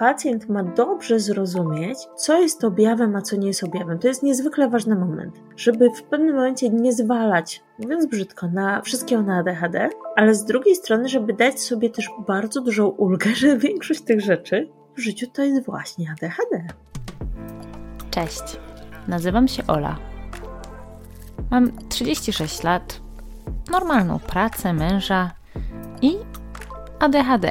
pacjent 0.00 0.48
ma 0.48 0.62
dobrze 0.62 1.20
zrozumieć, 1.20 1.98
co 2.16 2.40
jest 2.40 2.64
objawem, 2.64 3.16
a 3.16 3.22
co 3.22 3.36
nie 3.36 3.46
jest 3.46 3.64
objawem. 3.64 3.98
To 3.98 4.08
jest 4.08 4.22
niezwykle 4.22 4.68
ważny 4.68 4.96
moment, 4.96 5.34
żeby 5.56 5.90
w 5.90 6.02
pewnym 6.02 6.34
momencie 6.34 6.70
nie 6.70 6.92
zwalać, 6.92 7.62
mówiąc 7.78 8.06
brzydko, 8.06 8.48
na 8.48 8.82
wszystkiego 8.82 9.22
na 9.22 9.38
ADHD, 9.38 9.88
ale 10.16 10.34
z 10.34 10.44
drugiej 10.44 10.74
strony, 10.74 11.08
żeby 11.08 11.32
dać 11.32 11.60
sobie 11.60 11.90
też 11.90 12.10
bardzo 12.26 12.60
dużą 12.60 12.88
ulgę, 12.88 13.34
że 13.40 13.58
większość 13.58 14.00
tych 14.00 14.20
rzeczy 14.20 14.70
w 14.96 15.00
życiu 15.00 15.26
to 15.32 15.42
jest 15.42 15.66
właśnie 15.66 16.10
ADHD. 16.10 16.66
Cześć, 18.10 18.60
nazywam 19.08 19.48
się 19.48 19.66
Ola. 19.66 19.96
Mam 21.50 21.88
36 21.88 22.62
lat, 22.62 23.00
normalną 23.70 24.18
pracę, 24.18 24.72
męża 24.72 25.30
i 26.02 26.16
ADHD. 26.98 27.50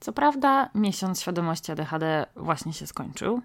Co 0.00 0.12
prawda, 0.12 0.70
miesiąc 0.74 1.20
świadomości 1.20 1.72
ADHD 1.72 2.26
właśnie 2.36 2.72
się 2.72 2.86
skończył, 2.86 3.40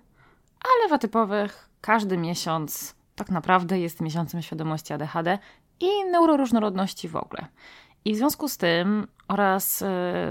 ale 0.63 0.89
w 0.89 0.93
atypowych 0.93 1.69
każdy 1.81 2.17
miesiąc 2.17 2.95
tak 3.15 3.29
naprawdę 3.29 3.79
jest 3.79 4.01
miesiącem 4.01 4.41
świadomości 4.41 4.93
ADHD 4.93 5.39
i 5.79 6.05
neuroróżnorodności 6.11 7.09
w 7.09 7.15
ogóle. 7.15 7.47
I 8.05 8.13
w 8.13 8.17
związku 8.17 8.47
z 8.47 8.57
tym 8.57 9.07
oraz 9.27 9.81
yy, 9.81 9.87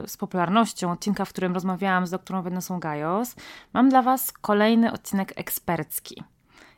z 0.07 0.17
popularnością 0.17 0.93
odcinka, 0.93 1.25
w 1.25 1.29
którym 1.29 1.55
rozmawiałam 1.55 2.07
z 2.07 2.11
doktorą 2.11 2.43
Vanessą 2.43 2.81
Gajos, 2.81 3.35
mam 3.73 3.89
dla 3.89 4.03
Was 4.03 4.33
kolejny 4.33 4.93
odcinek 4.93 5.33
ekspercki. 5.37 6.23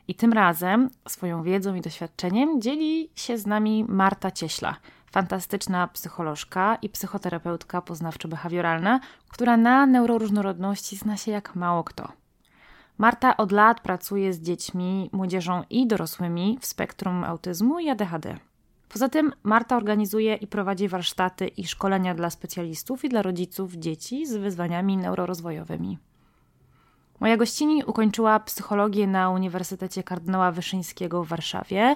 I 0.07 0.15
tym 0.15 0.33
razem 0.33 0.89
swoją 1.07 1.43
wiedzą 1.43 1.75
i 1.75 1.81
doświadczeniem 1.81 2.61
dzieli 2.61 3.09
się 3.15 3.37
z 3.37 3.45
nami 3.45 3.85
Marta 3.87 4.31
Cieśla– 4.31 4.75
fantastyczna 5.11 5.87
psycholożka 5.87 6.77
i 6.81 6.89
psychoterapeutka 6.89 7.81
poznawczo-behawioralna, 7.81 8.99
która 9.29 9.57
na 9.57 9.85
neuroróżnorodności 9.85 10.97
zna 10.97 11.17
się 11.17 11.31
jak 11.31 11.55
mało 11.55 11.83
kto. 11.83 12.11
Marta 12.97 13.37
od 13.37 13.51
lat 13.51 13.81
pracuje 13.81 14.33
z 14.33 14.41
dziećmi, 14.41 15.09
młodzieżą 15.13 15.63
i 15.69 15.87
dorosłymi 15.87 16.57
w 16.61 16.65
spektrum 16.65 17.23
autyzmu 17.23 17.79
i 17.79 17.89
ADHD. 17.89 18.37
Poza 18.89 19.09
tym 19.09 19.33
Marta 19.43 19.77
organizuje 19.77 20.35
i 20.35 20.47
prowadzi 20.47 20.87
warsztaty 20.87 21.47
i 21.47 21.67
szkolenia 21.67 22.15
dla 22.15 22.29
specjalistów 22.29 23.05
i 23.05 23.09
dla 23.09 23.21
rodziców 23.21 23.73
dzieci 23.73 24.25
z 24.25 24.37
wyzwaniami 24.37 24.97
neurorozwojowymi. 24.97 25.97
Moja 27.19 27.37
gościni 27.37 27.83
ukończyła 27.83 28.39
psychologię 28.39 29.07
na 29.07 29.29
Uniwersytecie 29.29 30.03
Kardynała 30.03 30.51
Wyszyńskiego 30.51 31.23
w 31.23 31.27
Warszawie 31.27 31.95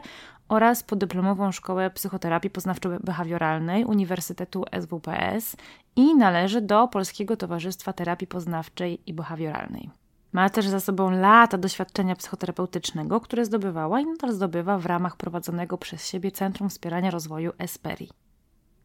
oraz 0.52 0.84
podyplomową 0.84 1.52
szkołę 1.52 1.90
psychoterapii 1.90 2.50
poznawczo-behawioralnej 2.50 3.86
Uniwersytetu 3.86 4.66
SWPS 4.82 5.56
i 5.96 6.16
należy 6.16 6.62
do 6.62 6.88
Polskiego 6.88 7.38
Towarzystwa 7.38 7.94
Terapii 7.94 8.28
Poznawczej 8.28 9.02
i 9.06 9.14
Behawioralnej. 9.14 9.90
Ma 10.34 10.50
też 10.50 10.68
za 10.68 10.80
sobą 10.80 11.12
lata 11.12 11.58
doświadczenia 11.58 12.16
psychoterapeutycznego, 12.16 13.22
które 13.22 13.46
zdobywała 13.46 14.00
i 14.00 14.06
nadal 14.06 14.32
zdobywa 14.32 14.78
w 14.78 14.86
ramach 14.86 15.18
prowadzonego 15.18 15.78
przez 15.78 16.08
siebie 16.08 16.32
Centrum 16.32 16.70
Wspierania 16.70 17.12
Rozwoju 17.12 17.52
Esperi. 17.58 18.10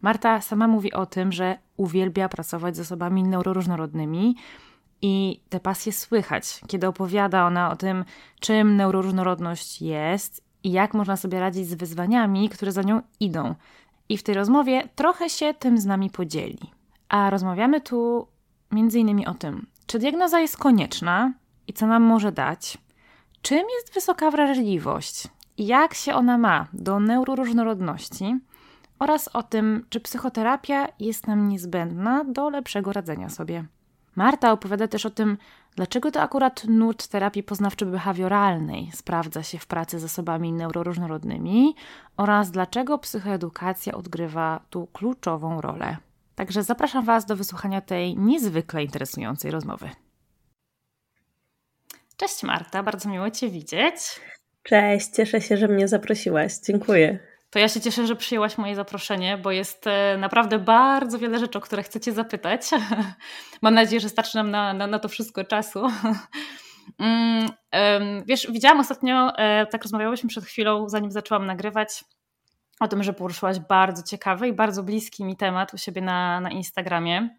Marta 0.00 0.41
sama 0.41 0.69
mówi 0.69 0.93
o 0.93 1.06
tym, 1.06 1.33
że 1.33 1.59
uwielbia 1.77 2.28
pracować 2.28 2.77
z 2.77 2.81
osobami 2.81 3.22
neuroróżnorodnymi 3.22 4.37
i 5.03 5.41
te 5.48 5.60
pasje 5.60 5.93
słychać, 5.93 6.60
kiedy 6.66 6.87
opowiada 6.87 7.47
ona 7.47 7.71
o 7.71 7.77
tym, 7.77 8.04
czym 8.41 8.77
neuroróżnorodność 8.77 9.83
jest 9.83 10.46
i 10.66 10.72
jak 10.72 10.94
można 10.94 11.16
sobie 11.16 11.41
radzić 11.41 11.69
z 11.69 11.75
wyzwaniami, 11.75 12.49
które 12.49 12.72
za 12.72 12.82
nią 12.82 13.03
idą. 13.21 13.54
I 14.09 14.19
w 14.19 14.22
tej 14.22 14.34
rozmowie 14.34 14.88
trochę 14.94 15.31
się 15.31 15.54
tym 15.54 15.78
z 15.78 15.87
nami 15.87 16.10
podzieli. 16.10 16.59
A 17.09 17.31
rozmawiamy 17.31 17.81
tu 17.81 18.27
innymi 18.72 19.27
o 19.27 19.34
tym, 19.34 19.66
czy 19.87 19.99
diagnoza 19.99 20.41
jest 20.41 20.56
konieczna 20.56 21.32
i 21.66 21.72
co 21.72 21.87
nam 21.87 22.03
może 22.03 22.32
dać, 22.32 22.78
czym 23.43 23.65
jest 23.77 23.94
wysoka 23.94 24.31
wrażliwość 24.31 25.28
i 25.56 25.66
jak 25.66 25.94
się 25.94 26.15
ona 26.15 26.38
ma 26.38 26.66
do 26.72 27.00
neuroróżnorodności 27.00 28.38
oraz 28.98 29.28
o 29.28 29.43
tym, 29.43 29.87
czy 29.88 30.00
psychoterapia 30.00 30.88
jest 31.00 31.27
nam 31.27 31.48
niezbędna 31.48 32.25
do 32.25 32.50
lepszego 32.50 32.93
radzenia 32.93 33.28
sobie. 33.28 33.65
Marta 34.16 34.53
opowiada 34.53 34.88
też 34.88 35.06
o 35.06 35.10
tym, 35.10 35.38
dlaczego 35.76 36.10
to 36.10 36.22
akurat 36.22 36.64
nurt 36.64 37.09
terapii 37.09 37.42
poznawczo-behawioralnej 37.42 38.92
sprawdza 38.92 39.42
się 39.42 39.59
w 39.59 39.66
pracy 39.66 39.98
z 39.98 40.04
osobami 40.04 40.53
neuroróżnorodnymi 40.53 41.75
oraz 42.16 42.50
dlaczego 42.50 42.98
psychoedukacja 42.98 43.94
odgrywa 43.94 44.60
tu 44.70 44.86
kluczową 44.86 45.60
rolę. 45.60 45.97
Także 46.34 46.62
zapraszam 46.62 47.04
Was 47.04 47.26
do 47.26 47.36
wysłuchania 47.36 47.81
tej 47.81 48.16
niezwykle 48.16 48.84
interesującej 48.84 49.50
rozmowy. 49.50 49.91
Cześć 52.16 52.42
Marta, 52.42 52.82
bardzo 52.82 53.09
miło 53.09 53.31
Cię 53.31 53.50
widzieć. 53.50 53.97
Cześć, 54.62 55.09
cieszę 55.09 55.41
się, 55.41 55.56
że 55.56 55.69
mnie 55.69 55.88
zaprosiłaś. 55.88 56.59
Dziękuję. 56.59 57.35
To 57.51 57.59
ja 57.59 57.69
się 57.69 57.81
cieszę, 57.81 58.07
że 58.07 58.17
przyjęłaś 58.17 58.59
moje 58.59 58.75
zaproszenie, 58.75 59.39
bo 59.39 59.51
jest 59.51 59.87
e, 59.87 60.17
naprawdę 60.19 60.59
bardzo 60.59 61.19
wiele 61.19 61.39
rzeczy, 61.39 61.59
o 61.59 61.61
które 61.61 61.83
chcecie 61.83 62.12
zapytać. 62.12 62.62
Mam 63.62 63.75
nadzieję, 63.75 64.01
że 64.01 64.09
starczy 64.09 64.37
nam 64.37 64.51
na, 64.51 64.73
na, 64.73 64.87
na 64.87 64.99
to 64.99 65.09
wszystko 65.09 65.45
czasu. 65.45 65.87
Mm, 66.99 67.51
wiesz, 68.27 68.47
widziałam 68.51 68.81
ostatnio, 68.81 69.37
e, 69.39 69.67
tak 69.67 69.83
rozmawiałyśmy 69.83 70.29
przed 70.29 70.45
chwilą, 70.45 70.89
zanim 70.89 71.11
zaczęłam 71.11 71.47
nagrywać, 71.47 72.05
o 72.81 72.89
tym, 72.89 73.03
że 73.03 73.12
poruszyłaś 73.12 73.59
bardzo 73.59 74.03
ciekawy 74.03 74.49
i 74.49 74.53
bardzo 74.53 74.83
bliski 74.83 75.25
mi 75.25 75.37
temat 75.37 75.75
u 75.75 75.78
siebie 75.78 76.03
na, 76.03 76.41
na 76.41 76.51
Instagramie, 76.51 77.37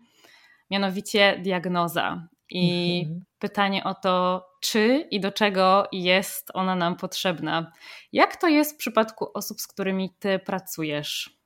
mianowicie 0.72 1.39
diagnoza. 1.44 2.28
I 2.50 3.00
mhm. 3.03 3.25
pytanie 3.39 3.84
o 3.84 3.94
to, 3.94 4.45
czy 4.62 5.07
i 5.12 5.19
do 5.19 5.31
czego 5.31 5.88
jest 5.92 6.51
ona 6.54 6.75
nam 6.75 6.98
potrzebna. 6.98 7.71
Jak 8.13 8.36
to 8.36 8.48
jest 8.48 8.74
w 8.74 8.77
przypadku 8.77 9.27
osób, 9.33 9.62
z 9.62 9.68
którymi 9.68 10.15
ty 10.19 10.39
pracujesz? 10.39 11.38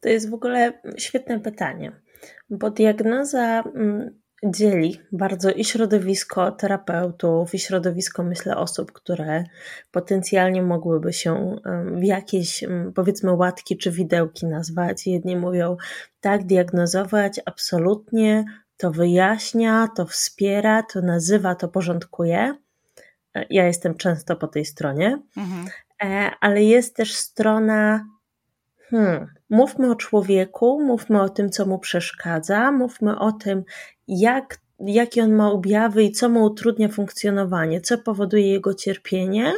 To 0.00 0.08
jest 0.08 0.30
w 0.30 0.34
ogóle 0.34 0.72
świetne 0.98 1.40
pytanie, 1.40 1.92
bo 2.50 2.70
diagnoza 2.70 3.60
mm, 3.60 4.20
dzieli 4.44 5.00
bardzo 5.12 5.50
i 5.50 5.64
środowisko 5.64 6.52
terapeutów, 6.52 7.54
i 7.54 7.58
środowisko, 7.58 8.22
myślę, 8.22 8.56
osób, 8.56 8.92
które 8.92 9.44
potencjalnie 9.90 10.62
mogłyby 10.62 11.12
się 11.12 11.56
w 11.92 12.02
jakieś, 12.02 12.64
powiedzmy, 12.94 13.32
łatki 13.32 13.76
czy 13.76 13.90
widełki 13.90 14.46
nazwać. 14.46 15.06
Jedni 15.06 15.36
mówią, 15.36 15.76
tak, 16.20 16.46
diagnozować 16.46 17.40
absolutnie, 17.46 18.44
to 18.78 18.90
wyjaśnia, 18.90 19.88
to 19.96 20.06
wspiera, 20.06 20.82
to 20.82 21.02
nazywa, 21.02 21.54
to 21.54 21.68
porządkuje. 21.68 22.54
E, 23.34 23.46
ja 23.50 23.66
jestem 23.66 23.94
często 23.94 24.36
po 24.36 24.48
tej 24.48 24.64
stronie, 24.64 25.22
mhm. 25.36 25.66
E, 26.04 26.30
ale 26.40 26.64
jest 26.64 26.96
też 26.96 27.14
strona, 27.14 28.06
hmm, 28.90 29.26
mówmy 29.50 29.90
o 29.90 29.94
człowieku, 29.94 30.84
mówmy 30.84 31.22
o 31.22 31.28
tym, 31.28 31.50
co 31.50 31.66
mu 31.66 31.78
przeszkadza, 31.78 32.72
mówmy 32.72 33.18
o 33.18 33.32
tym, 33.32 33.64
jak 34.08 34.58
jakie 34.80 35.22
on 35.22 35.32
ma 35.32 35.50
objawy 35.50 36.02
i 36.02 36.12
co 36.12 36.28
mu 36.28 36.44
utrudnia 36.44 36.88
funkcjonowanie, 36.88 37.80
co 37.80 37.98
powoduje 37.98 38.52
jego 38.52 38.74
cierpienie. 38.74 39.52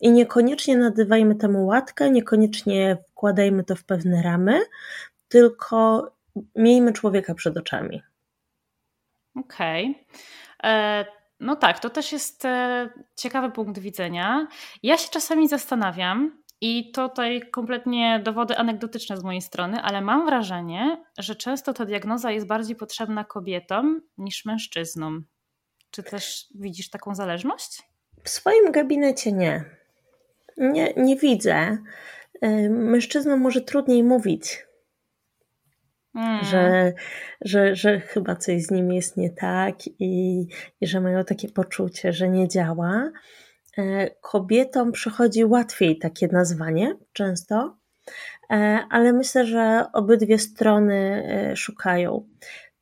I 0.00 0.10
niekoniecznie 0.10 0.76
nadawajmy 0.76 1.34
temu 1.34 1.66
łatkę, 1.66 2.10
niekoniecznie 2.10 2.96
wkładajmy 3.10 3.64
to 3.64 3.76
w 3.76 3.84
pewne 3.84 4.22
ramy, 4.22 4.60
tylko 5.28 6.10
miejmy 6.56 6.92
człowieka 6.92 7.34
przed 7.34 7.56
oczami. 7.56 8.02
Okej. 9.36 9.90
Okay. 9.90 10.72
E, 10.72 11.04
no 11.40 11.56
tak, 11.56 11.78
to 11.78 11.90
też 11.90 12.12
jest 12.12 12.44
e, 12.44 12.90
ciekawy 13.16 13.50
punkt 13.50 13.78
widzenia. 13.78 14.46
Ja 14.82 14.96
się 14.96 15.08
czasami 15.10 15.48
zastanawiam, 15.48 16.42
i 16.64 16.92
tutaj 16.92 17.42
kompletnie 17.50 18.20
dowody 18.24 18.56
anegdotyczne 18.56 19.16
z 19.16 19.22
mojej 19.22 19.42
strony, 19.42 19.82
ale 19.82 20.00
mam 20.00 20.26
wrażenie, 20.26 21.04
że 21.18 21.36
często 21.36 21.72
ta 21.72 21.84
diagnoza 21.84 22.30
jest 22.30 22.46
bardziej 22.46 22.76
potrzebna 22.76 23.24
kobietom 23.24 24.00
niż 24.18 24.44
mężczyznom. 24.44 25.24
Czy 25.90 26.02
też 26.02 26.46
widzisz 26.54 26.90
taką 26.90 27.14
zależność? 27.14 27.82
W 28.24 28.28
swoim 28.28 28.72
gabinecie 28.72 29.32
nie. 29.32 29.64
Nie, 30.56 30.92
nie 30.96 31.16
widzę. 31.16 31.78
E, 32.40 32.68
mężczyznom 32.68 33.40
może 33.40 33.60
trudniej 33.60 34.02
mówić 34.02 34.66
Mm. 36.14 36.44
Że, 36.44 36.92
że, 37.40 37.74
że 37.74 38.00
chyba 38.00 38.36
coś 38.36 38.62
z 38.62 38.70
nim 38.70 38.92
jest 38.92 39.16
nie 39.16 39.30
tak 39.30 39.86
i, 39.86 40.46
i 40.80 40.86
że 40.86 41.00
mają 41.00 41.24
takie 41.24 41.48
poczucie, 41.48 42.12
że 42.12 42.28
nie 42.28 42.48
działa. 42.48 43.10
E, 43.78 44.10
kobietom 44.10 44.92
przychodzi 44.92 45.44
łatwiej 45.44 45.98
takie 45.98 46.28
nazwanie, 46.28 46.96
często, 47.12 47.76
e, 48.50 48.54
ale 48.90 49.12
myślę, 49.12 49.46
że 49.46 49.84
obydwie 49.92 50.38
strony 50.38 51.24
e, 51.26 51.56
szukają. 51.56 52.28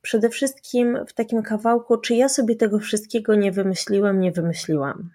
Przede 0.03 0.29
wszystkim 0.29 0.99
w 1.09 1.12
takim 1.12 1.43
kawałku, 1.43 1.97
czy 1.97 2.15
ja 2.15 2.29
sobie 2.29 2.56
tego 2.56 2.79
wszystkiego 2.79 3.35
nie 3.35 3.53
wymyśliłem, 3.53 4.21
nie 4.21 4.32
wymyśliłam. 4.32 5.11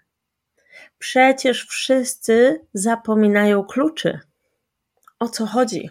Przecież 0.98 1.68
wszyscy 1.68 2.66
zapominają 2.74 3.64
kluczy. 3.64 4.20
O 5.20 5.30
co 5.30 5.46
chodzi? 5.46 5.90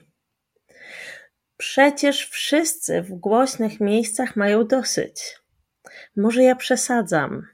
Przecież 1.57 2.29
wszyscy 2.29 3.03
w 3.03 3.13
głośnych 3.15 3.81
miejscach 3.81 4.37
mają 4.37 4.67
dosyć. 4.67 5.41
Może 6.17 6.43
ja 6.43 6.57
przesadzam. 6.57 7.47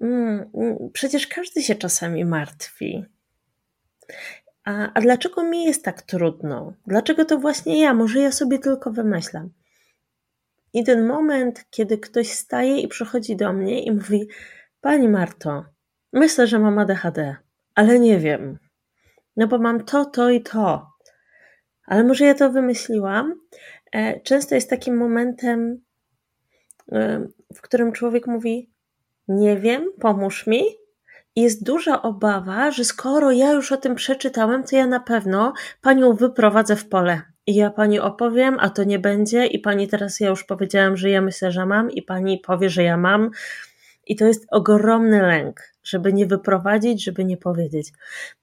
Mm, 0.00 0.50
mm, 0.54 0.90
przecież 0.92 1.26
każdy 1.26 1.62
się 1.62 1.74
czasami 1.74 2.24
martwi. 2.24 3.04
A, 4.64 4.92
a 4.94 5.00
dlaczego 5.00 5.42
mi 5.42 5.64
jest 5.64 5.84
tak 5.84 6.02
trudno? 6.02 6.72
Dlaczego 6.86 7.24
to 7.24 7.38
właśnie 7.38 7.80
ja? 7.80 7.94
Może 7.94 8.20
ja 8.20 8.32
sobie 8.32 8.58
tylko 8.58 8.90
wymyślam. 8.90 9.50
I 10.72 10.84
ten 10.84 11.06
moment, 11.06 11.64
kiedy 11.70 11.98
ktoś 11.98 12.30
staje 12.30 12.80
i 12.80 12.88
przychodzi 12.88 13.36
do 13.36 13.52
mnie 13.52 13.82
i 13.82 13.92
mówi: 13.92 14.28
Pani 14.80 15.08
Marto, 15.08 15.64
myślę, 16.12 16.46
że 16.46 16.58
mam 16.58 16.78
ADHD, 16.78 17.36
ale 17.74 17.98
nie 17.98 18.18
wiem. 18.18 18.58
No 19.36 19.46
bo 19.46 19.58
mam 19.58 19.84
to, 19.84 20.04
to 20.04 20.30
i 20.30 20.42
to 20.42 20.87
ale 21.88 22.04
może 22.04 22.24
ja 22.24 22.34
to 22.34 22.50
wymyśliłam. 22.50 23.40
E, 23.92 24.20
często 24.20 24.54
jest 24.54 24.70
takim 24.70 24.96
momentem, 24.96 25.80
e, 26.92 27.26
w 27.54 27.60
którym 27.60 27.92
człowiek 27.92 28.26
mówi: 28.26 28.70
Nie 29.28 29.56
wiem, 29.56 29.90
pomóż 30.00 30.46
mi. 30.46 30.62
Jest 31.36 31.64
duża 31.64 32.02
obawa, 32.02 32.70
że 32.70 32.84
skoro 32.84 33.30
ja 33.30 33.52
już 33.52 33.72
o 33.72 33.76
tym 33.76 33.94
przeczytałem, 33.94 34.64
to 34.64 34.76
ja 34.76 34.86
na 34.86 35.00
pewno 35.00 35.52
panią 35.82 36.14
wyprowadzę 36.14 36.76
w 36.76 36.88
pole. 36.88 37.22
I 37.46 37.54
ja 37.54 37.70
pani 37.70 38.00
opowiem, 38.00 38.56
a 38.60 38.70
to 38.70 38.84
nie 38.84 38.98
będzie, 38.98 39.46
i 39.46 39.58
pani 39.58 39.88
teraz 39.88 40.20
ja 40.20 40.28
już 40.28 40.44
powiedziałam, 40.44 40.96
że 40.96 41.10
ja 41.10 41.20
myślę, 41.20 41.52
że 41.52 41.66
mam, 41.66 41.90
i 41.90 42.02
pani 42.02 42.38
powie, 42.38 42.70
że 42.70 42.82
ja 42.82 42.96
mam. 42.96 43.30
I 44.06 44.16
to 44.16 44.26
jest 44.26 44.46
ogromny 44.50 45.22
lęk, 45.22 45.60
żeby 45.84 46.12
nie 46.12 46.26
wyprowadzić, 46.26 47.04
żeby 47.04 47.24
nie 47.24 47.36
powiedzieć. 47.36 47.92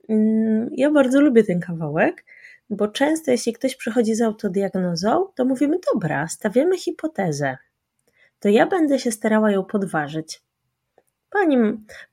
Mm, 0.10 0.70
ja 0.72 0.92
bardzo 0.92 1.22
lubię 1.22 1.44
ten 1.44 1.60
kawałek, 1.60 2.26
bo 2.70 2.88
często 2.88 3.32
jeśli 3.32 3.54
ktoś 3.54 3.76
przychodzi 3.76 4.16
z 4.16 4.22
autodiagnozą, 4.22 5.28
to 5.36 5.46
mówimy, 5.46 5.80
dobra, 5.94 6.28
stawiamy 6.28 6.78
hipotezę, 6.78 7.58
to 8.40 8.50
ja 8.50 8.66
będę 8.66 9.00
się 9.00 9.12
starała 9.12 9.52
ją 9.52 9.64
podważyć. 9.64 10.42
Pani, 11.30 11.58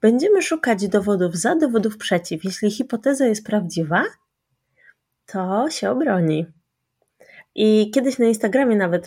będziemy 0.00 0.42
szukać 0.42 0.88
dowodów 0.88 1.36
za, 1.36 1.56
dowodów 1.56 1.96
przeciw. 1.96 2.44
Jeśli 2.44 2.70
hipoteza 2.70 3.26
jest 3.26 3.46
prawdziwa, 3.46 4.04
to 5.26 5.70
się 5.70 5.90
obroni. 5.90 6.46
I 7.54 7.90
kiedyś 7.90 8.18
na 8.18 8.26
Instagramie 8.26 8.76
nawet 8.76 9.06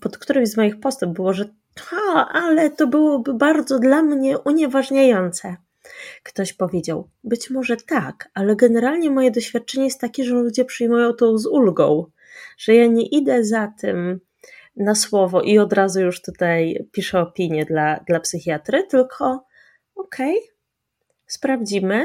pod 0.00 0.18
którymś 0.18 0.48
z 0.48 0.56
moich 0.56 0.80
postów 0.80 1.12
było, 1.12 1.32
że 1.32 1.44
ha, 1.78 2.28
ale 2.32 2.70
to 2.70 2.86
byłoby 2.86 3.34
bardzo 3.34 3.78
dla 3.78 4.02
mnie 4.02 4.38
unieważniające. 4.38 5.56
Ktoś 6.22 6.52
powiedział, 6.52 7.08
być 7.24 7.50
może 7.50 7.76
tak, 7.76 8.28
ale 8.34 8.56
generalnie 8.56 9.10
moje 9.10 9.30
doświadczenie 9.30 9.84
jest 9.84 10.00
takie, 10.00 10.24
że 10.24 10.34
ludzie 10.34 10.64
przyjmują 10.64 11.12
to 11.12 11.38
z 11.38 11.46
ulgą, 11.46 12.06
że 12.58 12.74
ja 12.74 12.86
nie 12.86 13.06
idę 13.06 13.44
za 13.44 13.72
tym 13.80 14.20
na 14.76 14.94
słowo 14.94 15.42
i 15.42 15.58
od 15.58 15.72
razu 15.72 16.00
już 16.00 16.22
tutaj 16.22 16.86
piszę 16.92 17.20
opinię 17.20 17.64
dla, 17.64 18.00
dla 18.06 18.20
psychiatry, 18.20 18.86
tylko 18.86 19.44
okej, 19.94 20.38
okay, 20.38 20.48
sprawdzimy, 21.26 22.04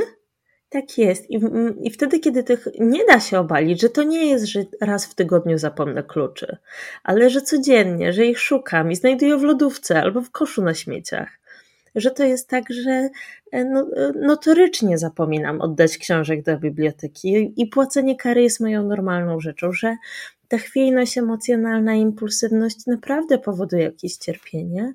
tak 0.70 0.98
jest. 0.98 1.32
I, 1.32 1.40
I 1.82 1.92
wtedy, 1.92 2.20
kiedy 2.20 2.44
tych 2.44 2.68
nie 2.80 3.06
da 3.06 3.20
się 3.20 3.40
obalić, 3.40 3.82
że 3.82 3.90
to 3.90 4.04
nie 4.04 4.26
jest, 4.26 4.46
że 4.46 4.64
raz 4.82 5.06
w 5.06 5.16
tygodniu 5.16 5.58
zapomnę 5.58 6.04
kluczy, 6.04 6.58
ale 7.04 7.30
że 7.30 7.42
codziennie, 7.42 8.14
że 8.14 8.26
ich 8.26 8.40
szukam 8.40 8.92
i 8.92 8.96
znajduję 8.96 9.38
w 9.38 9.44
lodówce 9.44 10.02
albo 10.02 10.22
w 10.22 10.32
koszu 10.32 10.64
na 10.64 10.74
śmieciach, 10.74 11.30
że 11.96 12.12
to 12.12 12.24
jest 12.24 12.50
tak, 12.50 12.64
że 12.70 13.10
e, 13.52 13.66
no, 13.66 13.88
e, 13.96 14.12
notorycznie 14.12 14.98
zapominam 14.98 15.62
oddać 15.62 15.98
książek 15.98 16.44
do 16.44 16.58
biblioteki 16.58 17.54
i 17.58 17.68
płacenie 17.68 18.16
kary 18.16 18.42
jest 18.42 18.60
moją 18.60 18.84
normalną 18.84 19.40
rzeczą, 19.40 19.72
że 19.72 19.98
ta 20.48 20.58
chwiejność 20.58 21.18
emocjonalna, 21.18 21.94
impulsywność 21.94 22.86
naprawdę 22.86 23.38
powoduje 23.38 23.84
jakieś 23.84 24.18
cierpienie. 24.18 24.94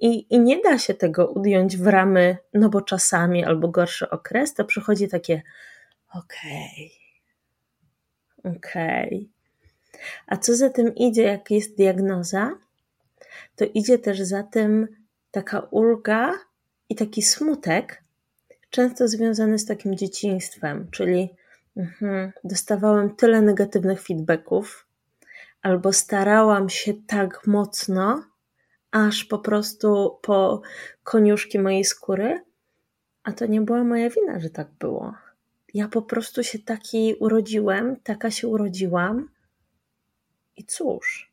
I, 0.00 0.34
I 0.34 0.40
nie 0.40 0.62
da 0.62 0.78
się 0.78 0.94
tego 0.94 1.26
udjąć 1.26 1.76
w 1.76 1.86
ramy, 1.86 2.36
no 2.54 2.68
bo 2.68 2.80
czasami 2.80 3.44
albo 3.44 3.68
gorszy 3.68 4.10
okres, 4.10 4.54
to 4.54 4.64
przychodzi 4.64 5.08
takie 5.08 5.42
okej, 6.14 6.92
okay, 8.44 8.56
okej. 8.56 9.06
Okay. 9.06 9.40
A 10.26 10.36
co 10.36 10.56
za 10.56 10.70
tym 10.70 10.94
idzie, 10.94 11.22
jak 11.22 11.50
jest 11.50 11.76
diagnoza, 11.76 12.50
to 13.56 13.64
idzie 13.74 13.98
też 13.98 14.20
za 14.20 14.42
tym 14.42 14.99
taka 15.30 15.60
ulga 15.60 16.34
i 16.88 16.94
taki 16.94 17.22
smutek, 17.22 18.04
często 18.70 19.08
związany 19.08 19.58
z 19.58 19.66
takim 19.66 19.96
dzieciństwem, 19.96 20.88
czyli 20.90 21.36
mhm, 21.76 22.32
dostawałem 22.44 23.16
tyle 23.16 23.42
negatywnych 23.42 24.02
feedbacków, 24.02 24.86
albo 25.62 25.92
starałam 25.92 26.68
się 26.68 26.94
tak 27.06 27.46
mocno, 27.46 28.24
aż 28.90 29.24
po 29.24 29.38
prostu 29.38 30.18
po 30.22 30.62
koniuszki 31.02 31.58
mojej 31.58 31.84
skóry, 31.84 32.44
a 33.22 33.32
to 33.32 33.46
nie 33.46 33.60
była 33.60 33.84
moja 33.84 34.10
wina, 34.10 34.40
że 34.40 34.50
tak 34.50 34.68
było. 34.78 35.14
Ja 35.74 35.88
po 35.88 36.02
prostu 36.02 36.42
się 36.42 36.58
taki 36.58 37.14
urodziłem, 37.20 37.96
taka 38.02 38.30
się 38.30 38.48
urodziłam 38.48 39.28
i 40.56 40.64
cóż. 40.64 41.29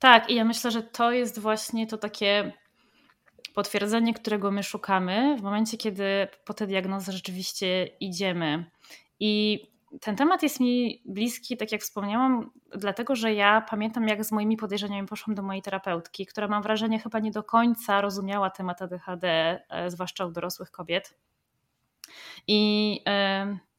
Tak, 0.00 0.30
i 0.30 0.34
ja 0.34 0.44
myślę, 0.44 0.70
że 0.70 0.82
to 0.82 1.12
jest 1.12 1.38
właśnie 1.38 1.86
to 1.86 1.98
takie 1.98 2.52
potwierdzenie, 3.54 4.14
którego 4.14 4.50
my 4.50 4.62
szukamy 4.62 5.36
w 5.38 5.42
momencie, 5.42 5.76
kiedy 5.76 6.28
po 6.44 6.54
tę 6.54 6.66
diagnozę 6.66 7.12
rzeczywiście 7.12 7.84
idziemy. 7.84 8.70
I 9.20 9.60
ten 10.00 10.16
temat 10.16 10.42
jest 10.42 10.60
mi 10.60 11.02
bliski, 11.04 11.56
tak 11.56 11.72
jak 11.72 11.80
wspomniałam, 11.80 12.50
dlatego 12.76 13.16
że 13.16 13.34
ja 13.34 13.60
pamiętam, 13.70 14.08
jak 14.08 14.24
z 14.24 14.32
moimi 14.32 14.56
podejrzeniami 14.56 15.08
poszłam 15.08 15.34
do 15.34 15.42
mojej 15.42 15.62
terapeutki, 15.62 16.26
która 16.26 16.48
mam 16.48 16.62
wrażenie 16.62 16.98
chyba 16.98 17.18
nie 17.18 17.30
do 17.30 17.42
końca 17.42 18.00
rozumiała 18.00 18.50
temat 18.50 18.82
ADHD, 18.82 19.26
e, 19.68 19.90
zwłaszcza 19.90 20.24
u 20.26 20.30
dorosłych 20.30 20.70
kobiet. 20.70 21.18
I. 22.46 22.92
Yy, 23.46 23.69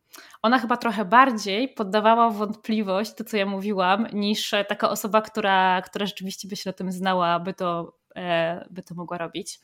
ona 0.41 0.59
chyba 0.59 0.77
trochę 0.77 1.05
bardziej 1.05 1.69
poddawała 1.69 2.29
wątpliwość 2.29 3.13
to, 3.13 3.23
co 3.23 3.37
ja 3.37 3.45
mówiłam, 3.45 4.07
niż 4.13 4.53
taka 4.69 4.89
osoba, 4.89 5.21
która, 5.21 5.81
która 5.81 6.05
rzeczywiście 6.05 6.47
by 6.47 6.55
się 6.55 6.69
na 6.69 6.73
tym 6.73 6.91
znała, 6.91 7.39
by 7.39 7.53
to, 7.53 7.97
e, 8.15 8.67
by 8.69 8.83
to 8.83 8.95
mogła 8.95 9.17
robić. 9.17 9.59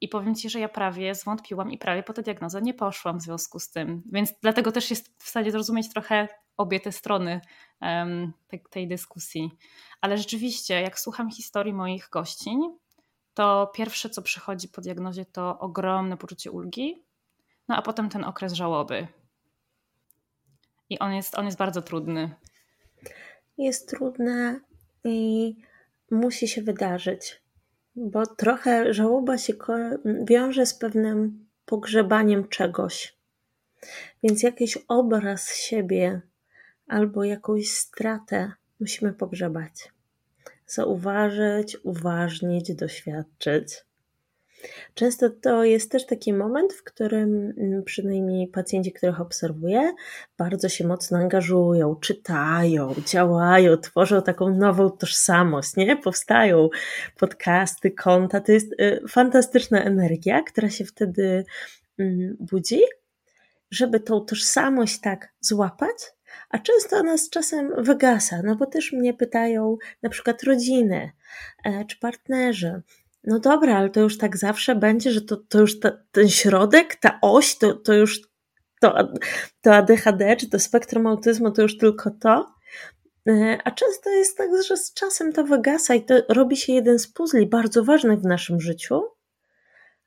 I 0.00 0.08
powiem 0.08 0.34
Ci, 0.34 0.50
że 0.50 0.60
ja 0.60 0.68
prawie 0.68 1.14
zwątpiłam 1.14 1.72
i 1.72 1.78
prawie 1.78 2.02
po 2.02 2.12
tę 2.12 2.22
diagnozę 2.22 2.62
nie 2.62 2.74
poszłam 2.74 3.18
w 3.18 3.22
związku 3.22 3.58
z 3.58 3.70
tym. 3.70 4.02
Więc 4.12 4.32
dlatego 4.42 4.72
też 4.72 4.90
jest 4.90 5.22
w 5.22 5.28
stanie 5.28 5.52
zrozumieć 5.52 5.92
trochę 5.92 6.28
obie 6.56 6.80
te 6.80 6.92
strony 6.92 7.40
tej 8.70 8.88
dyskusji. 8.88 9.50
Ale 10.00 10.18
rzeczywiście, 10.18 10.80
jak 10.80 11.00
słucham 11.00 11.30
historii 11.30 11.72
moich 11.72 12.08
gościń, 12.12 12.60
to 13.34 13.70
pierwsze, 13.74 14.10
co 14.10 14.22
przychodzi 14.22 14.68
po 14.68 14.80
diagnozie, 14.80 15.24
to 15.24 15.58
ogromne 15.58 16.16
poczucie 16.16 16.50
ulgi, 16.50 17.05
no 17.68 17.76
a 17.76 17.82
potem 17.82 18.08
ten 18.08 18.24
okres 18.24 18.52
żałoby. 18.52 19.06
I 20.90 20.98
on 20.98 21.12
jest, 21.12 21.38
on 21.38 21.46
jest 21.46 21.58
bardzo 21.58 21.82
trudny. 21.82 22.30
Jest 23.58 23.88
trudny. 23.88 24.60
i 25.04 25.56
musi 26.10 26.48
się 26.48 26.62
wydarzyć, 26.62 27.42
bo 27.96 28.26
trochę 28.26 28.94
żałoba 28.94 29.38
się 29.38 29.54
wiąże 30.04 30.66
z 30.66 30.74
pewnym 30.74 31.46
pogrzebaniem 31.66 32.48
czegoś. 32.48 33.16
Więc 34.22 34.42
jakiś 34.42 34.78
obraz 34.88 35.54
siebie 35.54 36.20
albo 36.86 37.24
jakąś 37.24 37.68
stratę 37.68 38.52
musimy 38.80 39.12
pogrzebać. 39.12 39.92
Zauważyć, 40.66 41.76
uważnić, 41.84 42.74
doświadczyć. 42.74 43.85
Często 44.94 45.30
to 45.30 45.64
jest 45.64 45.90
też 45.90 46.06
taki 46.06 46.32
moment, 46.32 46.72
w 46.72 46.84
którym 46.84 47.54
mm, 47.58 47.84
przynajmniej 47.84 48.48
pacjenci, 48.48 48.92
których 48.92 49.20
obserwuję, 49.20 49.94
bardzo 50.38 50.68
się 50.68 50.86
mocno 50.86 51.18
angażują, 51.18 51.96
czytają, 51.96 52.94
działają, 53.06 53.76
tworzą 53.76 54.22
taką 54.22 54.50
nową 54.50 54.90
tożsamość, 54.90 55.76
nie? 55.76 55.96
Powstają 55.96 56.68
podcasty, 57.18 57.90
konta. 57.90 58.40
To 58.40 58.52
jest 58.52 58.72
y, 58.80 59.00
fantastyczna 59.08 59.84
energia, 59.84 60.42
która 60.42 60.70
się 60.70 60.84
wtedy 60.84 61.44
mm, 61.98 62.36
budzi, 62.40 62.80
żeby 63.70 64.00
tą 64.00 64.20
tożsamość 64.20 65.00
tak 65.00 65.28
złapać, 65.40 65.96
a 66.50 66.58
często 66.58 66.96
ona 66.96 67.18
z 67.18 67.30
czasem 67.30 67.84
wygasa, 67.84 68.42
no 68.44 68.56
bo 68.56 68.66
też 68.66 68.92
mnie 68.92 69.14
pytają 69.14 69.76
na 70.02 70.08
przykład 70.08 70.42
rodziny 70.42 71.10
e, 71.64 71.84
czy 71.84 71.98
partnerzy, 71.98 72.82
no 73.26 73.38
dobra, 73.38 73.76
ale 73.76 73.90
to 73.90 74.00
już 74.00 74.18
tak 74.18 74.36
zawsze 74.36 74.74
będzie, 74.74 75.10
że 75.10 75.20
to, 75.20 75.36
to 75.36 75.60
już 75.60 75.80
ta, 75.80 75.92
ten 76.12 76.28
środek, 76.28 76.96
ta 76.96 77.18
oś, 77.22 77.58
to, 77.58 77.74
to 77.74 77.94
już 77.94 78.20
to, 78.80 78.94
to 79.60 79.74
ADHD 79.74 80.36
czy 80.36 80.50
to 80.50 80.58
spektrum 80.58 81.06
autyzmu 81.06 81.50
to 81.50 81.62
już 81.62 81.78
tylko 81.78 82.10
to. 82.10 82.46
E, 83.28 83.58
a 83.64 83.70
często 83.70 84.10
jest 84.10 84.38
tak, 84.38 84.50
że 84.68 84.76
z 84.76 84.94
czasem 84.94 85.32
to 85.32 85.44
wygasa 85.44 85.94
i 85.94 86.04
to 86.04 86.14
robi 86.28 86.56
się 86.56 86.72
jeden 86.72 86.98
z 86.98 87.08
puzli 87.08 87.46
bardzo 87.46 87.84
ważnych 87.84 88.20
w 88.20 88.26
naszym 88.26 88.60
życiu, 88.60 89.02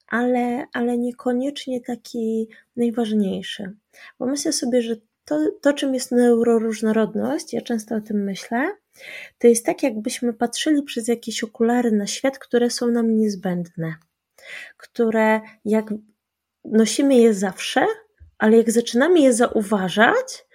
ale, 0.07 0.65
ale 0.73 0.97
niekoniecznie 0.97 1.81
taki 1.81 2.49
najważniejszy. 2.75 3.75
Bo 4.19 4.25
myślę 4.25 4.53
sobie, 4.53 4.81
że 4.81 4.95
to, 5.25 5.39
to, 5.61 5.73
czym 5.73 5.93
jest 5.93 6.11
neuroróżnorodność, 6.11 7.53
ja 7.53 7.61
często 7.61 7.95
o 7.95 8.01
tym 8.01 8.23
myślę, 8.23 8.75
to 9.37 9.47
jest 9.47 9.65
tak, 9.65 9.83
jakbyśmy 9.83 10.33
patrzyli 10.33 10.83
przez 10.83 11.07
jakieś 11.07 11.43
okulary 11.43 11.91
na 11.91 12.07
świat, 12.07 12.39
które 12.39 12.69
są 12.69 12.87
nam 12.87 13.15
niezbędne, 13.15 13.95
które 14.77 15.41
jak 15.65 15.93
nosimy 16.65 17.15
je 17.15 17.33
zawsze, 17.33 17.85
ale 18.37 18.57
jak 18.57 18.71
zaczynamy 18.71 19.19
je 19.19 19.33
zauważać, 19.33 20.45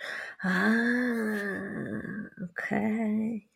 okej. 2.44 3.48
Okay. 3.48 3.54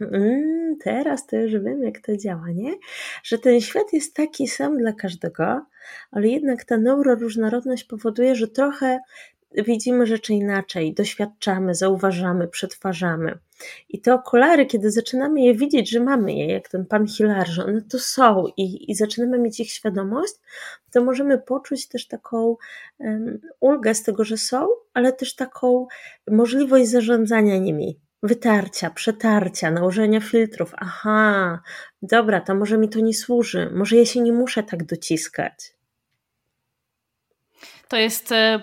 Mm, 0.00 0.76
teraz 0.80 1.26
to 1.26 1.36
już 1.36 1.52
wiem, 1.52 1.82
jak 1.82 2.00
to 2.00 2.16
działa, 2.16 2.50
nie? 2.54 2.74
Że 3.22 3.38
ten 3.38 3.60
świat 3.60 3.92
jest 3.92 4.14
taki 4.14 4.48
sam 4.48 4.78
dla 4.78 4.92
każdego, 4.92 5.66
ale 6.10 6.28
jednak 6.28 6.64
ta 6.64 6.76
neuroróżnorodność 6.76 7.84
powoduje, 7.84 8.34
że 8.34 8.48
trochę 8.48 9.00
widzimy 9.54 10.06
rzeczy 10.06 10.34
inaczej, 10.34 10.94
doświadczamy, 10.94 11.74
zauważamy, 11.74 12.48
przetwarzamy. 12.48 13.38
I 13.88 14.00
te 14.00 14.14
okulary, 14.14 14.66
kiedy 14.66 14.90
zaczynamy 14.90 15.40
je 15.40 15.54
widzieć, 15.54 15.90
że 15.90 16.00
mamy 16.00 16.32
je, 16.32 16.46
jak 16.46 16.68
ten 16.68 16.86
pan 16.86 17.06
Hilar, 17.08 17.48
że 17.48 17.64
one 17.64 17.82
to 17.82 17.98
są 17.98 18.44
i, 18.56 18.90
i 18.90 18.94
zaczynamy 18.94 19.38
mieć 19.38 19.60
ich 19.60 19.70
świadomość, 19.72 20.34
to 20.92 21.04
możemy 21.04 21.38
poczuć 21.38 21.88
też 21.88 22.06
taką 22.06 22.56
um, 22.98 23.40
ulgę 23.60 23.94
z 23.94 24.02
tego, 24.02 24.24
że 24.24 24.36
są, 24.36 24.66
ale 24.94 25.12
też 25.12 25.34
taką 25.34 25.86
możliwość 26.30 26.88
zarządzania 26.88 27.58
nimi. 27.58 27.98
Wytarcia, 28.22 28.90
przetarcia, 28.90 29.70
nałożenia 29.70 30.20
filtrów. 30.20 30.72
Aha, 30.76 31.60
dobra, 32.02 32.40
to 32.40 32.54
może 32.54 32.78
mi 32.78 32.88
to 32.88 33.00
nie 33.00 33.14
służy, 33.14 33.70
może 33.74 33.96
ja 33.96 34.04
się 34.04 34.20
nie 34.20 34.32
muszę 34.32 34.62
tak 34.62 34.84
dociskać. 34.84 35.74
To 37.88 37.96
jest 37.96 38.32
e, 38.32 38.62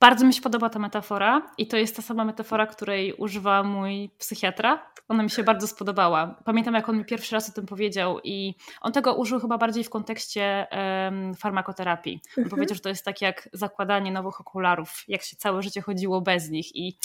bardzo 0.00 0.26
mi 0.26 0.34
się 0.34 0.42
podoba 0.42 0.70
ta 0.70 0.78
metafora 0.78 1.50
i 1.58 1.66
to 1.66 1.76
jest 1.76 1.96
ta 1.96 2.02
sama 2.02 2.24
metafora, 2.24 2.66
której 2.66 3.12
używa 3.12 3.62
mój 3.62 4.10
psychiatra. 4.18 4.90
Ona 5.08 5.22
mi 5.22 5.30
się 5.30 5.42
bardzo 5.42 5.66
spodobała. 5.66 6.42
Pamiętam, 6.44 6.74
jak 6.74 6.88
on 6.88 6.98
mi 6.98 7.04
pierwszy 7.04 7.34
raz 7.34 7.48
o 7.48 7.52
tym 7.52 7.66
powiedział 7.66 8.20
i 8.24 8.54
on 8.80 8.92
tego 8.92 9.14
użył 9.14 9.40
chyba 9.40 9.58
bardziej 9.58 9.84
w 9.84 9.90
kontekście 9.90 10.66
um, 10.72 11.34
farmakoterapii. 11.34 12.20
On 12.38 12.44
mhm. 12.44 12.50
powiedział, 12.50 12.74
że 12.74 12.80
to 12.80 12.88
jest 12.88 13.04
tak 13.04 13.20
jak 13.20 13.48
zakładanie 13.52 14.12
nowych 14.12 14.40
okularów, 14.40 15.04
jak 15.08 15.22
się 15.22 15.36
całe 15.36 15.62
życie 15.62 15.80
chodziło 15.80 16.20
bez 16.20 16.50
nich 16.50 16.76
i 16.76 16.98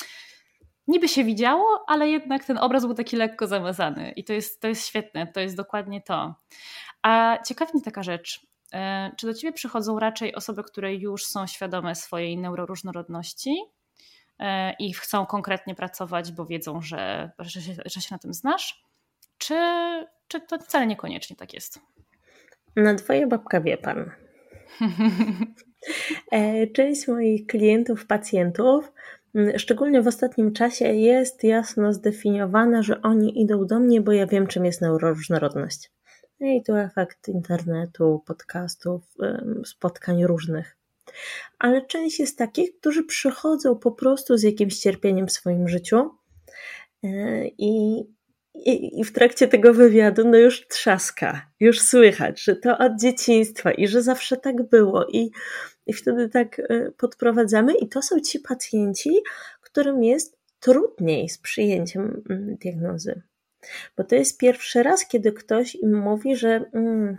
niby 0.87 1.07
się 1.07 1.23
widziało, 1.23 1.83
ale 1.87 2.09
jednak 2.09 2.45
ten 2.45 2.57
obraz 2.57 2.85
był 2.85 2.95
taki 2.95 3.17
lekko 3.17 3.47
zamazany 3.47 4.11
i 4.15 4.23
to 4.23 4.33
jest, 4.33 4.61
to 4.61 4.67
jest 4.67 4.87
świetne, 4.87 5.27
to 5.27 5.39
jest 5.39 5.55
dokładnie 5.55 6.01
to. 6.01 6.35
A 7.03 7.37
ciekawi 7.47 7.71
mnie 7.73 7.83
taka 7.83 8.03
rzecz, 8.03 8.50
czy 9.17 9.27
do 9.27 9.33
ciebie 9.33 9.53
przychodzą 9.53 9.99
raczej 9.99 10.35
osoby, 10.35 10.63
które 10.63 10.95
już 10.95 11.25
są 11.25 11.47
świadome 11.47 11.95
swojej 11.95 12.37
neuroróżnorodności 12.37 13.55
e, 14.39 14.73
i 14.73 14.93
chcą 14.93 15.25
konkretnie 15.25 15.75
pracować, 15.75 16.31
bo 16.31 16.45
wiedzą, 16.45 16.81
że, 16.81 17.31
że, 17.39 17.61
się, 17.61 17.73
że 17.85 18.01
się 18.01 18.15
na 18.15 18.19
tym 18.19 18.33
znasz? 18.33 18.83
Czy, 19.37 19.55
czy 20.27 20.41
to 20.41 20.59
wcale 20.59 20.87
niekoniecznie 20.87 21.35
tak 21.35 21.53
jest? 21.53 21.79
Na 22.75 22.95
twoje 22.95 23.27
babka 23.27 23.61
wie 23.61 23.77
pan. 23.77 24.11
E, 26.31 26.67
część 26.67 27.07
moich 27.07 27.47
klientów, 27.47 28.05
pacjentów, 28.05 28.91
szczególnie 29.57 30.01
w 30.01 30.07
ostatnim 30.07 30.53
czasie, 30.53 30.85
jest 30.85 31.43
jasno 31.43 31.93
zdefiniowana, 31.93 32.83
że 32.83 33.01
oni 33.01 33.41
idą 33.41 33.67
do 33.67 33.79
mnie, 33.79 34.01
bo 34.01 34.11
ja 34.11 34.27
wiem, 34.27 34.47
czym 34.47 34.65
jest 34.65 34.81
neuroróżnorodność. 34.81 35.91
I 36.41 36.63
tu 36.63 36.75
efekt 36.75 37.27
internetu, 37.27 38.23
podcastów, 38.25 39.01
spotkań 39.65 40.25
różnych. 40.25 40.77
Ale 41.59 41.85
część 41.85 42.19
jest 42.19 42.37
takich, 42.37 42.79
którzy 42.79 43.03
przychodzą 43.03 43.75
po 43.75 43.91
prostu 43.91 44.37
z 44.37 44.43
jakimś 44.43 44.79
cierpieniem 44.79 45.27
w 45.27 45.31
swoim 45.31 45.67
życiu 45.67 46.09
e, 47.03 47.47
i, 47.47 47.99
i, 48.55 48.99
i 48.99 49.03
w 49.03 49.13
trakcie 49.13 49.47
tego 49.47 49.73
wywiadu 49.73 50.27
no 50.27 50.37
już 50.37 50.67
trzaska, 50.67 51.51
już 51.59 51.81
słychać, 51.81 52.43
że 52.43 52.55
to 52.55 52.77
od 52.77 52.99
dzieciństwa 53.01 53.71
i 53.71 53.87
że 53.87 54.01
zawsze 54.01 54.37
tak 54.37 54.69
było 54.69 55.05
i, 55.07 55.31
i 55.87 55.93
wtedy 55.93 56.29
tak 56.29 56.59
e, 56.59 56.91
podprowadzamy 56.91 57.77
i 57.77 57.89
to 57.89 58.01
są 58.01 58.19
ci 58.19 58.39
pacjenci, 58.39 59.21
którym 59.71 60.03
jest 60.03 60.37
trudniej 60.59 61.29
z 61.29 61.37
przyjęciem 61.37 62.23
mm, 62.29 62.55
diagnozy. 62.55 63.21
Bo 63.97 64.03
to 64.03 64.15
jest 64.15 64.37
pierwszy 64.37 64.83
raz, 64.83 65.07
kiedy 65.07 65.31
ktoś 65.31 65.75
im 65.75 66.01
mówi, 66.01 66.35
że 66.35 66.65
mm, 66.73 67.17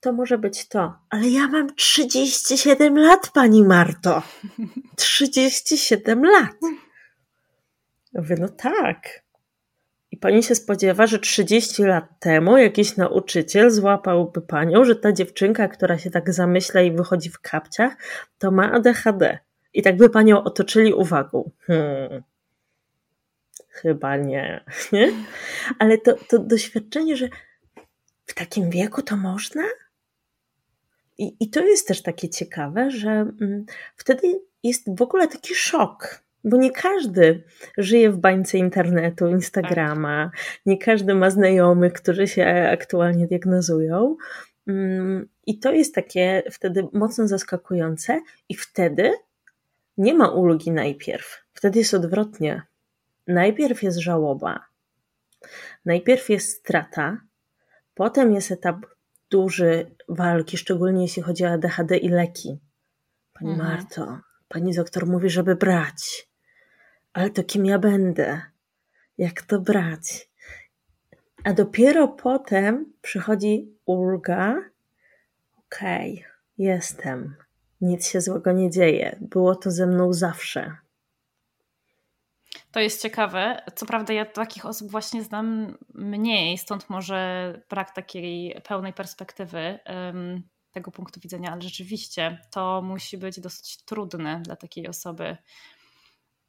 to 0.00 0.12
może 0.12 0.38
być 0.38 0.68
to. 0.68 0.94
Ale 1.10 1.28
ja 1.28 1.48
mam 1.48 1.74
37 1.74 2.98
lat, 2.98 3.30
pani 3.34 3.64
Marto. 3.64 4.22
37 4.96 6.24
lat. 6.24 6.56
Mówię, 8.14 8.36
no 8.40 8.48
tak. 8.48 9.26
I 10.10 10.16
pani 10.16 10.42
się 10.42 10.54
spodziewa, 10.54 11.06
że 11.06 11.18
30 11.18 11.82
lat 11.82 12.04
temu 12.20 12.56
jakiś 12.56 12.96
nauczyciel 12.96 13.70
złapałby 13.70 14.42
panią, 14.42 14.84
że 14.84 14.96
ta 14.96 15.12
dziewczynka, 15.12 15.68
która 15.68 15.98
się 15.98 16.10
tak 16.10 16.32
zamyśla 16.32 16.82
i 16.82 16.92
wychodzi 16.92 17.30
w 17.30 17.40
kapciach, 17.40 17.96
to 18.38 18.50
ma 18.50 18.72
ADHD. 18.72 19.38
I 19.74 19.82
tak 19.82 19.96
by 19.96 20.10
panią 20.10 20.42
otoczyli 20.44 20.94
uwagą. 20.94 21.50
Hmm 21.66 22.22
chyba 23.82 24.16
nie, 24.16 24.64
nie? 24.92 25.12
Ale 25.78 25.98
to, 25.98 26.14
to 26.28 26.38
doświadczenie, 26.38 27.16
że 27.16 27.28
w 28.26 28.34
takim 28.34 28.70
wieku 28.70 29.02
to 29.02 29.16
można? 29.16 29.62
I, 31.18 31.36
I 31.40 31.50
to 31.50 31.64
jest 31.64 31.88
też 31.88 32.02
takie 32.02 32.28
ciekawe, 32.28 32.90
że 32.90 33.10
mm, 33.10 33.66
wtedy 33.96 34.40
jest 34.62 34.96
w 34.96 35.02
ogóle 35.02 35.28
taki 35.28 35.54
szok, 35.54 36.22
bo 36.44 36.56
nie 36.56 36.70
każdy 36.70 37.44
żyje 37.78 38.10
w 38.10 38.18
bańce 38.18 38.58
internetu, 38.58 39.28
Instagrama, 39.28 40.30
nie 40.66 40.78
każdy 40.78 41.14
ma 41.14 41.30
znajomych, 41.30 41.92
którzy 41.92 42.28
się 42.28 42.46
aktualnie 42.72 43.26
diagnozują. 43.26 44.16
Mm, 44.66 45.28
I 45.46 45.58
to 45.58 45.72
jest 45.72 45.94
takie 45.94 46.42
wtedy 46.50 46.88
mocno 46.92 47.28
zaskakujące, 47.28 48.20
i 48.48 48.54
wtedy 48.54 49.12
nie 49.98 50.14
ma 50.14 50.28
ulgi 50.28 50.70
najpierw. 50.70 51.42
Wtedy 51.52 51.78
jest 51.78 51.94
odwrotnie 51.94 52.62
najpierw 53.26 53.82
jest 53.82 53.98
żałoba, 53.98 54.66
najpierw 55.84 56.30
jest 56.30 56.58
strata, 56.58 57.20
potem 57.94 58.34
jest 58.34 58.50
etap 58.52 58.76
duży 59.30 59.96
walki, 60.08 60.56
szczególnie 60.56 61.02
jeśli 61.02 61.22
chodzi 61.22 61.44
o 61.44 61.50
ADHD 61.50 61.96
i 61.96 62.08
leki. 62.08 62.60
Pani 63.32 63.50
mhm. 63.50 63.68
Marto, 63.68 64.18
pani 64.48 64.74
doktor 64.74 65.06
mówi, 65.06 65.30
żeby 65.30 65.56
brać. 65.56 66.28
Ale 67.12 67.30
to 67.30 67.44
kim 67.44 67.66
ja 67.66 67.78
będę? 67.78 68.40
Jak 69.18 69.42
to 69.42 69.60
brać? 69.60 70.30
A 71.44 71.52
dopiero 71.52 72.08
potem 72.08 72.92
przychodzi 73.02 73.78
ulga. 73.86 74.62
Okej, 75.58 76.12
okay, 76.12 76.30
jestem. 76.58 77.36
Nic 77.80 78.06
się 78.06 78.20
złego 78.20 78.52
nie 78.52 78.70
dzieje. 78.70 79.16
Było 79.20 79.56
to 79.56 79.70
ze 79.70 79.86
mną 79.86 80.12
zawsze. 80.12 80.76
To 82.72 82.80
jest 82.80 83.02
ciekawe. 83.02 83.62
Co 83.74 83.86
prawda, 83.86 84.12
ja 84.12 84.24
takich 84.24 84.66
osób 84.66 84.90
właśnie 84.90 85.22
znam 85.22 85.78
mniej, 85.94 86.58
stąd 86.58 86.90
może 86.90 87.52
brak 87.68 87.94
takiej 87.94 88.60
pełnej 88.68 88.92
perspektywy 88.92 89.78
tego 90.72 90.90
punktu 90.90 91.20
widzenia, 91.20 91.52
ale 91.52 91.62
rzeczywiście 91.62 92.38
to 92.50 92.82
musi 92.82 93.18
być 93.18 93.40
dosyć 93.40 93.76
trudne 93.84 94.40
dla 94.44 94.56
takiej 94.56 94.88
osoby. 94.88 95.36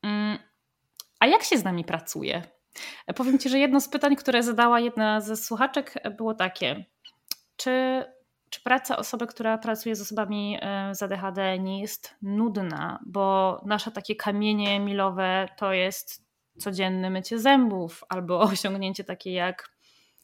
Um, 0.04 0.38
a 1.20 1.28
jak 1.28 1.44
się 1.44 1.58
z 1.58 1.64
nami 1.64 1.84
pracuje? 1.84 2.44
Powiem 3.16 3.40
Ci, 3.40 3.50
że 3.50 3.60
jedno 3.60 3.82
z 3.82 3.90
pytań, 3.90 4.16
które 4.16 4.44
zadała 4.44 4.80
jedna 4.80 5.22
ze 5.22 5.36
słuchaczek, 5.36 5.94
było 6.18 6.34
takie: 6.34 6.86
czy 7.58 8.04
czy 8.50 8.62
praca 8.62 8.98
osoby, 8.98 9.28
która 9.28 9.58
pracuje 9.58 9.96
z 9.96 10.02
osobami 10.02 10.58
e, 10.62 10.96
z 10.96 11.04
ADHD 11.04 11.60
nie 11.60 11.82
jest 11.82 12.16
nudna, 12.22 13.00
bo 13.06 13.62
nasze 13.66 13.92
takie 13.92 14.16
kamienie 14.16 14.80
milowe 14.80 15.48
to 15.58 15.74
jest 15.74 16.28
codzienne 16.58 17.10
mycie 17.10 17.40
zębów 17.40 18.04
albo 18.10 18.40
osiągnięcie 18.54 19.04
takie 19.04 19.34
jak 19.34 19.70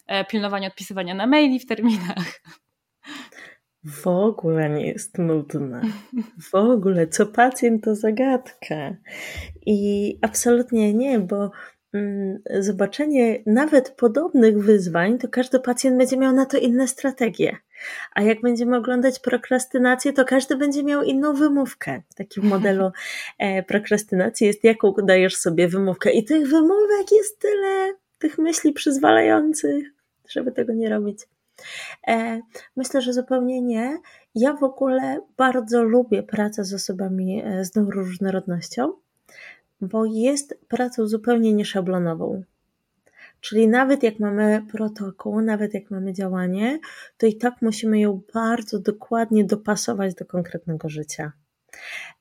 e, 0.07 0.25
pilnowanie 0.25 0.67
odpisywania 0.67 1.13
na 1.13 1.27
maili 1.27 1.59
w 1.59 1.65
terminach. 1.65 2.41
W 3.85 4.07
ogóle 4.07 4.69
nie 4.69 4.87
jest 4.87 5.17
nudna. 5.17 5.81
W 6.51 6.55
ogóle, 6.55 7.07
co 7.07 7.25
pacjent 7.25 7.83
to 7.83 7.95
zagadka. 7.95 8.95
I 9.65 10.17
absolutnie 10.21 10.93
nie, 10.93 11.19
bo 11.19 11.51
Mm, 11.93 12.39
zobaczenie 12.59 13.43
nawet 13.45 13.89
podobnych 13.89 14.63
wyzwań, 14.63 15.17
to 15.17 15.27
każdy 15.27 15.59
pacjent 15.59 15.97
będzie 15.97 16.17
miał 16.17 16.33
na 16.33 16.45
to 16.45 16.57
inne 16.57 16.87
strategie. 16.87 17.57
A 18.15 18.21
jak 18.21 18.41
będziemy 18.41 18.77
oglądać 18.77 19.19
prokrastynację, 19.19 20.13
to 20.13 20.25
każdy 20.25 20.55
będzie 20.55 20.83
miał 20.83 21.03
inną 21.03 21.33
wymówkę. 21.33 22.01
W 22.09 22.15
takim 22.15 22.43
modelu 22.43 22.91
e, 23.39 23.63
prokrastynacji 23.63 24.47
jest, 24.47 24.63
jaką 24.63 24.93
dajesz 25.03 25.35
sobie 25.35 25.67
wymówkę. 25.67 26.11
I 26.11 26.23
tych 26.23 26.47
wymówek 26.47 27.11
jest 27.11 27.39
tyle, 27.39 27.93
tych 28.17 28.37
myśli 28.37 28.73
przyzwalających, 28.73 29.87
żeby 30.29 30.51
tego 30.51 30.73
nie 30.73 30.89
robić. 30.89 31.19
E, 32.07 32.41
myślę, 32.75 33.01
że 33.01 33.13
zupełnie 33.13 33.61
nie. 33.61 33.97
Ja 34.35 34.53
w 34.53 34.63
ogóle 34.63 35.21
bardzo 35.37 35.83
lubię 35.83 36.23
pracę 36.23 36.63
z 36.63 36.73
osobami 36.73 37.43
e, 37.45 37.65
z 37.65 37.77
różnorodnością 37.77 38.93
bo 39.87 40.05
jest 40.05 40.59
pracą 40.67 41.07
zupełnie 41.07 41.53
nieszablonową. 41.53 42.43
Czyli 43.43 43.67
nawet 43.67 44.03
jak 44.03 44.19
mamy 44.19 44.61
protokół, 44.71 45.41
nawet 45.41 45.73
jak 45.73 45.91
mamy 45.91 46.13
działanie, 46.13 46.79
to 47.17 47.25
i 47.25 47.35
tak 47.35 47.53
musimy 47.61 47.99
ją 47.99 48.21
bardzo 48.33 48.79
dokładnie 48.79 49.45
dopasować 49.45 50.15
do 50.15 50.25
konkretnego 50.25 50.89
życia. 50.89 51.31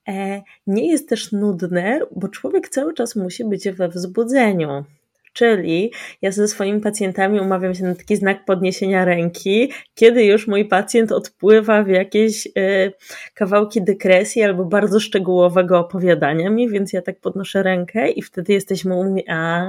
E, 0.09 0.43
nie 0.67 0.91
jest 0.91 1.09
też 1.09 1.33
nudne, 1.33 2.01
bo 2.17 2.29
człowiek 2.29 2.69
cały 2.69 2.95
czas 2.95 3.17
musi 3.17 3.45
być 3.45 3.71
we 3.71 3.89
wzbudzeniu. 3.89 4.85
Czyli 5.33 5.93
ja 6.23 6.33
ze 6.33 6.49
swoimi 6.49 6.81
pacjentami 6.81 7.41
umawiam 7.41 7.75
się 7.75 7.85
na 7.85 7.95
taki 7.95 8.17
znak 8.17 8.45
podniesienia 8.45 9.05
ręki, 9.05 9.73
kiedy 9.95 10.25
już 10.25 10.49
mój 10.49 10.65
pacjent 10.65 11.13
odpływa 11.13 11.83
w 11.83 11.89
jakieś 11.89 12.47
y, 12.47 12.93
kawałki 13.35 13.83
dykresji 13.83 14.43
albo 14.43 14.65
bardzo 14.65 15.01
szczegółowego 15.01 15.79
opowiadania 15.79 16.51
mi, 16.51 16.69
więc 16.69 16.93
ja 16.93 17.03
tak 17.03 17.21
podnoszę 17.21 17.63
rękę 17.63 18.11
i 18.11 18.23
wtedy 18.23 18.53
jesteśmy 18.53 18.95
u 18.95 19.05
mnie, 19.05 19.23
a 19.29 19.67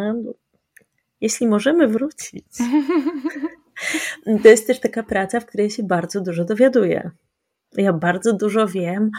jeśli 1.23 1.47
możemy 1.47 1.87
wrócić. 1.87 2.45
To 4.43 4.47
jest 4.47 4.67
też 4.67 4.79
taka 4.79 5.03
praca, 5.03 5.39
w 5.39 5.45
której 5.45 5.69
się 5.69 5.83
bardzo 5.83 6.21
dużo 6.21 6.45
dowiaduję. 6.45 7.11
Ja 7.77 7.93
bardzo 7.93 8.33
dużo 8.33 8.67
wiem 8.67 9.11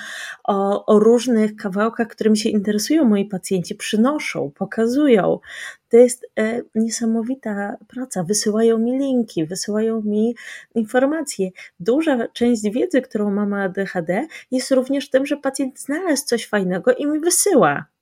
o, 0.45 0.87
o, 0.87 0.99
różnych 0.99 1.57
kawałkach, 1.57 2.09
którymi 2.09 2.37
się 2.37 2.49
interesują 2.49 3.05
moi 3.05 3.25
pacjenci, 3.25 3.75
przynoszą, 3.75 4.51
pokazują. 4.55 5.39
To 5.89 5.97
jest 5.97 6.27
e, 6.39 6.63
niesamowita 6.75 7.77
praca. 7.89 8.23
Wysyłają 8.23 8.79
mi 8.79 8.99
linki, 8.99 9.47
wysyłają 9.47 10.03
mi 10.03 10.37
informacje. 10.75 11.51
Duża 11.81 12.29
część 12.29 12.63
wiedzy, 12.63 13.03
którą 13.03 13.31
mam 13.31 13.53
ADHD, 13.53 14.27
jest 14.51 14.71
również 14.71 15.11
tym, 15.11 15.27
że 15.27 15.37
pacjent 15.37 15.81
znalazł 15.81 16.25
coś 16.27 16.47
fajnego 16.47 16.93
i 16.93 17.07
mi 17.07 17.21
wysyła. 17.21 17.94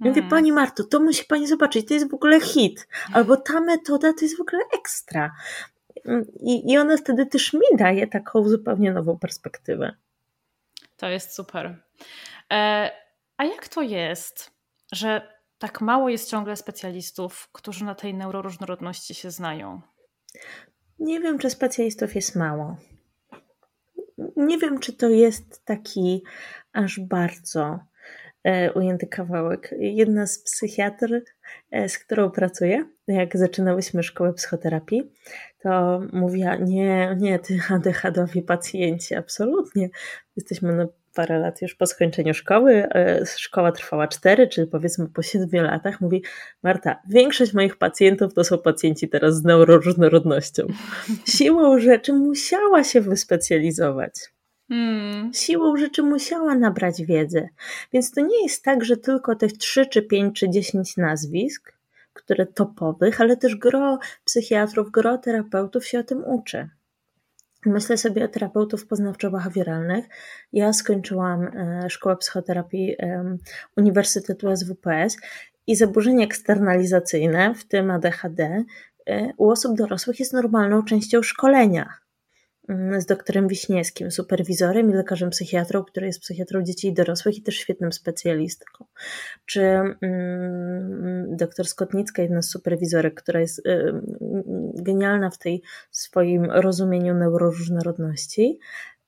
Ja 0.00 0.08
mówię, 0.08 0.20
mm. 0.20 0.30
Pani 0.30 0.52
Marto, 0.52 0.84
to 0.84 1.00
musi 1.00 1.24
Pani 1.24 1.46
zobaczyć, 1.46 1.88
to 1.88 1.94
jest 1.94 2.10
w 2.10 2.14
ogóle 2.14 2.40
hit. 2.40 2.88
Albo 3.12 3.36
ta 3.36 3.60
metoda 3.60 4.12
to 4.12 4.24
jest 4.24 4.36
w 4.36 4.40
ogóle 4.40 4.62
ekstra. 4.74 5.32
I, 6.40 6.72
I 6.72 6.78
ona 6.78 6.96
wtedy 6.96 7.26
też 7.26 7.52
mi 7.52 7.76
daje 7.78 8.06
taką 8.06 8.48
zupełnie 8.48 8.92
nową 8.92 9.18
perspektywę. 9.18 9.94
To 10.96 11.08
jest 11.08 11.34
super. 11.34 11.84
E, 12.52 12.90
a 13.36 13.44
jak 13.44 13.68
to 13.68 13.82
jest, 13.82 14.50
że 14.92 15.36
tak 15.58 15.80
mało 15.80 16.08
jest 16.08 16.30
ciągle 16.30 16.56
specjalistów, 16.56 17.48
którzy 17.52 17.84
na 17.84 17.94
tej 17.94 18.14
neuroróżnorodności 18.14 19.14
się 19.14 19.30
znają? 19.30 19.80
Nie 20.98 21.20
wiem, 21.20 21.38
czy 21.38 21.50
specjalistów 21.50 22.14
jest 22.14 22.36
mało. 22.36 22.76
Nie 24.36 24.58
wiem, 24.58 24.78
czy 24.78 24.92
to 24.92 25.08
jest 25.08 25.64
taki 25.64 26.22
aż 26.72 27.00
bardzo 27.00 27.78
ujęty 28.74 29.06
kawałek. 29.06 29.74
Jedna 29.78 30.26
z 30.26 30.38
psychiatr, 30.38 31.22
e, 31.70 31.88
z 31.88 31.98
którą 31.98 32.30
pracuję, 32.30 32.84
jak 33.08 33.36
zaczynałyśmy 33.36 34.02
szkołę 34.02 34.32
psychoterapii, 34.32 35.12
to 35.62 36.00
mówiła, 36.12 36.56
nie, 36.56 37.16
nie, 37.18 37.38
ty 37.38 37.58
ADHD-owi 37.70 38.42
pacjenci, 38.42 39.14
absolutnie. 39.14 39.88
Jesteśmy 40.36 40.72
na 40.72 40.86
parę 41.16 41.38
lat 41.38 41.62
już 41.62 41.74
po 41.74 41.86
skończeniu 41.86 42.34
szkoły. 42.34 42.72
E, 42.94 43.26
szkoła 43.26 43.72
trwała 43.72 44.08
cztery, 44.08 44.48
czyli 44.48 44.66
powiedzmy 44.66 45.08
po 45.08 45.22
siedmiu 45.22 45.62
latach. 45.62 46.00
Mówi, 46.00 46.22
Marta, 46.62 47.02
większość 47.08 47.54
moich 47.54 47.76
pacjentów 47.76 48.34
to 48.34 48.44
są 48.44 48.58
pacjenci 48.58 49.08
teraz 49.08 49.34
z 49.34 49.44
neuroróżnorodnością. 49.44 50.66
Siłą 51.36 51.80
rzeczy 51.80 52.12
musiała 52.12 52.84
się 52.84 53.00
wyspecjalizować. 53.00 54.35
Hmm. 54.68 55.34
Siłą 55.34 55.76
rzeczy 55.76 56.02
musiała 56.02 56.54
nabrać 56.54 57.02
wiedzy. 57.02 57.48
Więc 57.92 58.10
to 58.10 58.20
nie 58.20 58.42
jest 58.42 58.64
tak, 58.64 58.84
że 58.84 58.96
tylko 58.96 59.34
tych 59.34 59.52
3 59.52 59.86
czy 59.86 60.02
5 60.02 60.38
czy 60.38 60.50
10 60.50 60.96
nazwisk, 60.96 61.72
które 62.12 62.46
topowych, 62.46 63.20
ale 63.20 63.36
też 63.36 63.56
gro 63.56 63.98
psychiatrów, 64.24 64.90
gro 64.90 65.18
terapeutów 65.18 65.86
się 65.86 65.98
o 65.98 66.02
tym 66.02 66.24
uczy. 66.24 66.68
Myślę 67.66 67.96
sobie 67.96 68.24
o 68.24 68.28
terapeutów 68.28 68.86
poznawczo-behawioralnych. 68.86 70.02
Ja 70.52 70.72
skończyłam 70.72 71.42
e, 71.44 71.90
szkołę 71.90 72.16
psychoterapii 72.16 72.96
Uniwersytetu 73.76 74.56
SWPS 74.56 75.16
i 75.66 75.76
zaburzenia 75.76 76.24
eksternalizacyjne, 76.24 77.54
w 77.54 77.64
tym 77.64 77.90
ADHD, 77.90 78.64
e, 79.06 79.32
u 79.36 79.50
osób 79.50 79.76
dorosłych 79.76 80.20
jest 80.20 80.32
normalną 80.32 80.82
częścią 80.82 81.22
szkolenia 81.22 82.05
z 82.98 83.06
doktorem 83.06 83.48
Wiśniewskim, 83.48 84.10
superwizorem 84.10 84.90
i 84.90 84.94
lekarzem 84.94 85.30
psychiatrą, 85.30 85.84
który 85.84 86.06
jest 86.06 86.20
psychiatrą 86.20 86.62
dzieci 86.62 86.88
i 86.88 86.92
dorosłych 86.92 87.38
i 87.38 87.42
też 87.42 87.56
świetnym 87.56 87.92
specjalistką. 87.92 88.84
Czy 89.46 89.60
mm, 89.62 91.36
doktor 91.36 91.66
Skotnicka, 91.66 92.22
jedna 92.22 92.42
z 92.42 92.50
superwizorek, 92.50 93.14
która 93.14 93.40
jest 93.40 93.58
y, 93.66 93.92
genialna 94.74 95.30
w 95.30 95.38
tej 95.38 95.62
swoim 95.90 96.44
rozumieniu 96.44 97.14
neuroróżnorodności. 97.14 98.58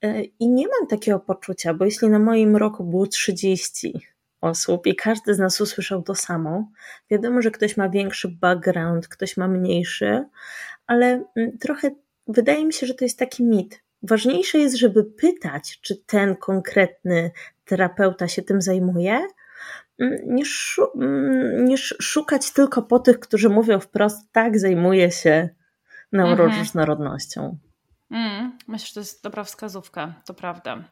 Y, 0.05 0.31
I 0.39 0.49
nie 0.49 0.67
mam 0.69 0.87
takiego 0.89 1.21
poczucia, 1.21 1.75
bo 1.75 1.85
jeśli 1.85 2.09
na 2.09 2.19
moim 2.19 2.57
roku 2.57 2.85
było 2.85 3.07
30 3.07 3.95
osób 4.41 4.87
i 4.87 4.97
każdy 4.97 5.35
z 5.35 5.39
nas 5.39 5.61
usłyszał 5.61 6.03
to 6.03 6.15
samo, 6.15 6.71
wiadomo, 7.11 7.43
że 7.43 7.51
ktoś 7.51 7.77
ma 7.77 7.89
większy 7.89 8.29
background, 8.29 9.09
ktoś 9.09 9.37
ma 9.37 9.49
mniejszy, 9.49 10.25
ale 10.87 11.25
mm, 11.37 11.59
trochę 11.59 11.91
wydaje 12.29 12.65
mi 12.65 12.73
się, 12.73 12.87
że 12.87 12.95
to 12.95 13.05
jest 13.05 13.19
taki 13.19 13.45
mit. 13.45 13.83
Ważniejsze 14.03 14.59
jest, 14.59 14.77
żeby 14.77 15.05
pytać, 15.05 15.79
czy 15.81 15.97
ten 15.97 16.37
konkretny 16.37 17.31
terapeuta 17.65 18.29
się 18.29 18.43
tym 18.43 18.63
zajmuje, 18.63 19.27
mm, 19.99 20.19
niż, 20.35 20.81
mm, 20.95 21.65
niż 21.65 21.97
szukać 22.01 22.51
tylko 22.53 22.83
po 22.83 22.99
tych, 22.99 23.21
którzy 23.21 23.49
mówią 23.49 23.81
wprost, 23.81 24.33
tak, 24.33 24.59
zajmuje 24.59 25.11
się 25.11 25.49
neuroróżnorodnością. 26.13 27.59
Mm, 28.11 28.59
myślę, 28.69 28.87
że 28.87 28.95
to 28.95 29.01
jest 29.01 29.23
dobra 29.23 29.45
wskazówka, 29.45 30.15
to 30.27 30.35
prawda. 30.35 30.85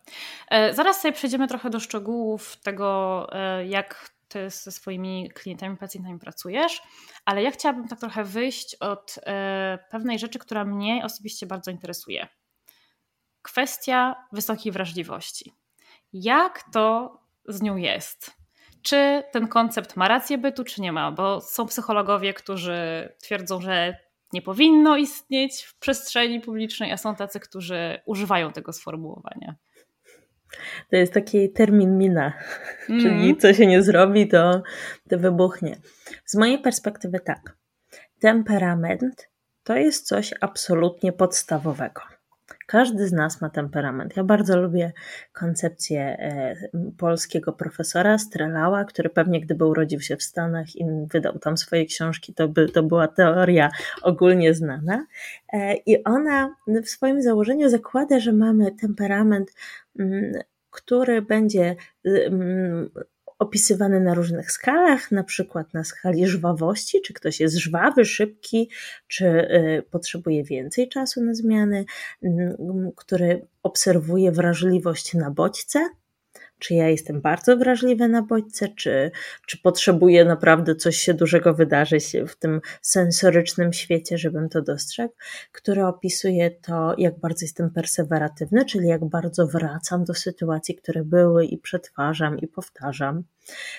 E, 0.50 0.74
zaraz 0.74 1.00
sobie 1.00 1.12
przejdziemy 1.12 1.48
trochę 1.48 1.70
do 1.70 1.80
szczegółów 1.80 2.56
tego, 2.56 3.26
e, 3.32 3.66
jak 3.66 4.15
ty 4.28 4.50
ze 4.50 4.72
swoimi 4.72 5.30
klientami, 5.34 5.76
pacjentami 5.76 6.18
pracujesz, 6.18 6.82
ale 7.24 7.42
ja 7.42 7.50
chciałabym 7.50 7.88
tak 7.88 8.00
trochę 8.00 8.24
wyjść 8.24 8.74
od 8.74 9.18
e, 9.26 9.78
pewnej 9.90 10.18
rzeczy, 10.18 10.38
która 10.38 10.64
mnie 10.64 11.04
osobiście 11.04 11.46
bardzo 11.46 11.70
interesuje. 11.70 12.28
Kwestia 13.42 14.16
wysokiej 14.32 14.72
wrażliwości. 14.72 15.52
Jak 16.12 16.64
to 16.72 17.16
z 17.48 17.62
nią 17.62 17.76
jest? 17.76 18.30
Czy 18.82 19.22
ten 19.32 19.48
koncept 19.48 19.96
ma 19.96 20.08
rację 20.08 20.38
bytu, 20.38 20.64
czy 20.64 20.80
nie 20.80 20.92
ma? 20.92 21.12
Bo 21.12 21.40
są 21.40 21.66
psychologowie, 21.66 22.34
którzy 22.34 23.08
twierdzą, 23.22 23.60
że 23.60 23.98
nie 24.32 24.42
powinno 24.42 24.96
istnieć 24.96 25.62
w 25.62 25.78
przestrzeni 25.78 26.40
publicznej, 26.40 26.92
a 26.92 26.96
są 26.96 27.14
tacy, 27.14 27.40
którzy 27.40 28.00
używają 28.06 28.52
tego 28.52 28.72
sformułowania. 28.72 29.54
To 30.90 30.96
jest 30.96 31.12
taki 31.12 31.52
termin 31.52 31.98
mina, 31.98 32.32
mm. 32.88 33.00
czyli 33.02 33.14
Mhm. 33.14 33.36
co 33.36 33.54
się 33.54 33.66
nie 33.66 33.82
zrobi, 33.82 34.28
to, 34.28 34.62
to 35.08 35.18
wybuchnie. 35.18 35.76
Z 36.24 36.34
mojej 36.34 36.58
perspektywy 36.58 37.20
tak. 37.20 37.56
Temperament 38.20 39.28
to 39.64 39.76
jest 39.76 40.06
coś 40.06 40.34
absolutnie 40.40 41.12
podstawowego. 41.12 42.00
Każdy 42.66 43.08
z 43.08 43.12
nas 43.12 43.40
ma 43.40 43.50
temperament. 43.50 44.16
Ja 44.16 44.24
bardzo 44.24 44.60
lubię 44.60 44.92
koncepcję 45.32 46.00
e, 46.00 46.56
polskiego 46.98 47.52
profesora 47.52 48.18
Strelała, 48.18 48.84
który 48.84 49.10
pewnie 49.10 49.40
gdyby 49.40 49.64
urodził 49.64 50.00
się 50.00 50.16
w 50.16 50.22
Stanach 50.22 50.76
i 50.76 50.84
wydał 51.12 51.38
tam 51.38 51.56
swoje 51.56 51.86
książki, 51.86 52.34
to 52.34 52.48
by 52.48 52.68
to 52.68 52.82
była 52.82 53.08
teoria 53.08 53.70
ogólnie 54.02 54.54
znana. 54.54 55.06
E, 55.52 55.74
I 55.74 56.04
ona 56.04 56.56
w 56.84 56.88
swoim 56.88 57.22
założeniu 57.22 57.68
zakłada, 57.68 58.20
że 58.20 58.32
mamy 58.32 58.72
temperament, 58.72 59.52
który 60.70 61.22
będzie 61.22 61.76
mm, 62.04 62.90
opisywany 63.38 64.00
na 64.00 64.14
różnych 64.14 64.52
skalach, 64.52 65.12
na 65.12 65.24
przykład 65.24 65.74
na 65.74 65.84
skali 65.84 66.26
żwawości, 66.26 67.00
czy 67.02 67.14
ktoś 67.14 67.40
jest 67.40 67.56
żwawy, 67.56 68.04
szybki, 68.04 68.70
czy 69.08 69.26
y, 69.26 69.82
potrzebuje 69.90 70.44
więcej 70.44 70.88
czasu 70.88 71.24
na 71.24 71.34
zmiany, 71.34 71.84
który 72.96 73.46
obserwuje 73.62 74.32
wrażliwość 74.32 75.14
na 75.14 75.30
bodźce, 75.30 75.88
czy 76.58 76.74
ja 76.74 76.88
jestem 76.88 77.20
bardzo 77.20 77.56
wrażliwy 77.56 78.08
na 78.08 78.22
bodźce, 78.22 78.68
czy, 78.68 79.10
czy 79.46 79.58
potrzebuję 79.58 80.24
naprawdę 80.24 80.74
coś 80.74 80.96
się 80.96 81.14
dużego 81.14 81.54
wydarzyć 81.54 82.12
w 82.28 82.36
tym 82.36 82.60
sensorycznym 82.82 83.72
świecie, 83.72 84.18
żebym 84.18 84.48
to 84.48 84.62
dostrzegł, 84.62 85.14
który 85.52 85.84
opisuje 85.84 86.50
to, 86.50 86.94
jak 86.98 87.18
bardzo 87.18 87.44
jestem 87.44 87.70
perseweratywny, 87.70 88.64
czyli 88.64 88.88
jak 88.88 89.04
bardzo 89.04 89.46
wracam 89.46 90.04
do 90.04 90.14
sytuacji, 90.14 90.74
które 90.74 91.04
były 91.04 91.44
i 91.44 91.58
przetwarzam 91.58 92.38
i 92.38 92.46
powtarzam, 92.46 93.24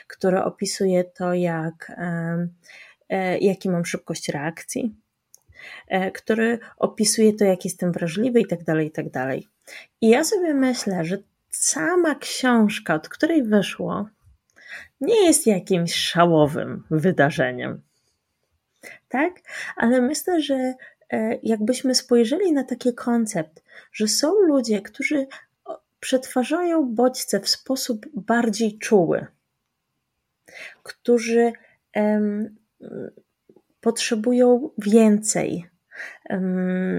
który 0.07 0.43
opisuje 0.43 1.03
to, 1.03 1.33
jak, 1.33 1.91
e, 3.09 3.37
jaki 3.39 3.69
mam 3.69 3.85
szybkość 3.85 4.29
reakcji, 4.29 4.95
e, 5.87 6.11
który 6.11 6.59
opisuje 6.77 7.33
to, 7.33 7.45
jak 7.45 7.65
jestem 7.65 7.91
wrażliwy 7.91 8.39
i 8.39 8.45
tak 8.45 8.63
dalej, 8.63 8.87
i 8.87 8.91
tak 8.91 9.09
dalej. 9.09 9.47
I 10.01 10.09
ja 10.09 10.23
sobie 10.23 10.53
myślę, 10.53 11.05
że 11.05 11.17
sama 11.57 12.15
książka, 12.15 12.95
od 12.95 13.09
której 13.09 13.43
wyszło, 13.43 14.09
nie 15.01 15.25
jest 15.25 15.47
jakimś 15.47 15.95
szałowym 15.95 16.83
wydarzeniem. 16.91 17.81
Tak? 19.09 19.33
Ale 19.75 20.01
myślę, 20.01 20.41
że 20.41 20.73
e, 21.09 21.39
jakbyśmy 21.43 21.95
spojrzeli 21.95 22.53
na 22.53 22.63
taki 22.63 22.93
koncept, 22.93 23.63
że 23.93 24.07
są 24.07 24.33
ludzie, 24.41 24.81
którzy 24.81 25.27
przetwarzają 25.99 26.95
bodźce 26.95 27.39
w 27.39 27.49
sposób 27.49 28.05
bardziej 28.13 28.77
czuły, 28.79 29.27
którzy 30.83 31.51
um, 31.95 32.55
potrzebują 33.81 34.69
więcej, 34.77 35.65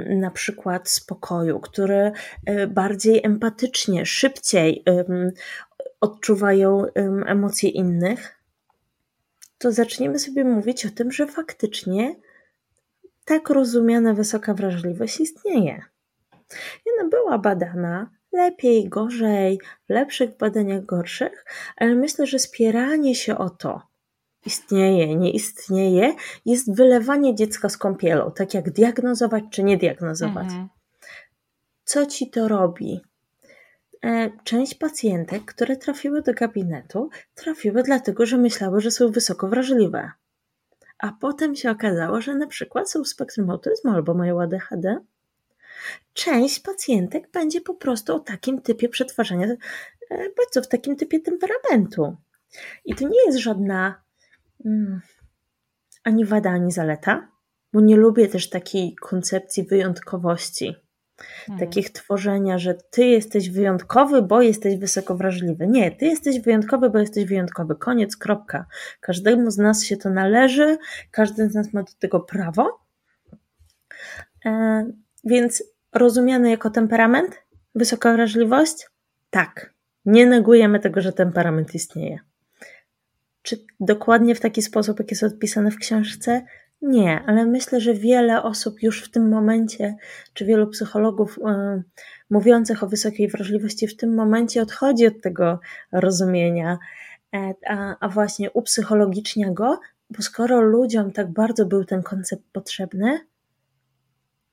na 0.06 0.30
przykład 0.30 0.88
spokoju, 0.88 1.60
które 1.60 2.12
e, 2.46 2.66
bardziej 2.66 3.20
empatycznie, 3.24 4.06
szybciej 4.06 4.84
odczuwają 6.00 6.84
emocje 7.26 7.70
innych, 7.70 8.38
to 9.58 9.72
zaczniemy 9.72 10.18
sobie 10.18 10.44
mówić 10.44 10.86
o 10.86 10.90
tym, 10.90 11.12
że 11.12 11.26
faktycznie 11.26 12.14
tak 13.24 13.50
rozumiana 13.50 14.14
wysoka 14.14 14.54
wrażliwość 14.54 15.20
istnieje. 15.20 15.82
I 16.86 16.90
ona 16.98 17.08
była 17.08 17.38
badana 17.38 18.10
lepiej, 18.32 18.88
gorzej, 18.88 19.60
w 19.86 19.90
lepszych 19.90 20.36
badaniach, 20.36 20.84
gorszych, 20.84 21.44
ale 21.76 21.94
myślę, 21.94 22.26
że 22.26 22.38
spieranie 22.38 23.14
się 23.14 23.38
o 23.38 23.50
to, 23.50 23.87
istnieje, 24.48 25.16
nie 25.16 25.30
istnieje, 25.30 26.14
jest 26.46 26.74
wylewanie 26.74 27.34
dziecka 27.34 27.68
z 27.68 27.76
kąpielą, 27.76 28.30
tak 28.30 28.54
jak 28.54 28.70
diagnozować 28.70 29.44
czy 29.50 29.62
nie 29.62 29.76
diagnozować. 29.76 30.44
Mhm. 30.44 30.68
Co 31.84 32.06
ci 32.06 32.30
to 32.30 32.48
robi? 32.48 33.00
E, 34.04 34.30
część 34.44 34.74
pacjentek, 34.74 35.44
które 35.44 35.76
trafiły 35.76 36.22
do 36.22 36.34
gabinetu, 36.34 37.10
trafiły 37.34 37.82
dlatego, 37.82 38.26
że 38.26 38.38
myślały, 38.38 38.80
że 38.80 38.90
są 38.90 39.10
wysoko 39.10 39.48
wrażliwe. 39.48 40.10
A 40.98 41.12
potem 41.20 41.56
się 41.56 41.70
okazało, 41.70 42.20
że 42.20 42.34
na 42.34 42.46
przykład 42.46 42.90
są 42.90 43.04
spektrum 43.04 43.50
autyzmu 43.50 43.90
albo 43.90 44.14
mają 44.14 44.42
ADHD. 44.42 44.98
Część 46.12 46.60
pacjentek 46.60 47.30
będzie 47.30 47.60
po 47.60 47.74
prostu 47.74 48.14
o 48.14 48.20
takim 48.20 48.62
typie 48.62 48.88
przetwarzania 48.88 49.46
e, 49.46 49.56
bodźców, 50.36 50.64
w 50.64 50.68
takim 50.68 50.96
typie 50.96 51.20
temperamentu. 51.20 52.16
I 52.84 52.94
to 52.94 53.08
nie 53.08 53.26
jest 53.26 53.38
żadna 53.38 54.02
Mm. 54.64 55.00
ani 56.04 56.24
wada, 56.24 56.50
ani 56.50 56.72
zaleta, 56.72 57.28
bo 57.72 57.80
nie 57.80 57.96
lubię 57.96 58.28
też 58.28 58.50
takiej 58.50 58.94
koncepcji 58.94 59.64
wyjątkowości. 59.64 60.76
Hmm. 61.18 61.60
Takich 61.60 61.90
tworzenia, 61.90 62.58
że 62.58 62.74
ty 62.74 63.04
jesteś 63.04 63.50
wyjątkowy, 63.50 64.22
bo 64.22 64.42
jesteś 64.42 64.76
wysoko 64.76 65.16
wrażliwy. 65.16 65.66
Nie, 65.66 65.90
ty 65.90 66.06
jesteś 66.06 66.40
wyjątkowy, 66.40 66.90
bo 66.90 66.98
jesteś 66.98 67.24
wyjątkowy. 67.24 67.76
Koniec, 67.76 68.16
kropka. 68.16 68.66
Każdemu 69.00 69.50
z 69.50 69.58
nas 69.58 69.84
się 69.84 69.96
to 69.96 70.10
należy, 70.10 70.78
każdy 71.10 71.50
z 71.50 71.54
nas 71.54 71.72
ma 71.72 71.82
do 71.82 71.92
tego 71.98 72.20
prawo. 72.20 72.80
E, 74.46 74.84
więc 75.24 75.62
rozumiany 75.92 76.50
jako 76.50 76.70
temperament, 76.70 77.42
wysoka 77.74 78.12
wrażliwość? 78.12 78.86
Tak. 79.30 79.74
Nie 80.04 80.26
negujemy 80.26 80.80
tego, 80.80 81.00
że 81.00 81.12
temperament 81.12 81.74
istnieje. 81.74 82.18
Czy 83.48 83.64
dokładnie 83.80 84.34
w 84.34 84.40
taki 84.40 84.62
sposób, 84.62 84.98
jak 84.98 85.10
jest 85.10 85.22
odpisane 85.22 85.70
w 85.70 85.76
książce? 85.76 86.42
Nie, 86.82 87.22
ale 87.26 87.46
myślę, 87.46 87.80
że 87.80 87.94
wiele 87.94 88.42
osób 88.42 88.82
już 88.82 89.04
w 89.04 89.10
tym 89.10 89.30
momencie, 89.30 89.96
czy 90.34 90.44
wielu 90.44 90.66
psychologów 90.66 91.38
y, 91.38 91.82
mówiących 92.30 92.82
o 92.82 92.86
wysokiej 92.86 93.28
wrażliwości 93.28 93.86
w 93.86 93.96
tym 93.96 94.14
momencie 94.14 94.62
odchodzi 94.62 95.06
od 95.06 95.20
tego 95.20 95.60
rozumienia, 95.92 96.78
e, 97.34 97.54
a, 97.68 97.96
a 98.00 98.08
właśnie 98.08 98.50
upsychologicznia 98.50 99.50
go, 99.50 99.80
bo 100.10 100.22
skoro 100.22 100.60
ludziom 100.60 101.12
tak 101.12 101.32
bardzo 101.32 101.66
był 101.66 101.84
ten 101.84 102.02
koncept 102.02 102.42
potrzebny, 102.52 103.20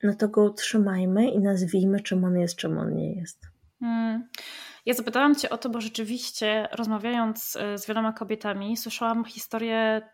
no 0.04 0.14
to 0.14 0.28
go 0.28 0.44
utrzymajmy 0.44 1.30
i 1.30 1.40
nazwijmy, 1.40 2.00
czym 2.00 2.24
on 2.24 2.40
jest, 2.40 2.56
czym 2.56 2.78
on 2.78 2.96
nie 2.96 3.14
jest. 3.14 3.40
Hmm. 3.80 4.28
Ja 4.86 4.94
zapytałam 4.94 5.36
Cię 5.36 5.50
o 5.50 5.58
to, 5.58 5.70
bo 5.70 5.82
rzeczywiście 5.82 6.68
rozmawiając 6.72 7.56
e, 7.56 7.78
z 7.78 7.88
wieloma 7.88 8.14
kobietami, 8.14 8.78
słyszałam 8.78 9.26
historie 9.26 10.10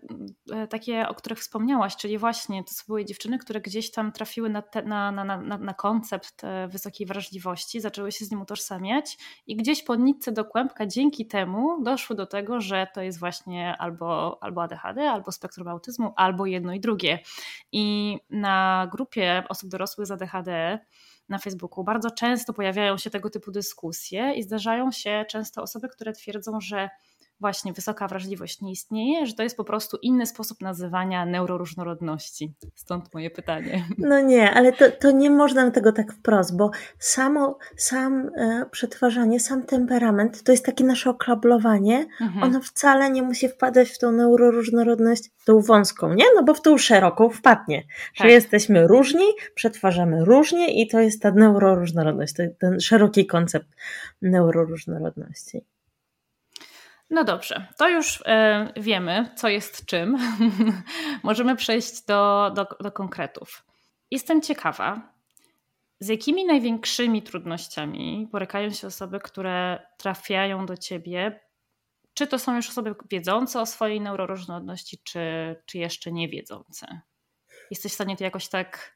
e, 0.52 0.68
takie, 0.68 1.08
o 1.08 1.16
których 1.16 1.40
wspomniałaś, 1.40 1.96
czyli 1.96 2.18
właśnie 2.18 2.64
to 2.64 2.72
były 2.88 3.06
dziewczyny, 3.06 3.38
które 3.38 3.62
gdzieś 3.62 3.92
tam 3.92 4.12
trafiły 4.12 4.50
na, 4.50 4.62
te, 4.62 4.82
na, 4.84 5.12
na, 5.12 5.24
na, 5.24 5.58
na 5.58 5.74
koncept 5.74 6.44
e, 6.44 6.68
wysokiej 6.68 7.08
wrażliwości, 7.08 7.82
zaczęły 7.82 8.12
się 8.12 8.26
z 8.26 8.32
nim 8.32 8.42
utożsamiać 8.42 9.18
i 9.48 9.56
gdzieś 9.56 9.84
po 9.84 9.96
nitce 9.96 10.32
do 10.32 10.46
kłębka 10.46 10.86
dzięki 10.86 11.28
temu 11.28 11.84
doszły 11.84 12.16
do 12.16 12.26
tego, 12.26 12.62
że 12.62 12.88
to 12.94 13.02
jest 13.02 13.20
właśnie 13.20 13.78
albo, 13.78 14.38
albo 14.42 14.64
ADHD, 14.64 15.12
albo 15.12 15.32
spektrum 15.32 15.68
autyzmu, 15.68 16.14
albo 16.16 16.46
jedno 16.46 16.74
i 16.74 16.80
drugie. 16.80 17.20
I 17.72 18.18
na 18.30 18.88
grupie 18.92 19.44
osób 19.50 19.70
dorosłych 19.70 20.08
z 20.08 20.12
ADHD 20.12 20.80
na 21.32 21.38
Facebooku. 21.38 21.84
Bardzo 21.84 22.12
często 22.12 22.54
pojawiają 22.54 22.98
się 22.98 23.10
tego 23.10 23.30
typu 23.30 23.52
dyskusje 23.52 24.34
i 24.34 24.44
zdarzają 24.44 24.92
się 24.92 25.26
często 25.30 25.62
osoby, 25.62 25.90
które 25.90 26.14
twierdzą, 26.14 26.62
że 26.62 26.90
właśnie 27.42 27.74
wysoka 27.74 28.08
wrażliwość 28.08 28.62
nie 28.62 28.72
istnieje, 28.72 29.26
że 29.26 29.34
to 29.34 29.44
jest 29.44 29.58
po 29.58 29.64
prostu 29.64 29.98
inny 30.02 30.26
sposób 30.26 30.62
nazywania 30.62 31.26
neuroróżnorodności. 31.26 32.54
Stąd 32.76 33.14
moje 33.14 33.30
pytanie. 33.30 33.86
No 34.12 34.22
nie, 34.22 34.52
ale 34.52 34.74
to, 34.74 34.92
to 34.92 35.12
nie 35.12 35.30
można 35.30 35.72
tego 35.72 35.92
tak 35.92 36.14
wprost, 36.14 36.58
bo 36.58 36.72
samo, 37.00 37.58
sam 37.78 38.32
e, 38.36 38.66
przetwarzanie, 38.72 39.40
sam 39.40 39.64
temperament 39.64 40.44
to 40.44 40.52
jest 40.52 40.66
takie 40.66 40.84
nasze 40.84 41.10
oklablowanie. 41.10 42.06
Mhm. 42.22 42.44
Ono 42.44 42.62
wcale 42.62 43.10
nie 43.12 43.24
musi 43.24 43.50
wpadać 43.50 43.90
w 43.90 43.98
tą 43.98 44.12
neuroróżnorodność, 44.12 45.24
tą 45.46 45.62
wąską, 45.62 46.14
nie? 46.14 46.26
No 46.36 46.44
bo 46.44 46.54
w 46.54 46.62
tą 46.62 46.78
szeroką 46.78 47.30
wpadnie. 47.30 47.82
Tak. 47.82 48.28
Że 48.28 48.34
jesteśmy 48.34 48.88
różni, 48.88 49.26
przetwarzamy 49.56 50.26
różnie 50.26 50.82
i 50.82 50.88
to 50.88 51.00
jest 51.00 51.22
ta 51.22 51.32
neuroróżnorodność, 51.32 52.34
ten 52.60 52.80
szeroki 52.80 53.26
koncept 53.26 53.68
neuroróżnorodności. 54.22 55.66
No 57.12 57.24
dobrze, 57.24 57.68
to 57.78 57.90
już 57.90 58.24
e, 58.26 58.74
wiemy, 58.78 59.30
co 59.36 59.50
jest 59.50 59.86
czym. 59.86 60.18
Możemy 61.24 61.56
przejść 61.56 62.06
do, 62.06 62.52
do, 62.56 62.68
do 62.80 62.92
konkretów. 62.92 63.66
Jestem 64.12 64.42
ciekawa, 64.42 65.14
z 66.00 66.08
jakimi 66.08 66.46
największymi 66.46 67.22
trudnościami 67.22 68.30
borykają 68.32 68.70
się 68.70 68.88
osoby, 68.88 69.20
które 69.20 69.80
trafiają 69.98 70.66
do 70.66 70.78
ciebie? 70.78 71.40
Czy 72.14 72.28
to 72.28 72.40
są 72.40 72.56
już 72.56 72.70
osoby 72.70 72.96
wiedzące 73.10 73.62
o 73.62 73.66
swojej 73.66 74.02
neuroróżnorodności, 74.02 75.02
czy, 75.04 75.56
czy 75.66 75.78
jeszcze 75.78 76.12
nie 76.12 76.30
wiedzące? 76.30 77.02
Jesteś 77.72 77.92
w 77.92 77.96
stanie 77.96 78.18
to 78.18 78.24
jakoś 78.24 78.50
tak 78.50 78.96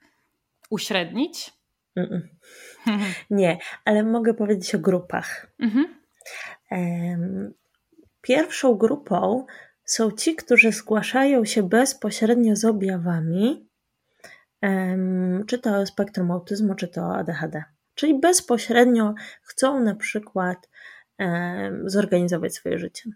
uśrednić? 0.70 1.54
Nie, 3.30 3.58
ale 3.86 4.04
mogę 4.04 4.34
powiedzieć 4.34 4.76
o 4.76 4.80
grupach. 4.80 5.52
Mhm. 5.60 5.96
Pierwszą 8.28 8.76
grupą 8.76 9.46
są 9.84 10.12
ci, 10.12 10.36
którzy 10.36 10.72
zgłaszają 10.72 11.46
się 11.46 11.64
bezpośrednio 11.64 12.56
z 12.56 12.66
objawami, 12.66 13.70
czy 15.48 15.60
to 15.60 15.86
spektrum 15.86 16.32
autyzmu, 16.32 16.76
czy 16.76 16.88
to 16.88 17.16
ADHD. 17.16 17.64
Czyli 17.96 18.20
bezpośrednio 18.20 19.14
chcą 19.42 19.80
na 19.80 19.96
przykład 19.96 20.70
zorganizować 21.86 22.56
swoje 22.56 22.80
życie, 22.80 23.10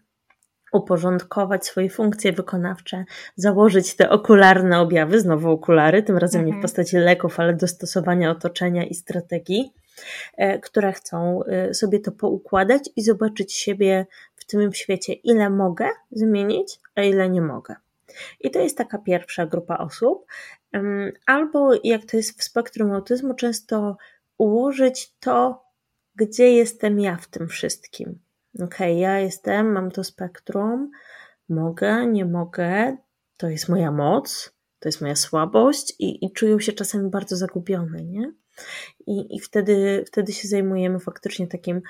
uporządkować 0.74 1.66
swoje 1.66 1.90
funkcje 1.90 2.34
wykonawcze, 2.34 3.06
założyć 3.36 3.96
te 3.96 4.10
okularne 4.10 4.80
objawy, 4.80 5.20
znowu 5.20 5.52
okulary, 5.52 6.04
tym 6.04 6.18
razem 6.18 6.42
nie 6.42 6.52
w 6.52 6.56
mhm. 6.56 6.62
postaci 6.62 6.98
leków, 6.98 7.40
ale 7.40 7.54
dostosowania 7.54 8.32
otoczenia 8.32 8.86
i 8.86 8.94
strategii, 8.94 9.74
e, 10.38 10.60
które 10.60 10.94
chcą 10.94 11.44
e, 11.44 11.74
sobie 11.74 12.00
to 12.00 12.12
poukładać 12.12 12.90
i 12.96 13.04
zobaczyć 13.04 13.54
siebie 13.54 14.06
tym 14.50 14.74
świecie, 14.74 15.14
ile 15.14 15.50
mogę 15.50 15.90
zmienić, 16.12 16.80
a 16.96 17.02
ile 17.02 17.30
nie 17.30 17.42
mogę. 17.42 17.76
I 18.40 18.52
to 18.52 18.60
jest 18.60 18.78
taka 18.78 18.98
pierwsza 18.98 19.46
grupa 19.46 19.78
osób. 19.78 20.26
Albo 21.26 21.72
jak 21.84 22.06
to 22.06 22.18
jest 22.18 22.40
w 22.40 22.44
spektrum 22.44 22.92
autyzmu, 22.92 23.34
często 23.34 23.98
ułożyć 24.38 25.14
to, 25.20 25.64
gdzie 26.16 26.52
jestem 26.52 27.00
ja 27.00 27.18
w 27.18 27.28
tym 27.28 27.48
wszystkim. 27.48 28.20
Ok, 28.64 28.80
ja 28.80 29.20
jestem, 29.20 29.72
mam 29.72 29.92
to 29.92 30.04
spektrum, 30.04 30.92
mogę, 31.50 32.08
nie 32.08 32.26
mogę, 32.26 32.98
to 33.38 33.50
jest 33.50 33.70
moja 33.70 33.92
moc, 33.92 34.54
to 34.80 34.90
jest 34.90 35.02
moja 35.02 35.16
słabość 35.16 35.94
i, 36.00 36.26
i 36.26 36.32
czują 36.32 36.60
się 36.60 36.74
czasami 36.74 37.10
bardzo 37.10 37.36
zagubione, 37.36 38.04
nie? 38.04 38.34
I, 39.08 39.36
i 39.36 39.40
wtedy, 39.40 40.04
wtedy 40.08 40.34
się 40.34 40.48
zajmujemy 40.48 41.00
faktycznie 41.00 41.48
takim 41.48 41.82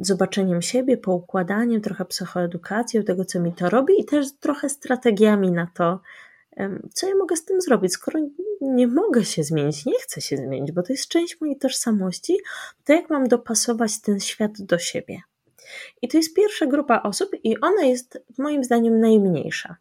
zobaczeniem 0.00 0.62
siebie, 0.62 0.96
poukładaniem, 0.96 1.80
trochę 1.80 2.04
psychoedukacją 2.04 3.02
tego, 3.02 3.24
co 3.24 3.40
mi 3.40 3.52
to 3.52 3.70
robi 3.70 4.00
i 4.00 4.04
też 4.04 4.26
trochę 4.40 4.68
strategiami 4.68 5.52
na 5.52 5.70
to, 5.74 6.00
co 6.92 7.08
ja 7.08 7.14
mogę 7.14 7.36
z 7.36 7.44
tym 7.44 7.60
zrobić, 7.60 7.92
skoro 7.92 8.20
nie 8.60 8.86
mogę 8.86 9.24
się 9.24 9.42
zmienić, 9.44 9.86
nie 9.86 9.98
chcę 10.00 10.20
się 10.20 10.36
zmienić, 10.36 10.72
bo 10.72 10.82
to 10.82 10.92
jest 10.92 11.08
część 11.08 11.40
mojej 11.40 11.56
tożsamości, 11.56 12.38
to 12.84 12.92
jak 12.92 13.10
mam 13.10 13.28
dopasować 13.28 14.00
ten 14.00 14.20
świat 14.20 14.62
do 14.62 14.78
siebie. 14.78 15.20
I 16.02 16.08
to 16.08 16.16
jest 16.16 16.34
pierwsza 16.34 16.66
grupa 16.66 17.02
osób, 17.02 17.30
i 17.44 17.60
ona 17.60 17.82
jest 17.82 18.24
moim 18.38 18.64
zdaniem 18.64 19.00
najmniejsza. 19.00 19.76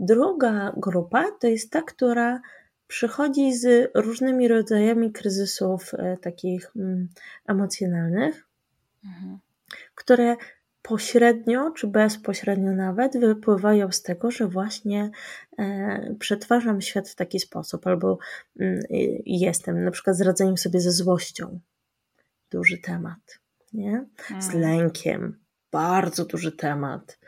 Druga 0.00 0.72
grupa 0.76 1.24
to 1.40 1.46
jest 1.46 1.70
ta, 1.70 1.82
która 1.82 2.40
przychodzi 2.88 3.54
z 3.54 3.90
różnymi 3.94 4.48
rodzajami 4.48 5.12
kryzysów 5.12 5.94
e, 5.94 6.16
takich 6.16 6.70
mm, 6.76 7.08
emocjonalnych, 7.46 8.46
mhm. 9.04 9.38
które 9.94 10.36
pośrednio 10.82 11.70
czy 11.70 11.86
bezpośrednio 11.86 12.72
nawet 12.72 13.20
wypływają 13.20 13.92
z 13.92 14.02
tego, 14.02 14.30
że 14.30 14.46
właśnie 14.46 15.10
e, 15.58 16.14
przetwarzam 16.18 16.80
świat 16.80 17.08
w 17.08 17.14
taki 17.14 17.40
sposób, 17.40 17.86
albo 17.86 18.18
mm, 18.60 18.80
jestem 19.26 19.84
na 19.84 19.90
przykład 19.90 20.16
z 20.16 20.20
radzeniem 20.20 20.58
sobie 20.58 20.80
ze 20.80 20.92
złością. 20.92 21.60
Duży 22.50 22.78
temat, 22.78 23.38
nie? 23.72 24.04
Z 24.40 24.48
mm. 24.48 24.60
lękiem, 24.60 25.38
bardzo 25.72 26.24
duży 26.24 26.52
temat. 26.52 27.18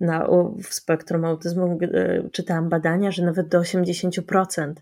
Na, 0.00 0.28
w 0.64 0.74
spektrum 0.74 1.24
autyzmu 1.24 1.78
e, 1.82 2.28
czytałam 2.32 2.68
badania, 2.68 3.10
że 3.10 3.24
nawet 3.24 3.48
do 3.48 3.60
80% 3.60 4.72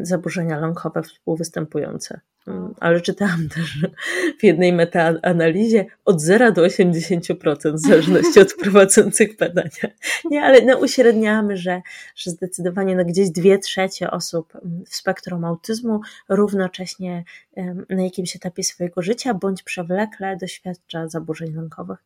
zaburzenia 0.00 0.58
lękowe 0.60 1.02
współwystępujące. 1.02 2.20
Mm, 2.48 2.74
ale 2.80 3.00
czytałam 3.00 3.48
też 3.54 3.86
w 4.38 4.44
jednej 4.44 4.72
metaanalizie 4.72 5.86
od 6.04 6.20
0 6.20 6.52
do 6.52 6.66
80% 6.66 7.72
w 7.74 7.78
zależności 7.78 8.40
od 8.40 8.54
prowadzących 8.62 9.36
badania. 9.36 9.94
Nie, 10.30 10.42
ale 10.42 10.62
no, 10.62 10.78
uśredniamy, 10.78 11.56
że, 11.56 11.82
że 12.16 12.30
zdecydowanie 12.30 12.96
no, 12.96 13.04
gdzieś 13.04 13.30
dwie 13.30 13.58
trzecie 13.58 14.10
osób 14.10 14.52
mm, 14.54 14.84
w 14.84 14.96
spektrum 14.96 15.44
autyzmu 15.44 16.00
równocześnie 16.28 17.24
na 17.88 18.02
jakimś 18.02 18.36
etapie 18.36 18.64
swojego 18.64 19.02
życia 19.02 19.34
bądź 19.34 19.62
przewlekle 19.62 20.36
doświadcza 20.36 21.08
zaburzeń 21.08 21.54
lękowych. 21.54 21.98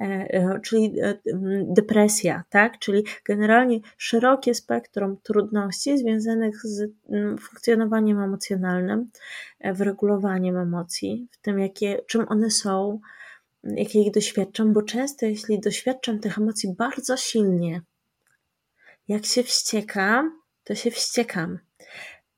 E, 0.00 0.04
e, 0.04 0.60
czyli 0.60 1.00
e, 1.00 1.18
depresja, 1.66 2.44
tak? 2.50 2.78
Czyli 2.78 3.04
generalnie 3.24 3.80
szerokie 3.96 4.54
spektrum 4.54 5.16
trudności 5.22 5.98
związanych 5.98 6.66
z 6.66 6.90
funkcjonowaniem 7.40 8.20
emocjonalnym, 8.20 9.10
wyregulowaniem 9.74 10.56
emocji, 10.56 11.28
w 11.30 11.38
tym 11.38 11.58
jakie, 11.58 12.00
czym 12.06 12.28
one 12.28 12.50
są, 12.50 13.00
jakie 13.64 14.00
ich 14.00 14.12
doświadczam, 14.12 14.72
bo 14.72 14.82
często 14.82 15.26
jeśli 15.26 15.60
doświadczam 15.60 16.18
tych 16.18 16.38
emocji 16.38 16.74
bardzo 16.78 17.16
silnie, 17.16 17.82
jak 19.08 19.26
się 19.26 19.42
wściekam, 19.42 20.40
to 20.64 20.74
się 20.74 20.90
wściekam 20.90 21.58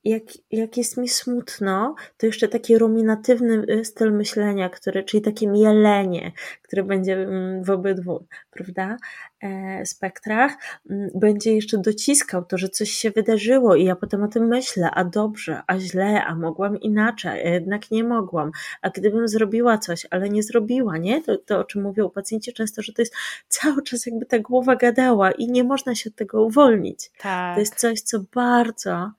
jak, 0.04 0.22
jak 0.50 0.76
jest 0.76 0.96
mi 0.96 1.08
smutno, 1.08 1.94
to 2.16 2.26
jeszcze 2.26 2.48
taki 2.48 2.78
ruminatywny 2.78 3.64
y, 3.70 3.84
styl 3.84 4.12
myślenia, 4.12 4.68
który, 4.68 5.04
czyli 5.04 5.22
takie 5.22 5.48
mielenie, 5.48 6.32
które 6.62 6.82
będzie 6.82 7.14
mm, 7.14 7.64
w 7.64 7.70
obydwu, 7.70 8.26
prawda, 8.50 8.96
e, 9.42 9.86
spektrach, 9.86 10.52
mm, 10.90 11.10
będzie 11.14 11.54
jeszcze 11.54 11.78
dociskał 11.78 12.44
to, 12.44 12.58
że 12.58 12.68
coś 12.68 12.90
się 12.90 13.10
wydarzyło 13.10 13.74
i 13.74 13.84
ja 13.84 13.96
potem 13.96 14.22
o 14.22 14.28
tym 14.28 14.46
myślę, 14.48 14.90
a 14.90 15.04
dobrze, 15.04 15.62
a 15.66 15.78
źle, 15.78 16.24
a 16.24 16.34
mogłam 16.34 16.80
inaczej, 16.80 17.46
a 17.46 17.50
jednak 17.50 17.90
nie 17.90 18.04
mogłam, 18.04 18.50
a 18.82 18.90
gdybym 18.90 19.28
zrobiła 19.28 19.78
coś, 19.78 20.06
ale 20.10 20.28
nie 20.28 20.42
zrobiła, 20.42 20.98
nie? 20.98 21.22
To, 21.22 21.38
to 21.38 21.58
o 21.58 21.64
czym 21.64 21.82
mówią 21.82 22.10
pacjenci 22.10 22.52
często, 22.52 22.82
że 22.82 22.92
to 22.92 23.02
jest 23.02 23.14
cały 23.48 23.82
czas 23.82 24.06
jakby 24.06 24.26
ta 24.26 24.38
głowa 24.38 24.76
gadała 24.76 25.32
i 25.32 25.46
nie 25.46 25.64
można 25.64 25.94
się 25.94 26.10
od 26.10 26.16
tego 26.16 26.44
uwolnić. 26.44 27.10
Tak. 27.18 27.54
To 27.54 27.60
jest 27.60 27.74
coś, 27.74 28.00
co 28.00 28.18
bardzo 28.34 29.12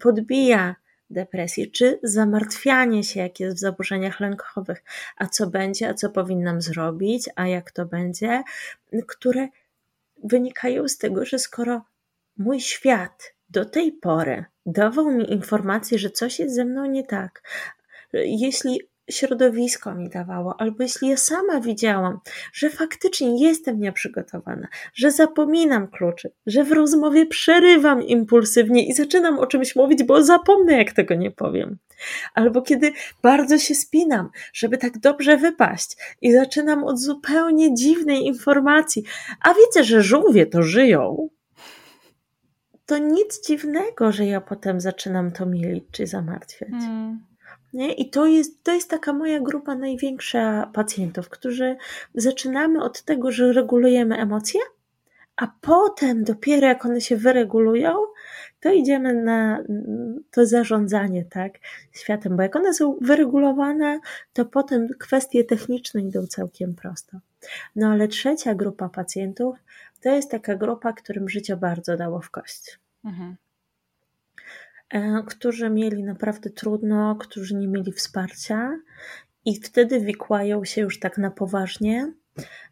podbija 0.00 0.74
depresję, 1.10 1.66
czy 1.66 1.98
zamartwianie 2.02 3.04
się, 3.04 3.20
jak 3.20 3.40
jest 3.40 3.56
w 3.56 3.60
zaburzeniach 3.60 4.20
lękowych, 4.20 4.84
a 5.16 5.26
co 5.26 5.46
będzie, 5.46 5.88
a 5.88 5.94
co 5.94 6.10
powinnam 6.10 6.62
zrobić, 6.62 7.28
a 7.36 7.46
jak 7.46 7.70
to 7.70 7.86
będzie, 7.86 8.42
które 9.06 9.48
wynikają 10.24 10.88
z 10.88 10.98
tego, 10.98 11.24
że 11.24 11.38
skoro 11.38 11.82
mój 12.36 12.60
świat 12.60 13.34
do 13.50 13.64
tej 13.64 13.92
pory 13.92 14.44
dawał 14.66 15.10
mi 15.10 15.32
informację, 15.32 15.98
że 15.98 16.10
coś 16.10 16.38
jest 16.38 16.54
ze 16.54 16.64
mną 16.64 16.86
nie 16.86 17.04
tak, 17.04 17.42
jeśli 18.12 18.80
środowisko 19.12 19.94
mi 19.94 20.08
dawało, 20.08 20.60
albo 20.60 20.82
jeśli 20.82 21.08
ja 21.08 21.16
sama 21.16 21.60
widziałam, 21.60 22.18
że 22.52 22.70
faktycznie 22.70 23.48
jestem 23.48 23.80
nieprzygotowana, 23.80 24.68
że 24.94 25.10
zapominam 25.10 25.88
kluczy, 25.88 26.32
że 26.46 26.64
w 26.64 26.72
rozmowie 26.72 27.26
przerywam 27.26 28.02
impulsywnie 28.02 28.86
i 28.88 28.92
zaczynam 28.92 29.38
o 29.38 29.46
czymś 29.46 29.76
mówić, 29.76 30.04
bo 30.04 30.24
zapomnę, 30.24 30.78
jak 30.78 30.92
tego 30.92 31.14
nie 31.14 31.30
powiem. 31.30 31.78
Albo 32.34 32.62
kiedy 32.62 32.92
bardzo 33.22 33.58
się 33.58 33.74
spinam, 33.74 34.30
żeby 34.52 34.78
tak 34.78 34.98
dobrze 34.98 35.36
wypaść 35.36 35.96
i 36.20 36.32
zaczynam 36.32 36.84
od 36.84 37.00
zupełnie 37.00 37.74
dziwnej 37.74 38.26
informacji, 38.26 39.04
a 39.40 39.54
widzę, 39.54 39.84
że 39.84 40.02
żółwie 40.02 40.46
to 40.46 40.62
żyją, 40.62 41.28
to 42.86 42.98
nic 42.98 43.46
dziwnego, 43.46 44.12
że 44.12 44.26
ja 44.26 44.40
potem 44.40 44.80
zaczynam 44.80 45.32
to 45.32 45.46
mielić 45.46 45.84
czy 45.92 46.06
zamartwiać. 46.06 46.70
Hmm. 46.70 47.31
Nie? 47.72 47.92
I 47.92 48.10
to 48.10 48.26
jest, 48.26 48.64
to 48.64 48.72
jest 48.72 48.90
taka 48.90 49.12
moja 49.12 49.40
grupa 49.40 49.74
największa 49.74 50.70
pacjentów, 50.72 51.28
którzy 51.28 51.76
zaczynamy 52.14 52.82
od 52.82 53.02
tego, 53.02 53.32
że 53.32 53.52
regulujemy 53.52 54.16
emocje, 54.18 54.60
a 55.36 55.46
potem 55.60 56.24
dopiero 56.24 56.66
jak 56.66 56.84
one 56.86 57.00
się 57.00 57.16
wyregulują, 57.16 57.94
to 58.60 58.72
idziemy 58.72 59.14
na 59.14 59.62
to 60.30 60.46
zarządzanie 60.46 61.24
tak, 61.24 61.52
światem, 61.92 62.36
bo 62.36 62.42
jak 62.42 62.56
one 62.56 62.74
są 62.74 62.98
wyregulowane, 63.00 64.00
to 64.32 64.44
potem 64.44 64.88
kwestie 64.98 65.44
techniczne 65.44 66.00
idą 66.00 66.26
całkiem 66.26 66.74
prosto. 66.74 67.18
No 67.76 67.88
ale 67.88 68.08
trzecia 68.08 68.54
grupa 68.54 68.88
pacjentów 68.88 69.56
to 70.00 70.08
jest 70.08 70.30
taka 70.30 70.54
grupa, 70.54 70.92
którym 70.92 71.28
życie 71.28 71.56
bardzo 71.56 71.96
dało 71.96 72.20
w 72.20 72.30
kość. 72.30 72.78
Mhm. 73.04 73.36
E, 74.92 75.22
którzy 75.26 75.70
mieli 75.70 76.02
naprawdę 76.02 76.50
trudno, 76.50 77.16
którzy 77.16 77.54
nie 77.54 77.68
mieli 77.68 77.92
wsparcia 77.92 78.78
i 79.44 79.60
wtedy 79.60 80.00
wikłają 80.00 80.64
się 80.64 80.80
już 80.80 81.00
tak 81.00 81.18
na 81.18 81.30
poważnie, 81.30 82.12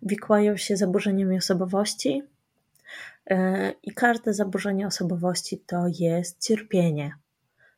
wikłają 0.03 0.57
się 0.57 0.77
zaburzeniami 0.77 1.37
osobowości 1.37 2.23
e, 3.31 3.71
i 3.83 3.95
każde 3.95 4.35
zaburzenie 4.35 4.87
osobowości 4.87 5.59
to 5.67 5.85
jest 5.99 6.47
cierpienie 6.47 7.15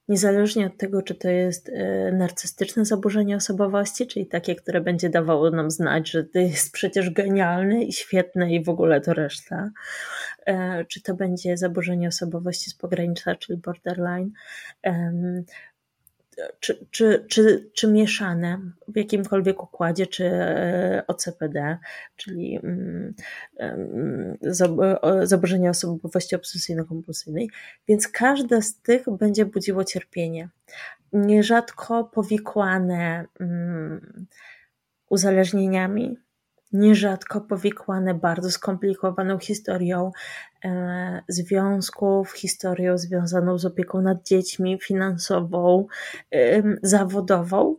niezależnie 0.09 0.67
od 0.67 0.77
tego, 0.77 1.03
czy 1.03 1.15
to 1.15 1.29
jest 1.29 1.69
e, 1.69 2.13
narcystyczne 2.13 2.85
zaburzenie 2.85 3.37
osobowości, 3.37 4.07
czyli 4.07 4.27
takie, 4.27 4.55
które 4.55 4.81
będzie 4.81 5.11
dawało 5.11 5.51
nam 5.51 5.71
znać, 5.71 6.11
że 6.11 6.25
to 6.25 6.39
jest 6.39 6.73
przecież 6.73 7.11
genialny 7.11 7.85
i 7.85 7.93
świetny 7.93 8.53
i 8.55 8.65
w 8.65 8.69
ogóle 8.69 9.01
to 9.01 9.15
reszta, 9.15 9.71
e, 10.47 10.85
czy 10.85 11.03
to 11.03 11.15
będzie 11.15 11.57
zaburzenie 11.57 12.09
osobowości 12.09 12.71
z 12.71 12.75
pogranicza, 12.75 13.35
czyli 13.35 13.59
borderline. 13.59 14.31
Czy, 16.61 16.87
czy, 16.91 17.27
czy, 17.29 17.71
czy 17.75 17.89
mieszane 17.89 18.61
w 18.89 18.97
jakimkolwiek 18.97 19.63
układzie, 19.63 20.07
czy 20.07 20.25
e, 20.27 21.05
OCPD, 21.07 21.79
czyli 22.17 22.59
mm, 22.63 23.15
zaburzenia 25.23 25.71
osobowości 25.71 26.37
obsesyjno-kompulsyjnej, 26.37 27.49
więc 27.89 28.09
każde 28.09 28.63
z 28.63 28.81
tych 28.81 29.03
będzie 29.19 29.47
budziło 29.47 29.85
cierpienie. 29.85 30.49
Nierzadko 31.13 32.05
powikłane 32.05 33.25
mm, 33.41 34.27
uzależnieniami, 35.09 36.19
nierzadko 36.73 37.41
powikłane 37.41 38.15
bardzo 38.15 38.51
skomplikowaną 38.51 39.39
historią 39.39 40.13
e, 40.65 41.23
związków, 41.29 42.33
historią 42.33 42.99
związaną 42.99 43.59
z 43.59 43.65
opieką 43.65 44.03
nad 44.03 44.27
dziećmi, 44.27 44.79
finansową, 44.83 45.87
zawodową. 46.83 47.77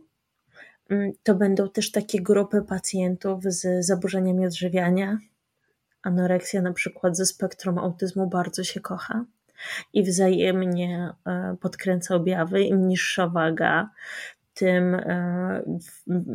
Mm, 0.90 1.12
to 1.22 1.34
będą 1.34 1.68
też 1.68 1.90
takie 1.90 2.22
grupy 2.22 2.62
pacjentów 2.62 3.42
z 3.44 3.86
zaburzeniami 3.86 4.46
odżywiania. 4.46 5.18
Anoreksja, 6.02 6.62
na 6.62 6.72
przykład 6.72 7.16
ze 7.16 7.26
spektrum 7.26 7.78
autyzmu, 7.78 8.26
bardzo 8.26 8.64
się 8.64 8.80
kocha 8.80 9.24
i 9.92 10.02
wzajemnie 10.02 11.12
e, 11.26 11.56
podkręca 11.60 12.14
objawy. 12.14 12.62
Im 12.62 12.88
niższa 12.88 13.28
waga, 13.28 13.90
tym 14.54 14.94
e, 14.94 15.62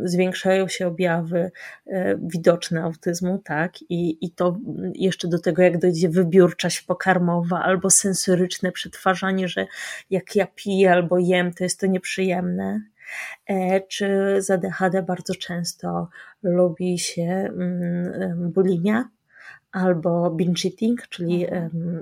zwiększają 0.03 0.67
się 0.67 0.87
objawy 0.87 1.51
e, 1.87 2.17
widoczne 2.21 2.83
autyzmu, 2.83 3.37
tak? 3.37 3.81
I, 3.81 4.25
I 4.25 4.31
to 4.31 4.57
jeszcze 4.93 5.27
do 5.27 5.39
tego, 5.39 5.61
jak 5.61 5.77
dojdzie 5.77 6.09
wybiórczość 6.09 6.81
pokarmowa 6.81 7.63
albo 7.63 7.89
sensoryczne 7.89 8.71
przetwarzanie, 8.71 9.47
że 9.47 9.67
jak 10.09 10.35
ja 10.35 10.47
piję 10.55 10.91
albo 10.91 11.17
jem, 11.17 11.53
to 11.53 11.63
jest 11.63 11.79
to 11.79 11.87
nieprzyjemne. 11.87 12.81
E, 13.47 13.81
czy 13.81 14.35
za 14.41 14.57
DHD 14.57 15.03
bardzo 15.03 15.35
często 15.35 16.09
lubi 16.43 16.99
się 16.99 17.23
mm, 17.23 18.51
bulimia 18.51 19.09
albo 19.71 20.31
binge 20.31 20.69
eating, 20.69 21.07
czyli 21.07 21.47
mhm 21.47 22.01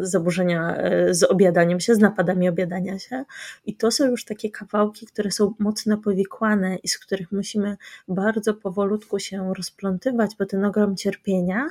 zaburzenia 0.00 0.76
e, 0.76 1.14
z 1.14 1.22
obiadaniem 1.22 1.80
się, 1.80 1.94
z 1.94 1.98
napadami 1.98 2.48
obiadania 2.48 2.98
się. 2.98 3.24
I 3.66 3.76
to 3.76 3.90
są 3.90 4.06
już 4.06 4.24
takie 4.24 4.50
kawałki, 4.50 5.06
które 5.06 5.30
są 5.30 5.54
mocno 5.58 5.98
powikłane 5.98 6.76
i 6.76 6.88
z 6.88 6.98
których 6.98 7.32
musimy 7.32 7.76
bardzo 8.08 8.54
powolutku 8.54 9.18
się 9.18 9.54
rozplątywać, 9.54 10.36
bo 10.38 10.46
ten 10.46 10.64
ogrom 10.64 10.96
cierpienia 10.96 11.70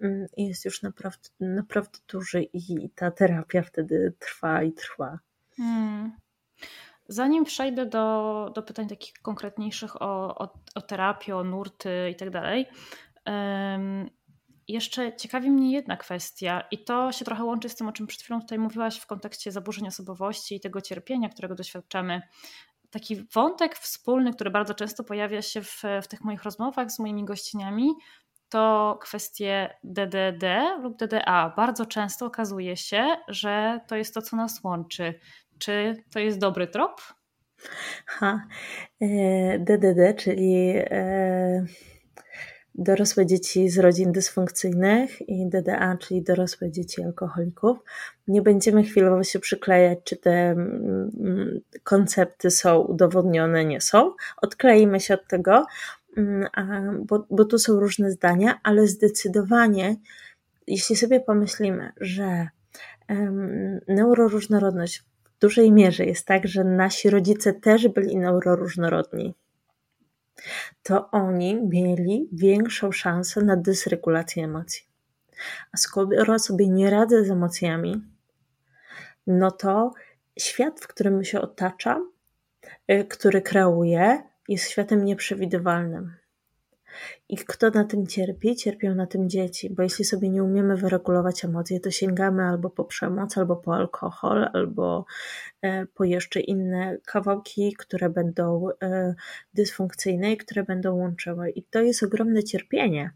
mm, 0.00 0.26
jest 0.36 0.64
już 0.64 0.82
naprawdę, 0.82 1.28
naprawdę 1.40 1.98
duży 2.12 2.42
i 2.42 2.90
ta 2.90 3.10
terapia 3.10 3.62
wtedy 3.62 4.12
trwa 4.18 4.62
i 4.62 4.72
trwa. 4.72 5.18
Hmm. 5.56 6.12
Zanim 7.08 7.44
przejdę 7.44 7.86
do, 7.86 8.52
do 8.54 8.62
pytań 8.62 8.88
takich 8.88 9.12
konkretniejszych 9.22 10.02
o, 10.02 10.38
o, 10.38 10.54
o 10.74 10.80
terapię, 10.80 11.36
o 11.36 11.44
nurty 11.44 12.10
i 12.10 12.14
tak 12.14 12.30
dalej, 12.30 12.66
jeszcze 14.68 15.16
ciekawi 15.16 15.50
mnie 15.50 15.72
jedna 15.72 15.96
kwestia, 15.96 16.64
i 16.70 16.84
to 16.84 17.12
się 17.12 17.24
trochę 17.24 17.44
łączy 17.44 17.68
z 17.68 17.76
tym, 17.76 17.88
o 17.88 17.92
czym 17.92 18.06
przed 18.06 18.22
chwilą 18.22 18.40
tutaj 18.40 18.58
mówiłaś 18.58 18.98
w 18.98 19.06
kontekście 19.06 19.52
zaburzeń 19.52 19.88
osobowości 19.88 20.56
i 20.56 20.60
tego 20.60 20.80
cierpienia, 20.80 21.28
którego 21.28 21.54
doświadczamy. 21.54 22.22
Taki 22.90 23.16
wątek 23.34 23.76
wspólny, 23.78 24.32
który 24.32 24.50
bardzo 24.50 24.74
często 24.74 25.04
pojawia 25.04 25.42
się 25.42 25.62
w, 25.62 25.82
w 26.02 26.08
tych 26.08 26.24
moich 26.24 26.42
rozmowach 26.42 26.90
z 26.90 26.98
moimi 26.98 27.24
gościniami, 27.24 27.90
to 28.48 28.98
kwestie 29.02 29.74
DDD 29.84 30.44
lub 30.82 30.96
DDA. 30.96 31.52
Bardzo 31.56 31.86
często 31.86 32.26
okazuje 32.26 32.76
się, 32.76 33.16
że 33.28 33.80
to 33.86 33.96
jest 33.96 34.14
to, 34.14 34.22
co 34.22 34.36
nas 34.36 34.64
łączy. 34.64 35.20
Czy 35.58 36.04
to 36.12 36.18
jest 36.18 36.38
dobry 36.38 36.66
trop? 36.66 37.00
Ha, 38.06 38.46
DDD, 39.58 39.98
e, 39.98 40.14
czyli 40.14 40.72
e, 40.76 41.66
dorosłe 42.78 43.26
dzieci 43.26 43.68
z 43.68 43.78
rodzin 43.78 44.12
dysfunkcyjnych 44.12 45.28
i 45.28 45.46
DDA, 45.46 45.96
czyli 45.96 46.22
dorosłe 46.22 46.70
dzieci 46.70 47.02
alkoholików. 47.02 47.78
Nie 48.28 48.42
będziemy 48.42 48.82
chwilowo 48.82 49.24
się 49.24 49.38
przyklejać, 49.38 49.98
czy 50.04 50.16
te 50.16 50.30
mm, 50.30 51.60
koncepty 51.82 52.50
są 52.50 52.78
udowodnione, 52.78 53.64
nie 53.64 53.80
są. 53.80 54.12
Odkleimy 54.36 55.00
się 55.00 55.14
od 55.14 55.28
tego, 55.28 55.66
mm, 56.16 56.48
bo, 57.06 57.26
bo 57.30 57.44
tu 57.44 57.58
są 57.58 57.80
różne 57.80 58.10
zdania, 58.10 58.60
ale 58.62 58.86
zdecydowanie, 58.86 59.96
jeśli 60.66 60.96
sobie 60.96 61.20
pomyślimy, 61.20 61.92
że 62.00 62.48
neuroróżnorodność 63.88 64.98
w 65.24 65.40
dużej 65.40 65.72
mierze 65.72 66.04
jest 66.04 66.26
tak, 66.26 66.46
że 66.46 66.64
nasi 66.64 67.10
rodzice 67.10 67.52
też 67.52 67.88
byli 67.88 68.16
neuroróżnorodni, 68.16 69.34
to 70.82 71.10
oni 71.10 71.62
mieli 71.62 72.28
większą 72.32 72.92
szansę 72.92 73.42
na 73.42 73.56
dysregulację 73.56 74.44
emocji. 74.44 74.82
A 75.72 75.76
skoro 75.76 76.38
sobie 76.38 76.68
nie 76.68 76.90
radzę 76.90 77.24
z 77.24 77.30
emocjami, 77.30 78.02
no 79.26 79.50
to 79.50 79.92
świat, 80.38 80.80
w 80.80 80.86
którym 80.86 81.24
się 81.24 81.40
otacza, 81.40 82.00
y, 82.90 83.04
który 83.04 83.42
kreuję, 83.42 84.22
jest 84.48 84.70
światem 84.70 85.04
nieprzewidywalnym. 85.04 86.14
I 87.28 87.36
kto 87.36 87.70
na 87.70 87.84
tym 87.84 88.06
cierpi? 88.06 88.56
Cierpią 88.56 88.94
na 88.94 89.06
tym 89.06 89.28
dzieci, 89.28 89.70
bo 89.70 89.82
jeśli 89.82 90.04
sobie 90.04 90.28
nie 90.28 90.44
umiemy 90.44 90.76
wyregulować 90.76 91.44
emocji, 91.44 91.80
to 91.80 91.90
sięgamy 91.90 92.44
albo 92.44 92.70
po 92.70 92.84
przemoc, 92.84 93.38
albo 93.38 93.56
po 93.56 93.74
alkohol, 93.74 94.48
albo 94.52 95.06
e, 95.62 95.86
po 95.86 96.04
jeszcze 96.04 96.40
inne 96.40 96.98
kawałki, 97.06 97.72
które 97.72 98.10
będą 98.10 98.68
e, 98.82 99.14
dysfunkcyjne 99.54 100.32
i 100.32 100.36
które 100.36 100.62
będą 100.62 100.94
łączyły. 100.94 101.50
I 101.50 101.62
to 101.62 101.80
jest 101.80 102.02
ogromne 102.02 102.42
cierpienie. 102.42 103.10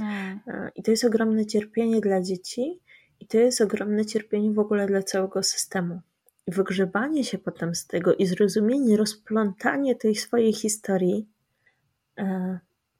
Mm. 0.00 0.40
E, 0.46 0.70
I 0.74 0.82
to 0.82 0.90
jest 0.90 1.04
ogromne 1.04 1.46
cierpienie 1.46 2.00
dla 2.00 2.20
dzieci, 2.20 2.80
i 3.20 3.26
to 3.26 3.38
jest 3.38 3.60
ogromne 3.60 4.06
cierpienie 4.06 4.52
w 4.52 4.58
ogóle 4.58 4.86
dla 4.86 5.02
całego 5.02 5.42
systemu. 5.42 6.00
I 6.46 6.52
wygrzebanie 6.52 7.24
się 7.24 7.38
potem 7.38 7.74
z 7.74 7.86
tego 7.86 8.14
i 8.14 8.26
zrozumienie, 8.26 8.96
rozplątanie 8.96 9.94
tej 9.94 10.14
swojej 10.14 10.52
historii 10.52 11.28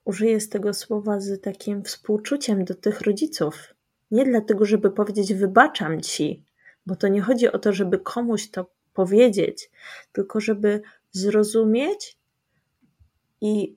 użyję 0.07 0.40
z 0.40 0.49
tego 0.49 0.75
słowa 0.75 1.21
z 1.21 1.42
takim 1.42 1.85
współczuciem 1.85 2.64
do 2.64 2.75
tych 2.75 3.01
rodziców. 3.01 3.75
Nie 4.11 4.25
dlatego, 4.25 4.64
żeby 4.64 4.90
powiedzieć 4.90 5.35
wybaczam 5.35 6.01
ci, 6.01 6.45
bo 6.87 6.97
to 6.97 7.09
nie 7.09 7.23
chodzi 7.23 7.53
o 7.53 7.59
to, 7.59 7.73
żeby 7.73 7.99
komuś 7.99 8.51
to 8.51 8.71
powiedzieć, 8.95 9.71
tylko 10.12 10.40
żeby 10.40 10.83
zrozumieć 11.12 12.19
i 13.40 13.77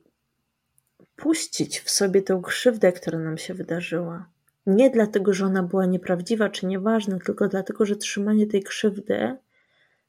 puścić 1.16 1.80
w 1.80 1.90
sobie 1.90 2.22
tę 2.22 2.40
krzywdę, 2.44 2.92
która 2.92 3.18
nam 3.18 3.38
się 3.38 3.54
wydarzyła. 3.54 4.28
Nie 4.66 4.90
dlatego, 4.90 5.32
że 5.32 5.46
ona 5.46 5.62
była 5.62 5.86
nieprawdziwa 5.86 6.48
czy 6.48 6.66
nieważna, 6.66 7.18
tylko 7.18 7.48
dlatego, 7.48 7.86
że 7.86 7.96
trzymanie 7.96 8.46
tej 8.46 8.62
krzywdy 8.62 9.36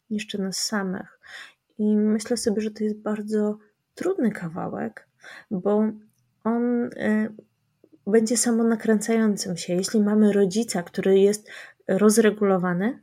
niszczy 0.10 0.42
nas 0.42 0.58
samych. 0.58 1.20
I 1.78 1.96
myślę 1.96 2.38
sobie, 2.38 2.62
że 2.62 2.72
to 2.72 2.84
jest 2.84 2.98
bardzo 2.98 3.58
trudny 3.96 4.32
kawałek, 4.32 5.08
bo 5.52 5.92
on 6.44 6.84
y, 6.84 7.34
będzie 8.08 8.38
samonakręcającym 8.38 9.58
się. 9.58 9.74
Jeśli 9.74 10.02
mamy 10.02 10.34
rodzica, 10.34 10.84
który 10.84 11.20
jest 11.20 11.50
rozregulowany 11.88 13.00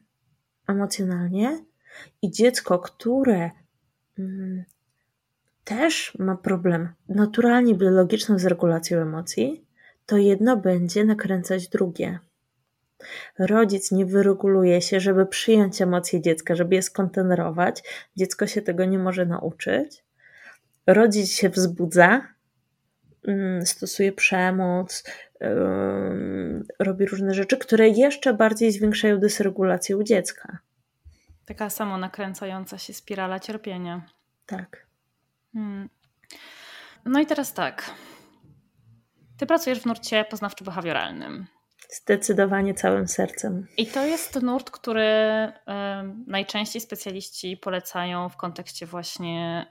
emocjonalnie 0.69 1.65
i 2.23 2.31
dziecko, 2.31 2.79
które 2.79 3.51
mm, 4.19 4.65
też 5.65 6.13
ma 6.19 6.37
problem 6.37 6.89
naturalnie 7.09 7.75
biologiczny 7.75 8.39
z 8.39 8.47
regulacją 8.47 8.99
emocji, 8.99 9.67
to 10.07 10.17
jedno 10.17 10.57
będzie 10.57 11.05
nakręcać 11.05 11.69
drugie. 11.69 12.19
Rodzic 13.39 13.93
nie 13.93 14.07
wyreguluje 14.07 14.83
się, 14.83 15.01
żeby 15.01 15.27
przyjąć 15.27 15.83
emocje 15.83 16.21
dziecka, 16.21 16.55
żeby 16.55 16.75
je 16.75 16.83
skontenerować. 16.83 17.83
Dziecko 18.17 18.47
się 18.47 18.63
tego 18.63 18.85
nie 18.85 18.99
może 18.99 19.27
nauczyć. 19.27 20.05
Rodzic 20.87 21.31
się 21.31 21.49
wzbudza, 21.49 22.29
stosuje 23.65 24.13
przemoc, 24.13 25.05
robi 26.79 27.07
różne 27.07 27.35
rzeczy, 27.35 27.57
które 27.57 27.89
jeszcze 27.89 28.35
bardziej 28.35 28.73
zwiększają 28.73 29.19
dysregulację 29.19 29.97
u 29.97 30.03
dziecka. 30.03 30.59
Taka 31.45 31.71
samo 31.71 31.99
nakręcająca 31.99 32.79
się 32.79 32.93
spirala 32.93 33.41
cierpienia. 33.41 34.07
Tak. 34.47 34.87
Hmm. 35.53 35.89
No 37.05 37.21
i 37.21 37.27
teraz 37.27 37.55
tak. 37.55 37.91
Ty 39.39 39.47
pracujesz 39.47 39.81
w 39.81 39.87
nurcie 39.87 40.25
poznawczo-behawioralnym. 40.31 41.45
Zdecydowanie 41.91 42.75
całym 42.75 43.09
sercem. 43.09 43.67
I 43.77 43.87
to 43.87 44.07
jest 44.07 44.43
nurt, 44.43 44.71
który 44.71 45.09
najczęściej 46.27 46.83
specjaliści 46.83 47.57
polecają 47.57 48.29
w 48.29 48.37
kontekście 48.37 48.87
właśnie 48.87 49.67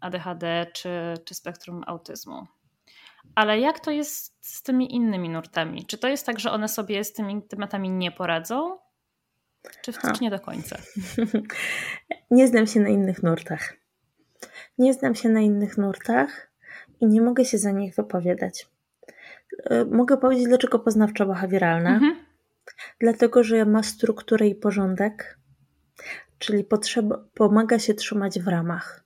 ADHD 0.00 0.66
czy, 0.72 1.14
czy 1.24 1.34
spektrum 1.34 1.84
autyzmu. 1.86 2.46
Ale 3.34 3.60
jak 3.60 3.80
to 3.80 3.90
jest 3.90 4.36
z 4.40 4.62
tymi 4.62 4.94
innymi 4.94 5.28
nurtami? 5.28 5.86
Czy 5.86 5.98
to 5.98 6.08
jest 6.08 6.26
tak, 6.26 6.40
że 6.40 6.50
one 6.50 6.68
sobie 6.68 7.04
z 7.04 7.12
tymi 7.12 7.42
tematami 7.42 7.90
nie 7.90 8.10
poradzą? 8.10 8.78
Czy 9.82 9.92
wciąż 9.92 10.20
nie 10.20 10.30
do 10.30 10.40
końca? 10.40 10.76
nie 12.30 12.48
znam 12.48 12.66
się 12.66 12.80
na 12.80 12.88
innych 12.88 13.22
nurtach. 13.22 13.74
Nie 14.78 14.92
znam 14.92 15.14
się 15.14 15.28
na 15.28 15.40
innych 15.40 15.78
nurtach 15.78 16.50
i 17.00 17.06
nie 17.06 17.22
mogę 17.22 17.44
się 17.44 17.58
za 17.58 17.70
nich 17.70 17.94
wypowiadać. 17.94 18.68
E, 19.64 19.84
mogę 19.84 20.16
powiedzieć, 20.16 20.46
dlaczego 20.46 20.78
poznawczo-behawioralna. 20.78 21.88
Mhm. 21.88 22.16
Dlatego, 23.00 23.44
że 23.44 23.64
ma 23.64 23.82
strukturę 23.82 24.46
i 24.46 24.54
porządek, 24.54 25.38
czyli 26.38 26.64
potrzeba, 26.64 27.24
pomaga 27.34 27.78
się 27.78 27.94
trzymać 27.94 28.40
w 28.40 28.48
ramach. 28.48 29.03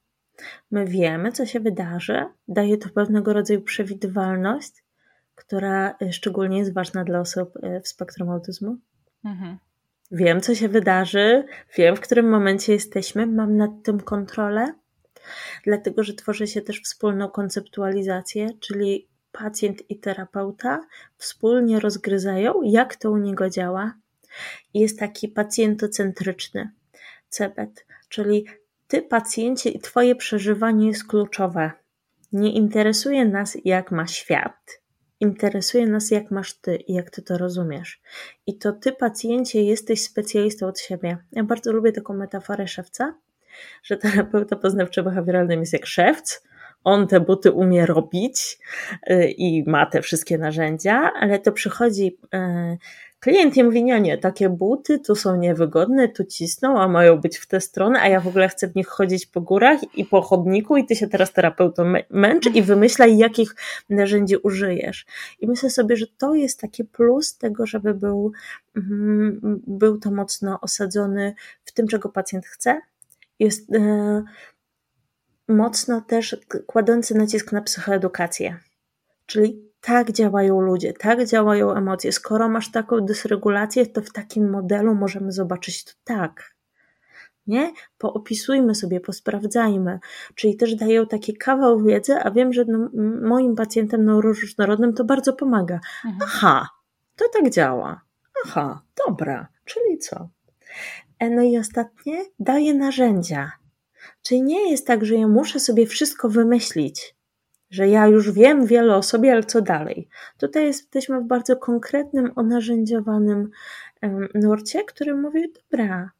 My 0.71 0.87
wiemy, 0.87 1.33
co 1.33 1.47
się 1.47 1.61
wydarzy, 1.61 2.27
daje 2.49 2.79
to 2.79 2.89
pewnego 2.89 3.33
rodzaju 3.33 3.63
przewidywalność, 3.63 4.73
która 5.35 5.95
e, 6.03 6.13
szczególnie 6.13 6.59
jest 6.59 6.75
ważna 6.75 7.05
dla 7.05 7.21
osób 7.21 7.53
e, 7.63 7.81
w 7.81 7.89
spektrum 7.89 8.31
autyzmu. 8.31 8.77
Mhm. 9.25 9.59
Wiem, 10.11 10.41
co 10.41 10.55
się 10.55 10.69
wydarzy, 10.69 11.45
wiem, 11.77 11.97
w 11.97 12.01
którym 12.01 12.29
momencie 12.29 12.73
jesteśmy, 12.73 13.27
mam 13.27 13.57
nad 13.57 13.71
tym 13.85 14.01
kontrolę, 14.01 14.75
dlatego 15.65 16.05
że 16.05 16.15
tworzy 16.15 16.47
się 16.47 16.63
też 16.63 16.83
wspólną 16.83 17.29
konceptualizację, 17.29 18.49
czyli 18.61 19.09
pacjent 19.33 19.91
i 19.91 19.99
terapeuta 19.99 20.81
wspólnie 21.17 21.81
rozgryzają, 21.81 22.63
jak 22.63 22.97
to 22.97 23.11
u 23.11 23.17
niego 23.17 23.51
działa. 23.51 23.95
Jest 24.75 24.99
taki 24.99 25.29
pacjentocentryczny 25.29 26.71
CEBET, 27.29 27.87
czyli 28.09 28.47
ty, 28.89 29.03
pacjencie, 29.03 29.71
i 29.71 29.81
twoje 29.81 30.17
przeżywanie 30.17 30.87
jest 30.87 31.07
kluczowe. 31.07 31.71
Nie 32.33 32.53
interesuje 32.53 33.25
nas, 33.25 33.57
jak 33.65 33.91
ma 33.91 34.07
świat. 34.07 34.81
Interesuje 35.21 35.87
nas, 35.87 36.11
jak 36.11 36.31
masz 36.31 36.55
ty 36.55 36.77
i 36.77 36.95
jak 36.95 37.11
ty 37.11 37.23
to 37.23 37.39
rozumiesz. 37.39 38.01
I 38.47 38.59
to 38.59 38.73
ty, 38.73 38.93
pacjencie, 38.93 39.63
jesteś 39.63 40.03
specjalistą 40.03 40.67
od 40.67 40.81
siebie. 40.81 41.19
Ja 41.33 41.45
bardzo 41.45 41.73
lubię 41.73 41.93
taką 41.93 42.15
metaforę 42.15 42.69
szewca, 42.69 43.15
że 43.83 43.97
terapeuta 43.97 44.57
poznawczo-behawioralny 44.57 45.61
jest 45.61 45.73
jak 45.73 45.87
szewc, 45.87 46.49
on 46.85 47.07
te 47.07 47.21
buty 47.21 47.53
umie 47.53 47.87
robić 47.87 48.59
y, 49.11 49.31
i 49.31 49.71
ma 49.71 49.87
te 49.87 50.03
wszystkie 50.03 50.39
narzędzia, 50.39 51.13
ale 51.21 51.39
to 51.39 51.53
przychodzi 51.53 52.19
y, 52.35 52.79
klient 53.21 53.57
i 53.57 53.65
mówi, 53.65 53.85
nie, 53.85 54.01
nie, 54.01 54.19
takie 54.19 54.49
buty 54.49 54.99
tu 54.99 55.15
są 55.15 55.37
niewygodne, 55.37 56.09
tu 56.09 56.25
cisną, 56.25 56.81
a 56.81 56.89
mają 56.89 57.17
być 57.17 57.39
w 57.39 57.47
tę 57.47 57.61
stronę, 57.61 58.01
a 58.01 58.09
ja 58.09 58.21
w 58.21 58.27
ogóle 58.27 58.49
chcę 58.49 58.69
w 58.69 58.75
nich 58.75 58.89
chodzić 58.89 59.27
po 59.27 59.41
górach 59.41 59.97
i 59.97 60.05
po 60.05 60.23
chodniku 60.23 60.77
i 60.77 60.87
ty 60.87 60.97
się 60.97 61.09
teraz 61.09 61.33
terapeutą 61.33 61.93
męcz 62.11 62.47
i 62.47 62.63
wymyślaj, 62.63 63.19
jakich 63.19 63.55
narzędzi 63.91 64.37
użyjesz. 64.37 65.07
I 65.41 65.47
myślę 65.47 65.71
sobie, 65.71 65.97
że 65.97 66.07
to 66.19 66.35
jest 66.35 66.61
taki 66.61 66.85
plus 66.85 67.39
tego, 67.39 67.67
żeby 67.67 67.95
był, 67.95 68.33
mm, 68.77 69.61
był 69.67 69.99
to 69.99 70.11
mocno 70.11 70.61
osadzony 70.61 71.35
w 71.65 71.73
tym, 71.73 71.89
czego 71.89 72.09
pacjent 72.09 72.47
chce. 72.47 72.81
Jest, 73.39 73.75
e, 73.75 74.23
mocno 75.49 76.01
też 76.01 76.37
kładący 76.67 77.15
nacisk 77.15 77.53
na 77.53 77.63
psychoedukację. 77.63 78.59
Czyli 79.27 79.68
tak 79.89 80.13
działają 80.13 80.61
ludzie, 80.61 80.93
tak 80.93 81.27
działają 81.27 81.75
emocje. 81.75 82.13
Skoro 82.13 82.49
masz 82.49 82.71
taką 82.71 83.01
dysregulację, 83.01 83.87
to 83.87 84.03
w 84.03 84.13
takim 84.13 84.51
modelu 84.51 84.95
możemy 84.95 85.33
zobaczyć 85.33 85.85
to 85.85 85.93
tak. 86.05 86.55
Nie? 87.47 87.73
Poopisujmy 87.99 88.75
sobie, 88.75 89.01
posprawdzajmy. 89.01 89.99
Czyli 90.35 90.57
też 90.57 90.75
dają 90.75 91.07
taki 91.07 91.37
kawał 91.37 91.83
wiedzy, 91.83 92.15
a 92.17 92.31
wiem, 92.31 92.53
że 92.53 92.65
no, 92.65 92.91
moim 93.29 93.57
pacjentom 93.57 94.05
neuroróżnorodnym 94.05 94.95
to 94.95 95.05
bardzo 95.05 95.33
pomaga. 95.33 95.81
Mhm. 96.05 96.23
Aha, 96.23 96.69
to 97.17 97.25
tak 97.29 97.51
działa. 97.51 98.01
Aha, 98.45 98.83
dobra, 99.07 99.49
czyli 99.65 99.99
co? 99.99 100.29
E, 101.19 101.31
no 101.31 101.43
i 101.43 101.59
ostatnie, 101.59 102.25
daje 102.39 102.75
narzędzia. 102.75 103.53
Czyli 104.23 104.43
nie 104.43 104.71
jest 104.71 104.87
tak, 104.87 105.05
że 105.05 105.15
ja 105.15 105.29
muszę 105.29 105.61
sobie 105.61 105.87
wszystko 105.87 106.29
wymyślić, 106.29 107.18
że 107.71 107.89
ja 107.89 108.07
już 108.07 108.31
wiem 108.31 108.67
wiele 108.67 108.97
o 108.97 109.03
sobie, 109.03 109.33
ale 109.33 109.45
co 109.45 109.63
dalej? 109.63 110.09
Tutaj 110.39 110.67
jesteśmy 110.67 111.21
w 111.21 111.25
bardzo 111.25 111.57
konkretnym, 111.57 112.33
onarzędziowanym 112.37 113.51
nurcie, 114.35 114.85
który 114.85 115.15
mówi, 115.15 115.53
dobra, 115.71 116.11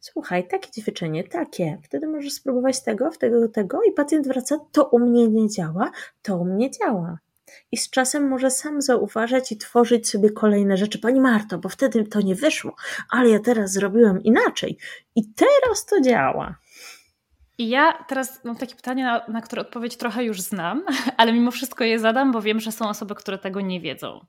słuchaj, 0.00 0.48
takie 0.48 0.70
ćwiczenie, 0.70 1.24
takie, 1.24 1.78
wtedy 1.84 2.08
możesz 2.08 2.32
spróbować 2.32 2.82
tego, 2.82 3.10
tego, 3.10 3.48
tego 3.48 3.82
i 3.82 3.92
pacjent 3.92 4.28
wraca, 4.28 4.58
to 4.72 4.84
u 4.84 4.98
mnie 4.98 5.28
nie 5.28 5.48
działa, 5.48 5.90
to 6.22 6.36
u 6.36 6.44
mnie 6.44 6.70
działa. 6.70 7.18
I 7.72 7.76
z 7.76 7.90
czasem 7.90 8.28
może 8.28 8.50
sam 8.50 8.82
zauważać 8.82 9.52
i 9.52 9.56
tworzyć 9.56 10.08
sobie 10.08 10.30
kolejne 10.30 10.76
rzeczy. 10.76 10.98
Pani 10.98 11.20
Marto, 11.20 11.58
bo 11.58 11.68
wtedy 11.68 12.04
to 12.04 12.20
nie 12.20 12.34
wyszło, 12.34 12.74
ale 13.10 13.30
ja 13.30 13.38
teraz 13.38 13.72
zrobiłem 13.72 14.22
inaczej 14.22 14.78
i 15.14 15.32
teraz 15.34 15.86
to 15.86 16.00
działa. 16.00 16.54
I 17.58 17.68
ja 17.68 18.04
teraz 18.08 18.44
mam 18.44 18.56
takie 18.56 18.74
pytanie, 18.74 19.04
na, 19.04 19.26
na, 19.28 19.40
które 19.40 19.62
odpowiedź 19.62 19.96
trochę 19.96 20.24
już 20.24 20.40
znam, 20.40 20.84
ale 21.16 21.32
mimo 21.32 21.50
wszystko 21.50 21.84
je 21.84 21.98
zadam, 21.98 22.32
bo 22.32 22.42
wiem, 22.42 22.60
że 22.60 22.72
są 22.72 22.88
osoby, 22.88 23.14
które 23.14 23.38
tego 23.38 23.60
nie 23.60 23.80
wiedzą. 23.80 24.26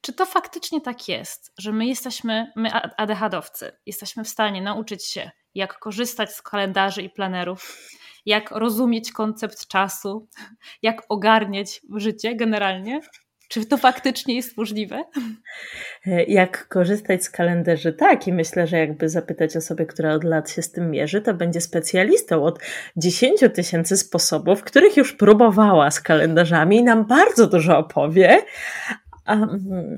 Czy 0.00 0.12
to 0.12 0.26
faktycznie 0.26 0.80
tak 0.80 1.08
jest, 1.08 1.52
że 1.58 1.72
my 1.72 1.86
jesteśmy, 1.86 2.52
my 2.56 2.70
ADHDowcy, 2.96 3.72
jesteśmy 3.86 4.24
w 4.24 4.28
stanie 4.28 4.62
nauczyć 4.62 5.06
się, 5.06 5.30
jak 5.54 5.78
korzystać 5.78 6.34
z 6.34 6.42
kalendarzy 6.42 7.02
i 7.02 7.10
planerów, 7.10 7.78
jak 8.26 8.50
rozumieć 8.50 9.12
koncept 9.12 9.66
czasu, 9.68 10.28
jak 10.82 11.02
ogarniać 11.08 11.80
życie 11.96 12.36
generalnie? 12.36 13.00
Czy 13.48 13.66
to 13.66 13.76
faktycznie 13.76 14.34
jest 14.34 14.56
możliwe? 14.56 15.04
Jak 16.28 16.68
korzystać 16.68 17.24
z 17.24 17.30
kalendarzy? 17.30 17.92
Tak, 17.92 18.26
i 18.28 18.32
myślę, 18.32 18.66
że 18.66 18.78
jakby 18.78 19.08
zapytać 19.08 19.56
osobę, 19.56 19.86
która 19.86 20.14
od 20.14 20.24
lat 20.24 20.50
się 20.50 20.62
z 20.62 20.72
tym 20.72 20.90
mierzy, 20.90 21.20
to 21.20 21.34
będzie 21.34 21.60
specjalistą 21.60 22.44
od 22.44 22.58
10 22.96 23.40
tysięcy 23.54 23.96
sposobów, 23.96 24.62
których 24.62 24.96
już 24.96 25.12
próbowała 25.12 25.90
z 25.90 26.00
kalendarzami 26.00 26.76
i 26.76 26.82
nam 26.82 27.06
bardzo 27.06 27.46
dużo 27.46 27.78
opowie, 27.78 28.42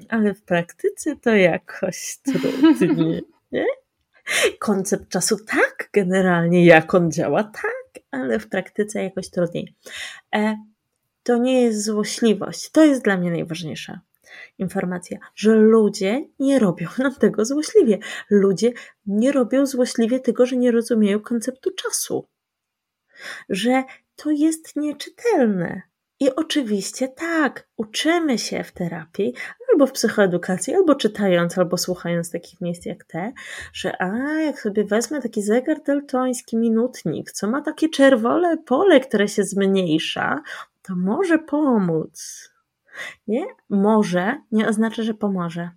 ale 0.09 0.35
w 0.35 0.43
praktyce 0.43 1.17
to 1.17 1.31
jakoś 1.31 2.19
trudniej. 2.79 3.23
Nie? 3.53 3.65
Koncept 4.59 5.09
czasu 5.09 5.37
tak, 5.45 5.89
generalnie 5.93 6.65
jak 6.65 6.95
on 6.95 7.13
działa, 7.13 7.45
tak, 7.45 8.03
ale 8.11 8.39
w 8.39 8.49
praktyce 8.49 9.03
jakoś 9.05 9.31
trudniej. 9.31 9.75
E, 10.35 10.57
to 11.29 11.37
nie 11.37 11.63
jest 11.63 11.85
złośliwość. 11.85 12.71
To 12.71 12.85
jest 12.85 13.05
dla 13.05 13.17
mnie 13.17 13.31
najważniejsza 13.31 14.01
informacja, 14.59 15.19
że 15.35 15.55
ludzie 15.55 16.29
nie 16.39 16.59
robią 16.59 16.89
nam 16.99 17.15
tego 17.15 17.45
złośliwie. 17.45 17.99
Ludzie 18.31 18.73
nie 19.07 19.33
robią 19.33 19.67
złośliwie 19.67 20.21
tego, 20.21 20.47
że 20.47 20.57
nie 20.57 20.71
rozumieją 20.71 21.21
konceptu 21.21 21.71
czasu. 21.71 22.29
Że 23.49 23.85
to 24.17 24.31
jest 24.31 24.77
nieczytelne. 24.77 25.83
I 26.21 26.35
oczywiście 26.37 27.09
tak, 27.09 27.69
uczymy 27.77 28.39
się 28.39 28.65
w 28.65 28.73
terapii, 28.73 29.35
albo 29.73 29.87
w 29.87 29.93
psychoedukacji, 29.93 30.75
albo 30.75 30.95
czytając, 30.95 31.59
albo 31.59 31.77
słuchając 31.77 32.31
takich 32.31 32.61
miejsc 32.61 32.87
jak 32.87 33.05
te, 33.05 33.33
że 33.73 34.03
a, 34.03 34.41
jak 34.41 34.61
sobie 34.61 34.85
wezmę 34.85 35.23
taki 35.23 35.43
zegar 35.43 35.83
deltoński, 35.83 36.57
minutnik, 36.57 37.33
co 37.33 37.51
ma 37.51 37.63
takie 37.63 37.89
czerwone 37.89 38.57
pole, 38.57 39.01
które 39.01 39.29
się 39.29 39.45
zmniejsza, 39.45 40.43
to 40.89 40.97
może 40.97 41.39
pomóc. 41.39 42.49
Nie? 43.27 43.47
Może 43.69 44.37
nie 44.53 44.69
oznacza, 44.69 45.03
że 45.03 45.15
pomoże. 45.15 45.71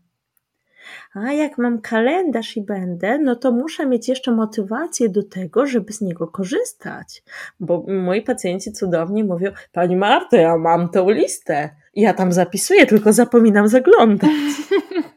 A 1.14 1.34
jak 1.34 1.58
mam 1.58 1.82
kalendarz 1.82 2.58
i 2.58 2.62
będę, 2.62 3.20
no 3.20 3.36
to 3.36 3.52
muszę 3.52 3.86
mieć 3.86 4.08
jeszcze 4.08 4.32
motywację 4.32 5.10
do 5.10 5.24
tego, 5.24 5.68
żeby 5.68 5.94
z 5.94 6.02
niego 6.02 6.28
korzystać. 6.28 7.24
Bo 7.60 7.86
moi 7.88 8.22
pacjenci 8.22 8.72
cudownie 8.72 9.24
mówią: 9.24 9.52
Pani 9.72 9.96
Marto, 9.96 10.38
ja 10.38 10.58
mam 10.58 10.90
tą 10.90 11.10
listę. 11.10 11.70
Ja 11.96 12.14
tam 12.14 12.32
zapisuję, 12.32 12.86
tylko 12.86 13.14
zapominam 13.14 13.68
zaglądać. 13.68 14.30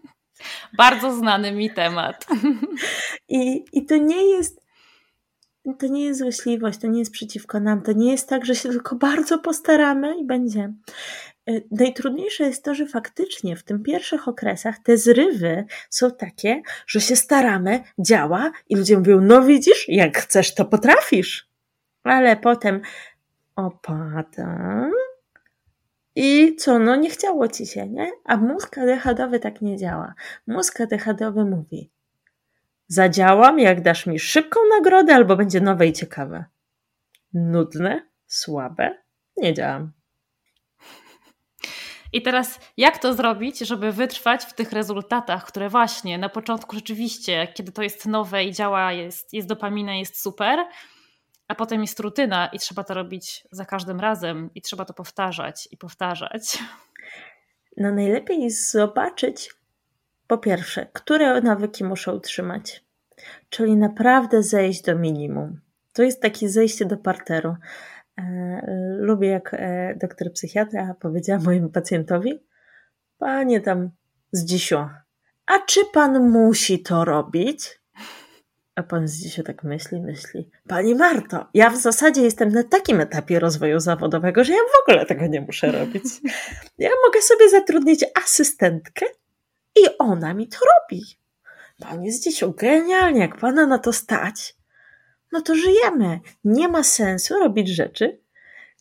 Bardzo 0.78 1.12
znany 1.12 1.52
mi 1.52 1.70
temat. 1.70 2.26
I, 3.28 3.64
I 3.72 3.86
to 3.86 3.96
nie 3.96 4.30
jest 4.30 4.63
to 5.78 5.86
nie 5.86 6.04
jest 6.04 6.20
złośliwość, 6.20 6.78
to 6.78 6.86
nie 6.86 6.98
jest 6.98 7.12
przeciwko 7.12 7.60
nam, 7.60 7.82
to 7.82 7.92
nie 7.92 8.10
jest 8.10 8.28
tak, 8.28 8.44
że 8.44 8.54
się 8.54 8.68
tylko 8.68 8.96
bardzo 8.96 9.38
postaramy 9.38 10.16
i 10.18 10.24
będzie. 10.24 10.72
Y, 11.50 11.64
najtrudniejsze 11.70 12.44
jest 12.44 12.64
to, 12.64 12.74
że 12.74 12.86
faktycznie 12.86 13.56
w 13.56 13.62
tym 13.62 13.82
pierwszych 13.82 14.28
okresach 14.28 14.78
te 14.78 14.98
zrywy 14.98 15.64
są 15.90 16.10
takie, 16.10 16.62
że 16.86 17.00
się 17.00 17.16
staramy, 17.16 17.80
działa 17.98 18.52
i 18.68 18.76
ludzie 18.76 18.98
mówią, 18.98 19.20
no 19.20 19.42
widzisz, 19.42 19.84
jak 19.88 20.18
chcesz, 20.18 20.54
to 20.54 20.64
potrafisz. 20.64 21.48
Ale 22.02 22.36
potem 22.36 22.80
opada 23.56 24.90
i 26.16 26.56
co, 26.56 26.78
no 26.78 26.96
nie 26.96 27.10
chciało 27.10 27.48
ci 27.48 27.66
się, 27.66 27.88
nie? 27.88 28.10
A 28.24 28.36
mózg 28.36 28.78
ADHD 28.78 29.38
tak 29.38 29.62
nie 29.62 29.76
działa. 29.76 30.14
Mózg 30.46 30.80
ADHD 30.80 31.30
mówi, 31.30 31.90
Zadziałam, 32.94 33.58
jak 33.58 33.82
dasz 33.82 34.06
mi 34.06 34.18
szybką 34.18 34.60
nagrodę, 34.76 35.14
albo 35.14 35.36
będzie 35.36 35.60
nowe 35.60 35.86
i 35.86 35.92
ciekawe. 35.92 36.44
Nudne, 37.32 38.08
słabe, 38.26 38.98
nie 39.36 39.54
działam. 39.54 39.92
I 42.12 42.22
teraz, 42.22 42.60
jak 42.76 42.98
to 42.98 43.14
zrobić, 43.14 43.58
żeby 43.58 43.92
wytrwać 43.92 44.44
w 44.44 44.52
tych 44.52 44.72
rezultatach, 44.72 45.44
które 45.44 45.68
właśnie 45.68 46.18
na 46.18 46.28
początku 46.28 46.76
rzeczywiście, 46.76 47.48
kiedy 47.54 47.72
to 47.72 47.82
jest 47.82 48.06
nowe 48.06 48.44
i 48.44 48.52
działa, 48.52 48.92
jest, 48.92 49.32
jest 49.32 49.48
dopamina, 49.48 49.94
jest 49.94 50.20
super, 50.22 50.58
a 51.48 51.54
potem 51.54 51.80
jest 51.80 52.00
rutyna 52.00 52.46
i 52.46 52.58
trzeba 52.58 52.84
to 52.84 52.94
robić 52.94 53.46
za 53.50 53.64
każdym 53.64 54.00
razem 54.00 54.50
i 54.54 54.62
trzeba 54.62 54.84
to 54.84 54.94
powtarzać 54.94 55.68
i 55.70 55.76
powtarzać. 55.76 56.58
No 57.76 57.92
najlepiej 57.92 58.42
jest 58.42 58.72
zobaczyć, 58.72 59.50
po 60.26 60.38
pierwsze, 60.38 60.86
które 60.92 61.40
nawyki 61.40 61.84
muszę 61.84 62.14
utrzymać, 62.14 62.83
czyli 63.48 63.76
naprawdę 63.76 64.42
zejść 64.42 64.82
do 64.82 64.98
minimum. 64.98 65.60
To 65.92 66.02
jest 66.02 66.22
takie 66.22 66.48
zejście 66.48 66.84
do 66.84 66.96
parteru. 66.96 67.56
E, 68.18 68.64
lubię, 68.98 69.28
jak 69.28 69.54
e, 69.54 69.94
doktor 70.00 70.32
psychiatra 70.32 70.94
powiedziała 71.00 71.40
mojemu 71.40 71.68
pacjentowi: 71.68 72.40
Panie 73.18 73.60
tam 73.60 73.90
z 74.32 74.44
dzisiu, 74.44 74.78
a 75.46 75.58
czy 75.66 75.80
pan 75.92 76.30
musi 76.30 76.82
to 76.82 77.04
robić? 77.04 77.80
A 78.74 78.82
pan 78.82 79.08
z 79.08 79.14
dzisiaj 79.14 79.44
tak 79.44 79.64
myśli, 79.64 80.00
myśli. 80.00 80.50
Pani 80.68 80.94
Marto, 80.94 81.46
ja 81.54 81.70
w 81.70 81.76
zasadzie 81.76 82.22
jestem 82.22 82.48
na 82.48 82.62
takim 82.62 83.00
etapie 83.00 83.38
rozwoju 83.38 83.80
zawodowego, 83.80 84.44
że 84.44 84.52
ja 84.52 84.58
w 84.58 84.82
ogóle 84.82 85.06
tego 85.06 85.26
nie 85.26 85.40
muszę 85.40 85.72
robić. 85.72 86.04
Ja 86.78 86.90
mogę 87.06 87.22
sobie 87.22 87.50
zatrudnić 87.50 88.04
asystentkę 88.24 89.06
i 89.76 89.98
ona 89.98 90.34
mi 90.34 90.48
to 90.48 90.58
robi. 90.58 91.02
Pani 91.80 92.12
z 92.12 92.20
dzisiaj 92.20 92.52
genialnie, 92.56 93.20
jak 93.20 93.36
pana 93.36 93.66
na 93.66 93.78
to 93.78 93.92
stać, 93.92 94.56
no 95.32 95.40
to 95.40 95.54
żyjemy. 95.54 96.20
Nie 96.44 96.68
ma 96.68 96.82
sensu 96.82 97.34
robić 97.38 97.68
rzeczy, 97.68 98.20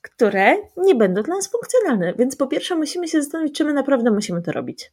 które 0.01 0.55
nie 0.77 0.95
będą 0.95 1.23
dla 1.23 1.35
nas 1.35 1.47
funkcjonalne. 1.47 2.13
Więc 2.13 2.35
po 2.35 2.47
pierwsze 2.47 2.75
musimy 2.75 3.07
się 3.07 3.21
zastanowić, 3.21 3.57
czy 3.57 3.65
my 3.65 3.73
naprawdę 3.73 4.11
musimy 4.11 4.41
to 4.41 4.51
robić. 4.51 4.91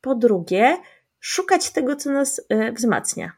Po 0.00 0.14
drugie, 0.14 0.76
szukać 1.20 1.70
tego, 1.70 1.96
co 1.96 2.10
nas 2.10 2.40
e, 2.48 2.72
wzmacnia. 2.72 3.32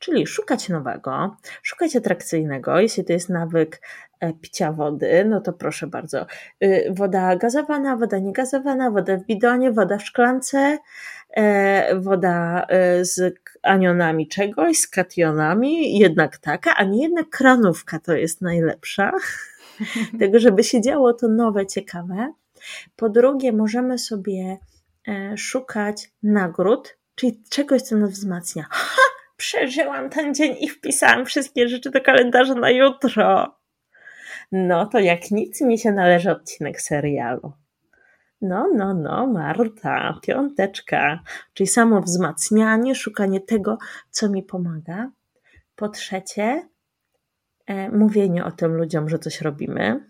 Czyli 0.00 0.26
szukać 0.26 0.68
nowego, 0.68 1.36
szukać 1.62 1.96
atrakcyjnego. 1.96 2.80
Jeśli 2.80 3.04
to 3.04 3.12
jest 3.12 3.28
nawyk 3.28 3.82
e, 4.20 4.32
picia 4.32 4.72
wody, 4.72 5.24
no 5.24 5.40
to 5.40 5.52
proszę 5.52 5.86
bardzo. 5.86 6.26
Y, 6.64 6.86
woda 6.90 7.36
gazowana, 7.36 7.96
woda 7.96 8.18
niegazowana, 8.18 8.90
woda 8.90 9.16
w 9.16 9.24
bidonie, 9.24 9.72
woda 9.72 9.98
w 9.98 10.02
szklance, 10.02 10.78
e, 11.30 11.96
woda 11.96 12.66
e, 12.68 13.04
z 13.04 13.34
anionami 13.62 14.28
czegoś, 14.28 14.78
z 14.78 14.88
kationami, 14.88 15.98
jednak 15.98 16.38
taka, 16.38 16.74
a 16.76 16.84
nie 16.84 17.02
jednak 17.02 17.30
kranówka 17.30 17.98
to 17.98 18.12
jest 18.12 18.40
najlepsza. 18.40 19.12
Tego, 20.20 20.38
żeby 20.38 20.64
się 20.64 20.80
działo 20.80 21.12
to 21.12 21.28
nowe, 21.28 21.66
ciekawe. 21.66 22.32
Po 22.96 23.08
drugie, 23.08 23.52
możemy 23.52 23.98
sobie 23.98 24.58
szukać 25.36 26.12
nagród, 26.22 26.98
czyli 27.14 27.42
czegoś, 27.50 27.82
co 27.82 27.96
nas 27.96 28.10
wzmacnia. 28.10 28.66
Ha! 28.70 29.00
przeżyłam 29.40 30.10
ten 30.10 30.34
dzień 30.34 30.56
i 30.60 30.68
wpisałam 30.68 31.26
wszystkie 31.26 31.68
rzeczy 31.68 31.90
do 31.90 32.00
kalendarza 32.00 32.54
na 32.54 32.70
jutro. 32.70 33.56
No 34.52 34.86
to 34.86 34.98
jak 34.98 35.30
nic 35.30 35.60
mi 35.60 35.78
się 35.78 35.92
należy 35.92 36.30
odcinek 36.30 36.80
serialu. 36.80 37.52
No, 38.42 38.68
no, 38.74 38.94
no, 38.94 39.26
Marta, 39.26 40.18
piąteczka, 40.22 41.20
czyli 41.54 41.66
samo 41.66 42.00
wzmacnianie, 42.00 42.94
szukanie 42.94 43.40
tego, 43.40 43.78
co 44.10 44.28
mi 44.28 44.42
pomaga. 44.42 45.10
Po 45.76 45.88
trzecie, 45.88 46.68
e, 47.66 47.90
mówienie 47.90 48.44
o 48.44 48.50
tym 48.50 48.76
ludziom, 48.76 49.08
że 49.08 49.18
coś 49.18 49.40
robimy 49.40 50.09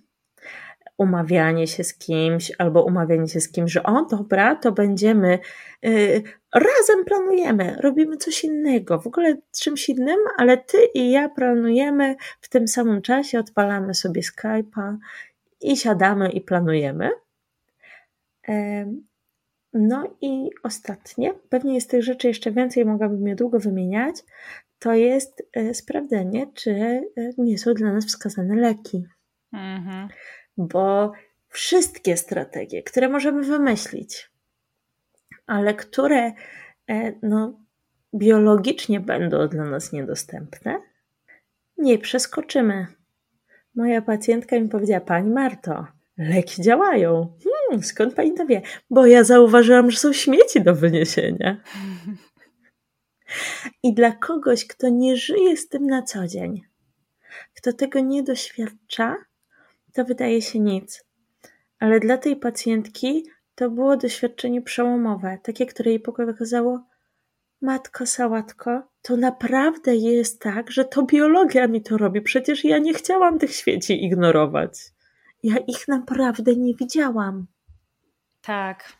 umawianie 1.00 1.66
się 1.66 1.84
z 1.84 1.94
kimś, 1.94 2.52
albo 2.58 2.84
umawianie 2.84 3.28
się 3.28 3.40
z 3.40 3.52
kimś, 3.52 3.72
że 3.72 3.82
o 3.82 4.04
dobra, 4.04 4.56
to 4.56 4.72
będziemy 4.72 5.38
y, 5.86 6.22
razem 6.54 7.04
planujemy, 7.04 7.76
robimy 7.80 8.16
coś 8.16 8.44
innego, 8.44 8.98
w 8.98 9.06
ogóle 9.06 9.36
czymś 9.60 9.88
innym, 9.88 10.18
ale 10.36 10.56
ty 10.56 10.78
i 10.94 11.10
ja 11.10 11.28
planujemy 11.28 12.16
w 12.40 12.48
tym 12.48 12.68
samym 12.68 13.02
czasie, 13.02 13.38
odpalamy 13.38 13.94
sobie 13.94 14.22
Skype'a 14.22 14.96
i 15.60 15.76
siadamy 15.76 16.30
i 16.30 16.40
planujemy. 16.40 17.10
No 19.72 20.16
i 20.20 20.50
ostatnie, 20.62 21.34
pewnie 21.48 21.74
jest 21.74 21.90
tych 21.90 22.02
rzeczy 22.02 22.28
jeszcze 22.28 22.52
więcej, 22.52 22.84
mogłabym 22.84 23.26
je 23.26 23.34
długo 23.34 23.58
wymieniać, 23.58 24.16
to 24.78 24.92
jest 24.92 25.42
e, 25.52 25.74
sprawdzenie, 25.74 26.46
czy 26.54 26.70
e, 26.70 27.02
nie 27.38 27.58
są 27.58 27.74
dla 27.74 27.92
nas 27.92 28.06
wskazane 28.06 28.54
leki. 28.54 29.04
Mhm 29.52 30.08
bo 30.66 31.12
wszystkie 31.48 32.16
strategie, 32.16 32.82
które 32.82 33.08
możemy 33.08 33.42
wymyślić, 33.42 34.30
ale 35.46 35.74
które 35.74 36.32
e, 36.90 37.12
no, 37.22 37.60
biologicznie 38.14 39.00
będą 39.00 39.48
dla 39.48 39.64
nas 39.64 39.92
niedostępne, 39.92 40.80
nie 41.78 41.98
przeskoczymy. 41.98 42.86
Moja 43.74 44.02
pacjentka 44.02 44.60
mi 44.60 44.68
powiedziała: 44.68 45.00
Pani 45.00 45.30
Marto, 45.30 45.86
leki 46.18 46.62
działają. 46.62 47.36
Hmm, 47.44 47.84
skąd 47.84 48.14
pani 48.14 48.34
to 48.34 48.46
wie? 48.46 48.62
Bo 48.90 49.06
ja 49.06 49.24
zauważyłam, 49.24 49.90
że 49.90 49.98
są 49.98 50.12
śmieci 50.12 50.62
do 50.62 50.74
wyniesienia. 50.74 51.60
I 53.82 53.94
dla 53.94 54.12
kogoś, 54.12 54.66
kto 54.66 54.88
nie 54.88 55.16
żyje 55.16 55.56
z 55.56 55.68
tym 55.68 55.86
na 55.86 56.02
co 56.02 56.26
dzień, 56.26 56.62
kto 57.54 57.72
tego 57.72 58.00
nie 58.00 58.22
doświadcza, 58.22 59.16
to 59.92 60.04
wydaje 60.04 60.42
się 60.42 60.58
nic. 60.58 61.04
Ale 61.78 62.00
dla 62.00 62.18
tej 62.18 62.36
pacjentki 62.36 63.24
to 63.54 63.70
było 63.70 63.96
doświadczenie 63.96 64.62
przełomowe, 64.62 65.38
takie, 65.42 65.66
które 65.66 65.90
jej 65.90 66.00
pokazało, 66.00 66.82
matko 67.62 68.06
sałatko, 68.06 68.82
to 69.02 69.16
naprawdę 69.16 69.96
jest 69.96 70.40
tak, 70.40 70.70
że 70.70 70.84
to 70.84 71.02
biologia 71.02 71.68
mi 71.68 71.82
to 71.82 71.96
robi. 71.96 72.20
Przecież 72.22 72.64
ja 72.64 72.78
nie 72.78 72.94
chciałam 72.94 73.38
tych 73.38 73.54
świeci 73.54 74.04
ignorować. 74.04 74.72
Ja 75.42 75.56
ich 75.66 75.88
naprawdę 75.88 76.56
nie 76.56 76.74
widziałam. 76.74 77.46
Tak, 78.42 78.92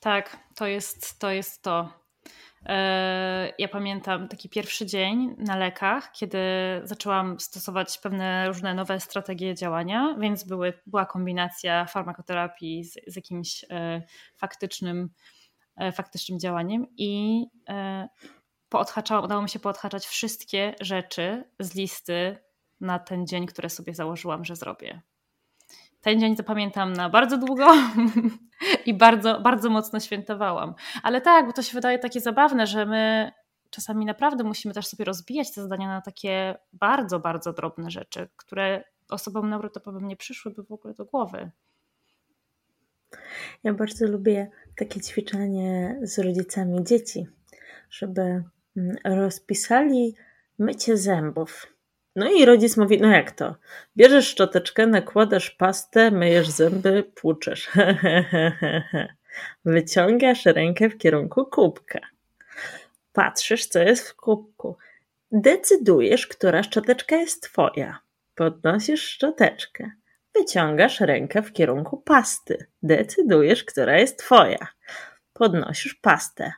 tak, 0.00 0.36
to 0.54 0.66
jest 0.66 1.18
to. 1.18 1.30
Jest 1.30 1.62
to. 1.62 2.03
E, 2.66 3.52
ja 3.58 3.68
pamiętam 3.68 4.28
taki 4.28 4.48
pierwszy 4.48 4.86
dzień 4.86 5.34
na 5.38 5.56
lekach, 5.56 6.12
kiedy 6.12 6.38
zaczęłam 6.84 7.40
stosować 7.40 7.98
pewne 7.98 8.48
różne 8.48 8.74
nowe 8.74 9.00
strategie 9.00 9.54
działania, 9.54 10.16
więc 10.18 10.44
były, 10.44 10.72
była 10.86 11.06
kombinacja 11.06 11.84
farmakoterapii 11.84 12.84
z, 12.84 12.98
z 13.06 13.16
jakimś 13.16 13.64
e, 13.70 14.02
faktycznym, 14.36 15.10
e, 15.76 15.92
faktycznym 15.92 16.38
działaniem 16.38 16.86
i 16.96 17.44
udało 19.22 19.42
mi 19.42 19.48
się 19.48 19.58
poodhaczać 19.58 20.06
wszystkie 20.06 20.74
rzeczy 20.80 21.44
z 21.58 21.74
listy 21.74 22.36
na 22.80 22.98
ten 22.98 23.26
dzień, 23.26 23.46
które 23.46 23.70
sobie 23.70 23.94
założyłam, 23.94 24.44
że 24.44 24.56
zrobię. 24.56 25.02
Ten 26.04 26.20
dzień 26.20 26.36
zapamiętam 26.36 26.92
na 26.92 27.08
bardzo 27.08 27.38
długo 27.38 27.66
i 28.86 28.94
bardzo, 28.94 29.40
bardzo 29.40 29.70
mocno 29.70 30.00
świętowałam. 30.00 30.74
Ale 31.02 31.20
tak, 31.20 31.46
bo 31.46 31.52
to 31.52 31.62
się 31.62 31.74
wydaje 31.74 31.98
takie 31.98 32.20
zabawne, 32.20 32.66
że 32.66 32.86
my 32.86 33.32
czasami 33.70 34.04
naprawdę 34.04 34.44
musimy 34.44 34.74
też 34.74 34.86
sobie 34.86 35.04
rozbijać 35.04 35.54
te 35.54 35.62
zadania 35.62 35.88
na 35.88 36.00
takie 36.00 36.54
bardzo, 36.72 37.20
bardzo 37.20 37.52
drobne 37.52 37.90
rzeczy, 37.90 38.28
które 38.36 38.84
osobom 39.10 39.50
neurotypowym 39.50 40.08
nie 40.08 40.16
przyszłyby 40.16 40.62
w 40.62 40.72
ogóle 40.72 40.94
do 40.94 41.04
głowy. 41.04 41.50
Ja 43.62 43.74
bardzo 43.74 44.06
lubię 44.06 44.50
takie 44.76 45.00
ćwiczenie 45.00 45.98
z 46.02 46.18
rodzicami 46.18 46.84
dzieci, 46.84 47.26
żeby 47.90 48.44
mm, 48.76 48.96
rozpisali 49.04 50.14
mycie 50.58 50.96
zębów 50.96 51.73
no 52.16 52.30
i 52.30 52.44
rodzic 52.44 52.76
mówi, 52.76 53.00
no 53.00 53.08
jak 53.08 53.30
to? 53.30 53.54
Bierzesz 53.96 54.28
szczoteczkę, 54.28 54.86
nakładasz 54.86 55.50
pastę, 55.50 56.10
myjesz 56.10 56.48
zęby, 56.48 57.02
płuczesz. 57.14 57.70
Wyciągasz 59.64 60.46
rękę 60.46 60.90
w 60.90 60.98
kierunku 60.98 61.46
kubka. 61.46 62.00
Patrzysz, 63.12 63.66
co 63.66 63.78
jest 63.78 64.08
w 64.08 64.16
kubku. 64.16 64.76
Decydujesz, 65.32 66.26
która 66.26 66.62
szczoteczka 66.62 67.16
jest 67.16 67.42
twoja. 67.42 67.98
Podnosisz 68.34 69.02
szczoteczkę. 69.02 69.90
Wyciągasz 70.34 71.00
rękę 71.00 71.42
w 71.42 71.52
kierunku 71.52 71.96
pasty. 71.96 72.66
Decydujesz, 72.82 73.64
która 73.64 73.98
jest 73.98 74.18
twoja. 74.18 74.68
Podnosisz 75.32 75.94
pastę. 75.94 76.52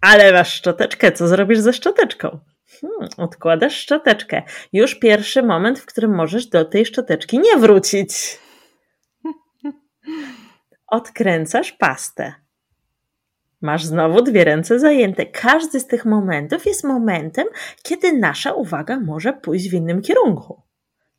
Ale 0.00 0.32
masz 0.32 0.54
szczoteczkę, 0.54 1.12
co 1.12 1.28
zrobisz 1.28 1.58
ze 1.58 1.72
szczoteczką? 1.72 2.38
Hmm, 2.80 3.08
odkładasz 3.16 3.76
szczoteczkę. 3.76 4.42
Już 4.72 4.94
pierwszy 4.94 5.42
moment, 5.42 5.78
w 5.78 5.86
którym 5.86 6.14
możesz 6.14 6.46
do 6.46 6.64
tej 6.64 6.86
szczoteczki 6.86 7.38
nie 7.38 7.56
wrócić. 7.56 8.38
Odkręcasz 10.86 11.72
pastę. 11.72 12.34
Masz 13.60 13.84
znowu 13.84 14.22
dwie 14.22 14.44
ręce 14.44 14.78
zajęte. 14.78 15.26
Każdy 15.26 15.80
z 15.80 15.86
tych 15.86 16.04
momentów 16.04 16.66
jest 16.66 16.84
momentem, 16.84 17.46
kiedy 17.82 18.12
nasza 18.12 18.52
uwaga 18.52 19.00
może 19.00 19.32
pójść 19.32 19.70
w 19.70 19.74
innym 19.74 20.02
kierunku. 20.02 20.62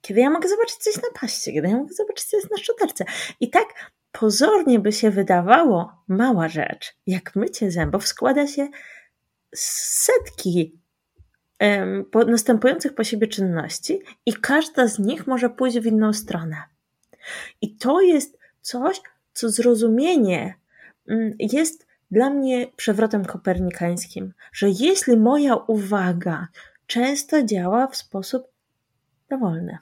Kiedy 0.01 0.21
ja 0.21 0.29
mogę 0.29 0.49
zobaczyć 0.49 0.75
coś 0.75 0.95
na 0.95 1.19
paście, 1.21 1.53
kiedy 1.53 1.67
ja 1.67 1.77
mogę 1.77 1.93
zobaczyć, 1.93 2.25
co 2.25 2.37
jest 2.37 2.51
na 2.51 2.57
szczoteczce. 2.57 3.05
I 3.39 3.49
tak 3.49 3.91
pozornie 4.11 4.79
by 4.79 4.91
się 4.91 5.09
wydawało 5.09 5.91
mała 6.07 6.49
rzecz, 6.49 6.95
jak 7.07 7.35
mycie 7.35 7.71
zębów, 7.71 8.07
składa 8.07 8.47
się 8.47 8.67
z 9.55 9.61
setki 10.03 10.82
następujących 12.27 12.95
po 12.95 13.03
siebie 13.03 13.27
czynności 13.27 14.01
i 14.25 14.33
każda 14.33 14.87
z 14.87 14.99
nich 14.99 15.27
może 15.27 15.49
pójść 15.49 15.79
w 15.79 15.85
inną 15.85 16.13
stronę. 16.13 16.57
I 17.61 17.75
to 17.75 18.01
jest 18.01 18.37
coś, 18.61 19.01
co 19.33 19.49
zrozumienie 19.49 20.53
mm, 21.07 21.33
jest 21.39 21.87
dla 22.11 22.29
mnie 22.29 22.67
przewrotem 22.75 23.25
kopernikańskim, 23.25 24.33
że 24.53 24.69
jeśli 24.69 25.17
moja 25.17 25.55
uwaga 25.55 26.47
często 26.87 27.43
działa 27.43 27.87
w 27.87 27.95
sposób 27.95 28.47
dowolny, 29.29 29.77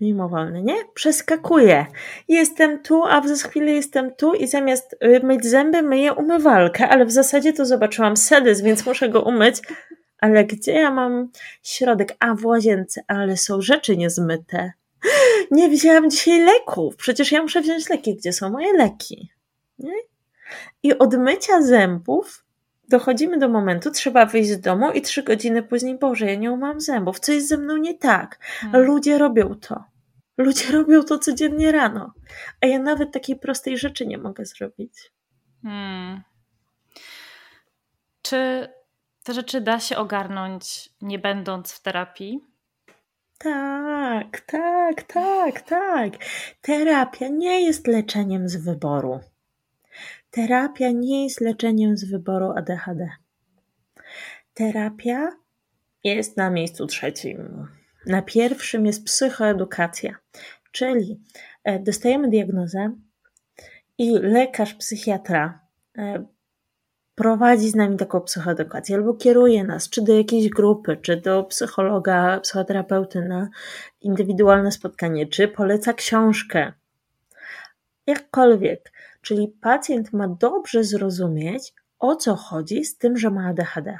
mimowolny, 0.00 0.62
nie? 0.62 0.76
Przeskakuję. 0.94 1.86
Jestem 2.28 2.82
tu, 2.82 3.04
a 3.04 3.28
za 3.28 3.48
chwilę 3.48 3.72
jestem 3.72 4.14
tu 4.14 4.34
i 4.34 4.46
zamiast 4.46 4.96
y, 5.04 5.20
myć 5.26 5.46
zęby 5.46 5.82
myję 5.82 6.12
umywalkę, 6.12 6.88
ale 6.88 7.04
w 7.04 7.12
zasadzie 7.12 7.52
to 7.52 7.66
zobaczyłam 7.66 8.16
sedys, 8.16 8.60
więc 8.60 8.86
muszę 8.86 9.08
go 9.08 9.22
umyć. 9.22 9.56
Ale 10.24 10.44
gdzie 10.44 10.72
ja 10.72 10.90
mam 10.90 11.30
środek? 11.62 12.16
A, 12.20 12.34
w 12.34 12.44
łazience, 12.44 13.04
ale 13.08 13.36
są 13.36 13.60
rzeczy 13.60 13.96
niezmyte. 13.96 14.72
Nie 15.50 15.68
wzięłam 15.68 16.10
dzisiaj 16.10 16.40
leków. 16.40 16.96
Przecież 16.96 17.32
ja 17.32 17.42
muszę 17.42 17.60
wziąć 17.60 17.88
leki. 17.88 18.16
Gdzie 18.16 18.32
są 18.32 18.50
moje 18.50 18.72
leki? 18.72 19.30
Nie? 19.78 19.92
I 20.82 20.98
od 20.98 21.14
mycia 21.14 21.62
zębów 21.62 22.44
dochodzimy 22.88 23.38
do 23.38 23.48
momentu, 23.48 23.90
trzeba 23.90 24.26
wyjść 24.26 24.50
z 24.50 24.60
domu 24.60 24.90
i 24.90 25.02
trzy 25.02 25.22
godziny 25.22 25.62
później, 25.62 25.98
Boże, 25.98 26.26
ja 26.26 26.34
nie 26.34 26.52
umam 26.52 26.80
zębów, 26.80 27.20
co 27.20 27.32
jest 27.32 27.48
ze 27.48 27.56
mną 27.56 27.76
nie 27.76 27.98
tak? 27.98 28.38
Hmm. 28.40 28.82
Ludzie 28.82 29.18
robią 29.18 29.54
to. 29.54 29.84
Ludzie 30.38 30.72
robią 30.72 31.02
to 31.02 31.18
codziennie 31.18 31.72
rano, 31.72 32.12
a 32.60 32.66
ja 32.66 32.78
nawet 32.78 33.12
takiej 33.12 33.36
prostej 33.36 33.78
rzeczy 33.78 34.06
nie 34.06 34.18
mogę 34.18 34.44
zrobić. 34.44 35.12
Hmm. 35.62 36.22
Czy 38.22 38.68
te 39.24 39.34
rzeczy 39.34 39.60
da 39.60 39.80
się 39.80 39.96
ogarnąć, 39.96 40.90
nie 41.02 41.18
będąc 41.18 41.72
w 41.72 41.82
terapii? 41.82 42.40
Tak, 43.38 44.40
tak, 44.40 45.02
tak, 45.02 45.60
tak. 45.60 46.12
Terapia 46.60 47.28
nie 47.28 47.60
jest 47.60 47.86
leczeniem 47.86 48.48
z 48.48 48.56
wyboru. 48.56 49.20
Terapia 50.30 50.90
nie 50.90 51.24
jest 51.24 51.40
leczeniem 51.40 51.96
z 51.96 52.04
wyboru 52.04 52.50
ADHD. 52.56 53.08
Terapia 54.54 55.30
jest 56.04 56.36
na 56.36 56.50
miejscu 56.50 56.86
trzecim. 56.86 57.68
Na 58.06 58.22
pierwszym 58.22 58.86
jest 58.86 59.04
psychoedukacja, 59.04 60.14
czyli 60.72 61.20
e, 61.64 61.78
dostajemy 61.78 62.28
diagnozę 62.28 62.92
i 63.98 64.10
lekarz, 64.10 64.74
psychiatra 64.74 65.60
e, 65.98 66.26
prowadzi 67.14 67.70
z 67.70 67.74
nami 67.74 67.96
taką 67.96 68.20
psychoedukację 68.20 68.96
albo 68.96 69.14
kieruje 69.14 69.64
nas 69.64 69.88
czy 69.88 70.02
do 70.02 70.14
jakiejś 70.14 70.48
grupy, 70.48 70.96
czy 70.96 71.16
do 71.16 71.44
psychologa, 71.44 72.40
psychoterapeuty 72.40 73.22
na 73.22 73.48
indywidualne 74.00 74.72
spotkanie, 74.72 75.26
czy 75.26 75.48
poleca 75.48 75.92
książkę. 75.92 76.72
Jakkolwiek. 78.06 78.92
Czyli 79.22 79.48
pacjent 79.60 80.12
ma 80.12 80.28
dobrze 80.28 80.84
zrozumieć, 80.84 81.74
o 81.98 82.16
co 82.16 82.36
chodzi 82.36 82.84
z 82.84 82.98
tym, 82.98 83.16
że 83.16 83.30
ma 83.30 83.48
ADHD. 83.48 83.98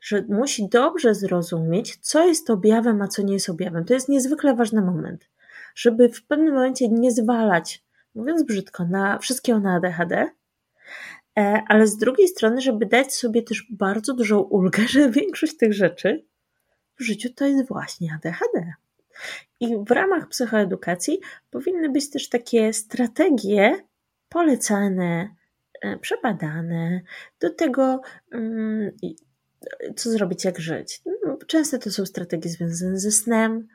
Że 0.00 0.24
musi 0.28 0.68
dobrze 0.68 1.14
zrozumieć, 1.14 1.96
co 1.96 2.26
jest 2.26 2.50
objawem, 2.50 3.02
a 3.02 3.08
co 3.08 3.22
nie 3.22 3.34
jest 3.34 3.48
objawem. 3.48 3.84
To 3.84 3.94
jest 3.94 4.08
niezwykle 4.08 4.54
ważny 4.54 4.82
moment, 4.82 5.28
żeby 5.74 6.08
w 6.08 6.26
pewnym 6.26 6.54
momencie 6.54 6.88
nie 6.88 7.12
zwalać, 7.12 7.84
mówiąc 8.14 8.42
brzydko, 8.42 8.84
na 8.84 9.18
wszystkiego 9.18 9.60
na 9.60 9.74
ADHD, 9.74 10.30
ale 11.68 11.86
z 11.86 11.96
drugiej 11.96 12.28
strony, 12.28 12.60
żeby 12.60 12.86
dać 12.86 13.14
sobie 13.14 13.42
też 13.42 13.66
bardzo 13.70 14.14
dużą 14.14 14.40
ulgę, 14.40 14.82
że 14.88 15.10
większość 15.10 15.56
tych 15.56 15.72
rzeczy 15.72 16.24
w 16.98 17.02
życiu 17.02 17.28
to 17.34 17.46
jest 17.46 17.68
właśnie 17.68 18.14
ADHD. 18.14 18.72
I 19.60 19.76
w 19.86 19.90
ramach 19.90 20.28
psychoedukacji 20.28 21.20
powinny 21.50 21.90
być 21.90 22.10
też 22.10 22.28
takie 22.28 22.72
strategie 22.72 23.84
polecane, 24.28 25.34
e, 25.82 25.98
przebadane, 25.98 27.00
do 27.40 27.50
tego, 27.50 28.00
mm, 28.32 28.90
co 29.96 30.10
zrobić, 30.10 30.44
jak 30.44 30.58
żyć. 30.58 31.02
No, 31.26 31.38
często 31.46 31.78
to 31.78 31.90
są 31.90 32.06
strategie 32.06 32.50
związane 32.50 32.98
ze 32.98 33.12
snem, 33.12 33.68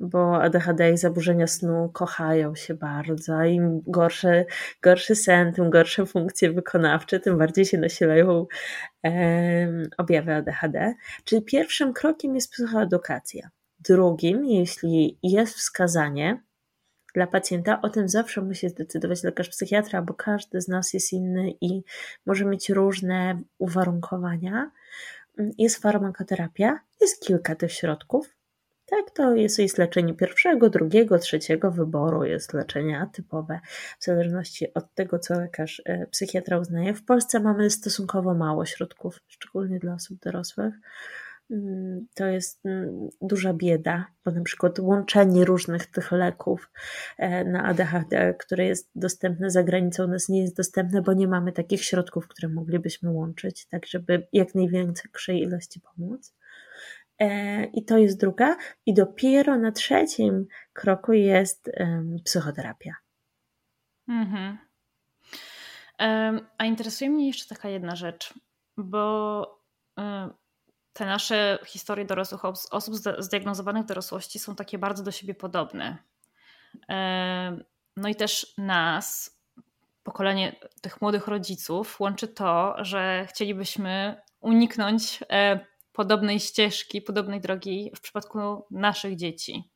bo 0.00 0.42
ADHD 0.42 0.92
i 0.92 0.96
zaburzenia 0.96 1.46
snu 1.46 1.90
kochają 1.92 2.54
się 2.54 2.74
bardzo. 2.74 3.44
Im 3.44 3.82
gorszy, 3.86 4.46
gorszy 4.82 5.14
sen, 5.14 5.52
tym 5.52 5.70
gorsze 5.70 6.06
funkcje 6.06 6.52
wykonawcze, 6.52 7.20
tym 7.20 7.38
bardziej 7.38 7.64
się 7.64 7.78
nasilają 7.78 8.46
e, 9.06 9.68
objawy 9.98 10.34
ADHD. 10.34 10.94
Czyli 11.24 11.42
pierwszym 11.42 11.92
krokiem 11.92 12.34
jest 12.34 12.52
psychoedukacja. 12.52 13.50
Drugim, 13.78 14.44
jeśli 14.44 15.18
jest 15.22 15.54
wskazanie, 15.54 16.40
dla 17.14 17.26
pacjenta, 17.26 17.80
o 17.82 17.88
tym 17.88 18.08
zawsze 18.08 18.42
musi 18.42 18.68
zdecydować 18.68 19.22
lekarz 19.22 19.48
psychiatra, 19.48 20.02
bo 20.02 20.14
każdy 20.14 20.60
z 20.60 20.68
nas 20.68 20.94
jest 20.94 21.12
inny 21.12 21.50
i 21.60 21.82
może 22.26 22.44
mieć 22.44 22.70
różne 22.70 23.42
uwarunkowania. 23.58 24.70
Jest 25.58 25.82
farmakoterapia, 25.82 26.80
jest 27.00 27.22
kilka 27.22 27.54
tych 27.54 27.72
środków. 27.72 28.33
Tak, 28.94 29.10
to 29.10 29.34
jest, 29.34 29.58
jest 29.58 29.78
leczenie 29.78 30.14
pierwszego, 30.14 30.70
drugiego, 30.70 31.18
trzeciego 31.18 31.70
wyboru, 31.70 32.24
jest 32.24 32.52
leczenie 32.52 33.00
atypowe, 33.00 33.60
w 34.00 34.04
zależności 34.04 34.74
od 34.74 34.94
tego, 34.94 35.18
co 35.18 35.40
lekarz 35.40 35.82
e, 35.84 36.06
psychiatra 36.06 36.58
uznaje. 36.58 36.94
W 36.94 37.04
Polsce 37.04 37.40
mamy 37.40 37.70
stosunkowo 37.70 38.34
mało 38.34 38.66
środków, 38.66 39.20
szczególnie 39.28 39.78
dla 39.78 39.94
osób 39.94 40.18
dorosłych. 40.18 40.74
Mm, 41.50 42.06
to 42.14 42.26
jest 42.26 42.66
mm, 42.66 43.08
duża 43.20 43.54
bieda, 43.54 44.06
bo 44.24 44.30
na 44.30 44.42
przykład 44.42 44.78
łączenie 44.78 45.44
różnych 45.44 45.86
tych 45.86 46.12
leków 46.12 46.70
e, 47.18 47.44
na 47.44 47.64
ADHD, 47.64 48.34
które 48.38 48.66
jest 48.66 48.90
dostępne 48.94 49.50
za 49.50 49.62
granicą, 49.62 50.04
u 50.04 50.08
nas 50.08 50.28
nie 50.28 50.42
jest 50.42 50.56
dostępne, 50.56 51.02
bo 51.02 51.12
nie 51.12 51.28
mamy 51.28 51.52
takich 51.52 51.84
środków, 51.84 52.28
które 52.28 52.48
moglibyśmy 52.48 53.10
łączyć, 53.10 53.66
tak 53.66 53.86
żeby 53.86 54.26
jak 54.32 54.54
największej 54.54 55.42
ilości 55.42 55.80
pomóc. 55.80 56.34
E, 57.18 57.64
I 57.64 57.84
to 57.84 57.98
jest 57.98 58.20
druga. 58.20 58.56
I 58.86 58.94
dopiero 58.94 59.58
na 59.58 59.72
trzecim 59.72 60.46
kroku 60.72 61.12
jest 61.12 61.70
psychoterapia. 62.24 62.94
Mhm. 64.08 64.58
A 66.58 66.64
interesuje 66.64 67.10
mnie 67.10 67.26
jeszcze 67.26 67.54
taka 67.54 67.68
jedna 67.68 67.96
rzecz, 67.96 68.34
bo 68.76 69.46
te 70.92 71.06
nasze 71.06 71.58
historie 71.66 72.04
dorosłych 72.04 72.44
osób 72.70 72.94
zdiagnozowanych 73.18 73.84
dorosłości 73.84 74.38
są 74.38 74.56
takie 74.56 74.78
bardzo 74.78 75.02
do 75.02 75.10
siebie 75.10 75.34
podobne. 75.34 75.98
No 77.96 78.08
i 78.08 78.14
też 78.14 78.54
nas, 78.58 79.38
pokolenie 80.02 80.56
tych 80.80 81.00
młodych 81.00 81.28
rodziców, 81.28 82.00
łączy 82.00 82.28
to, 82.28 82.74
że 82.84 83.26
chcielibyśmy 83.28 84.22
uniknąć 84.40 85.24
e, 85.30 85.66
podobnej 85.94 86.40
ścieżki, 86.40 87.02
podobnej 87.02 87.40
drogi 87.40 87.92
w 87.96 88.00
przypadku 88.00 88.38
naszych 88.70 89.16
dzieci. 89.16 89.70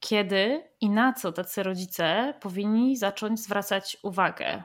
Kiedy 0.00 0.62
i 0.80 0.90
na 0.90 1.12
co 1.12 1.32
tacy 1.32 1.62
rodzice 1.62 2.34
powinni 2.40 2.96
zacząć 2.96 3.40
zwracać 3.40 3.96
uwagę? 4.02 4.62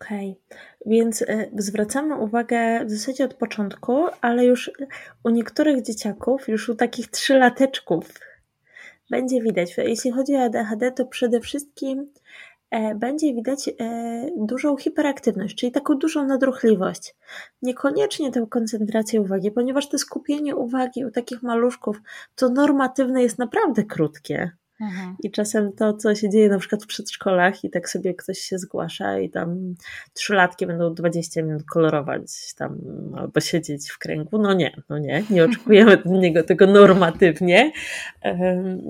Okej, 0.00 0.40
okay. 0.46 0.58
więc 0.86 1.22
y, 1.22 1.50
zwracamy 1.58 2.16
uwagę 2.16 2.84
w 2.84 2.90
zasadzie 2.90 3.24
od 3.24 3.34
początku, 3.34 4.06
ale 4.20 4.44
już 4.44 4.70
u 5.24 5.30
niektórych 5.30 5.82
dzieciaków, 5.82 6.48
już 6.48 6.68
u 6.68 6.74
takich 6.74 7.10
trzylateczków 7.10 8.12
będzie 9.10 9.42
widać. 9.42 9.76
Jeśli 9.76 10.10
chodzi 10.10 10.36
o 10.36 10.42
ADHD, 10.42 10.92
to 10.92 11.06
przede 11.06 11.40
wszystkim 11.40 12.12
będzie 12.94 13.34
widać 13.34 13.68
e, 13.68 14.30
dużą 14.36 14.76
hiperaktywność, 14.76 15.56
czyli 15.56 15.72
taką 15.72 15.94
dużą 15.94 16.26
nadruchliwość. 16.26 17.14
Niekoniecznie 17.62 18.32
tę 18.32 18.46
koncentrację 18.50 19.20
uwagi, 19.20 19.50
ponieważ 19.50 19.88
to 19.88 19.98
skupienie 19.98 20.56
uwagi 20.56 21.04
u 21.04 21.10
takich 21.10 21.42
maluszków 21.42 22.00
to 22.34 22.48
normatywne 22.48 23.22
jest 23.22 23.38
naprawdę 23.38 23.84
krótkie. 23.84 24.50
Mhm. 24.80 25.16
I 25.22 25.30
czasem 25.30 25.72
to, 25.72 25.92
co 25.92 26.14
się 26.14 26.30
dzieje 26.30 26.48
na 26.48 26.58
przykład 26.58 26.84
w 26.84 26.86
przedszkolach 26.86 27.64
i 27.64 27.70
tak 27.70 27.88
sobie 27.88 28.14
ktoś 28.14 28.38
się 28.38 28.58
zgłasza 28.58 29.18
i 29.18 29.30
tam 29.30 29.74
trzylatki 30.12 30.66
będą 30.66 30.94
20 30.94 31.42
minut 31.42 31.62
kolorować 31.64 32.54
tam 32.54 32.78
albo 33.16 33.40
siedzieć 33.40 33.90
w 33.90 33.98
kręgu, 33.98 34.38
no 34.38 34.54
nie, 34.54 34.82
no 34.88 34.98
nie, 34.98 35.24
nie 35.30 35.44
oczekujemy 35.50 35.92
od 35.92 36.04
niego 36.06 36.42
tego 36.42 36.66
normatywnie, 36.66 37.72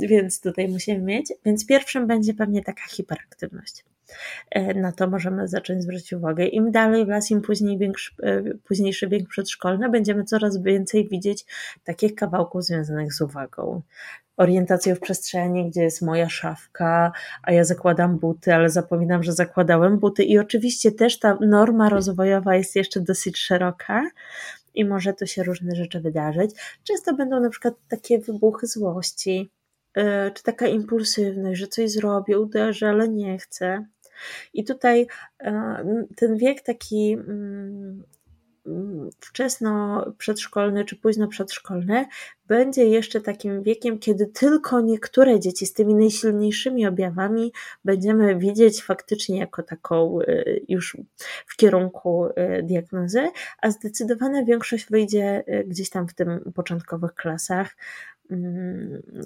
więc 0.00 0.40
tutaj 0.40 0.68
musimy 0.68 1.00
mieć. 1.00 1.32
Więc 1.44 1.66
pierwszym 1.66 2.06
będzie 2.06 2.34
pewnie 2.34 2.62
taka 2.62 2.82
hiperaktywność. 2.88 3.84
E, 4.50 4.74
na 4.74 4.92
to 4.92 5.10
możemy 5.10 5.48
zacząć 5.48 5.82
zwrócić 5.82 6.12
uwagę. 6.12 6.46
Im 6.46 6.70
dalej 6.70 7.06
w 7.06 7.08
las, 7.08 7.30
im 7.30 7.40
później 7.40 7.78
większy, 7.78 8.12
e, 8.22 8.42
późniejszy 8.54 9.08
wiek 9.08 9.28
przedszkolny, 9.28 9.88
będziemy 9.88 10.24
coraz 10.24 10.62
więcej 10.62 11.08
widzieć 11.08 11.46
takich 11.84 12.14
kawałków 12.14 12.64
związanych 12.64 13.14
z 13.14 13.20
uwagą 13.20 13.82
orientację 14.36 14.94
w 14.94 15.00
przestrzeni, 15.00 15.70
gdzie 15.70 15.82
jest 15.82 16.02
moja 16.02 16.28
szafka, 16.28 17.12
a 17.42 17.52
ja 17.52 17.64
zakładam 17.64 18.18
buty, 18.18 18.54
ale 18.54 18.70
zapominam, 18.70 19.22
że 19.22 19.32
zakładałem 19.32 19.98
buty. 19.98 20.24
I 20.24 20.38
oczywiście 20.38 20.92
też 20.92 21.18
ta 21.18 21.38
norma 21.40 21.88
rozwojowa 21.88 22.56
jest 22.56 22.76
jeszcze 22.76 23.00
dosyć 23.00 23.38
szeroka 23.38 24.02
i 24.74 24.84
może 24.84 25.12
tu 25.12 25.26
się 25.26 25.42
różne 25.42 25.76
rzeczy 25.76 26.00
wydarzyć. 26.00 26.50
Często 26.84 27.14
będą 27.14 27.40
na 27.40 27.50
przykład 27.50 27.74
takie 27.88 28.18
wybuchy 28.18 28.66
złości, 28.66 29.50
e, 29.94 30.30
czy 30.30 30.42
taka 30.42 30.66
impulsywność, 30.66 31.60
że 31.60 31.66
coś 31.66 31.90
zrobię, 31.90 32.40
uderzę, 32.40 32.88
ale 32.88 33.08
nie 33.08 33.38
chcę. 33.38 33.86
I 34.54 34.64
tutaj 34.64 35.06
e, 35.40 35.84
ten 36.16 36.36
wiek 36.36 36.62
taki 36.62 37.12
mm, 37.12 38.02
wczesno 39.20 40.04
przedszkolny 40.18 40.84
czy 40.84 40.96
późno 40.96 41.28
przedszkolny 41.28 42.06
będzie 42.46 42.84
jeszcze 42.84 43.20
takim 43.20 43.62
wiekiem, 43.62 43.98
kiedy 43.98 44.26
tylko 44.26 44.80
niektóre 44.80 45.40
dzieci 45.40 45.66
z 45.66 45.72
tymi 45.72 45.94
najsilniejszymi 45.94 46.86
objawami 46.86 47.52
będziemy 47.84 48.38
widzieć 48.38 48.82
faktycznie 48.82 49.38
jako 49.38 49.62
taką 49.62 50.20
e, 50.20 50.44
już 50.68 50.96
w 51.46 51.56
kierunku 51.56 52.26
e, 52.36 52.62
diagnozy, 52.62 53.28
a 53.62 53.70
zdecydowana 53.70 54.44
większość 54.44 54.86
wyjdzie 54.90 55.44
gdzieś 55.66 55.90
tam 55.90 56.08
w 56.08 56.14
tym 56.14 56.52
początkowych 56.54 57.14
klasach, 57.14 57.76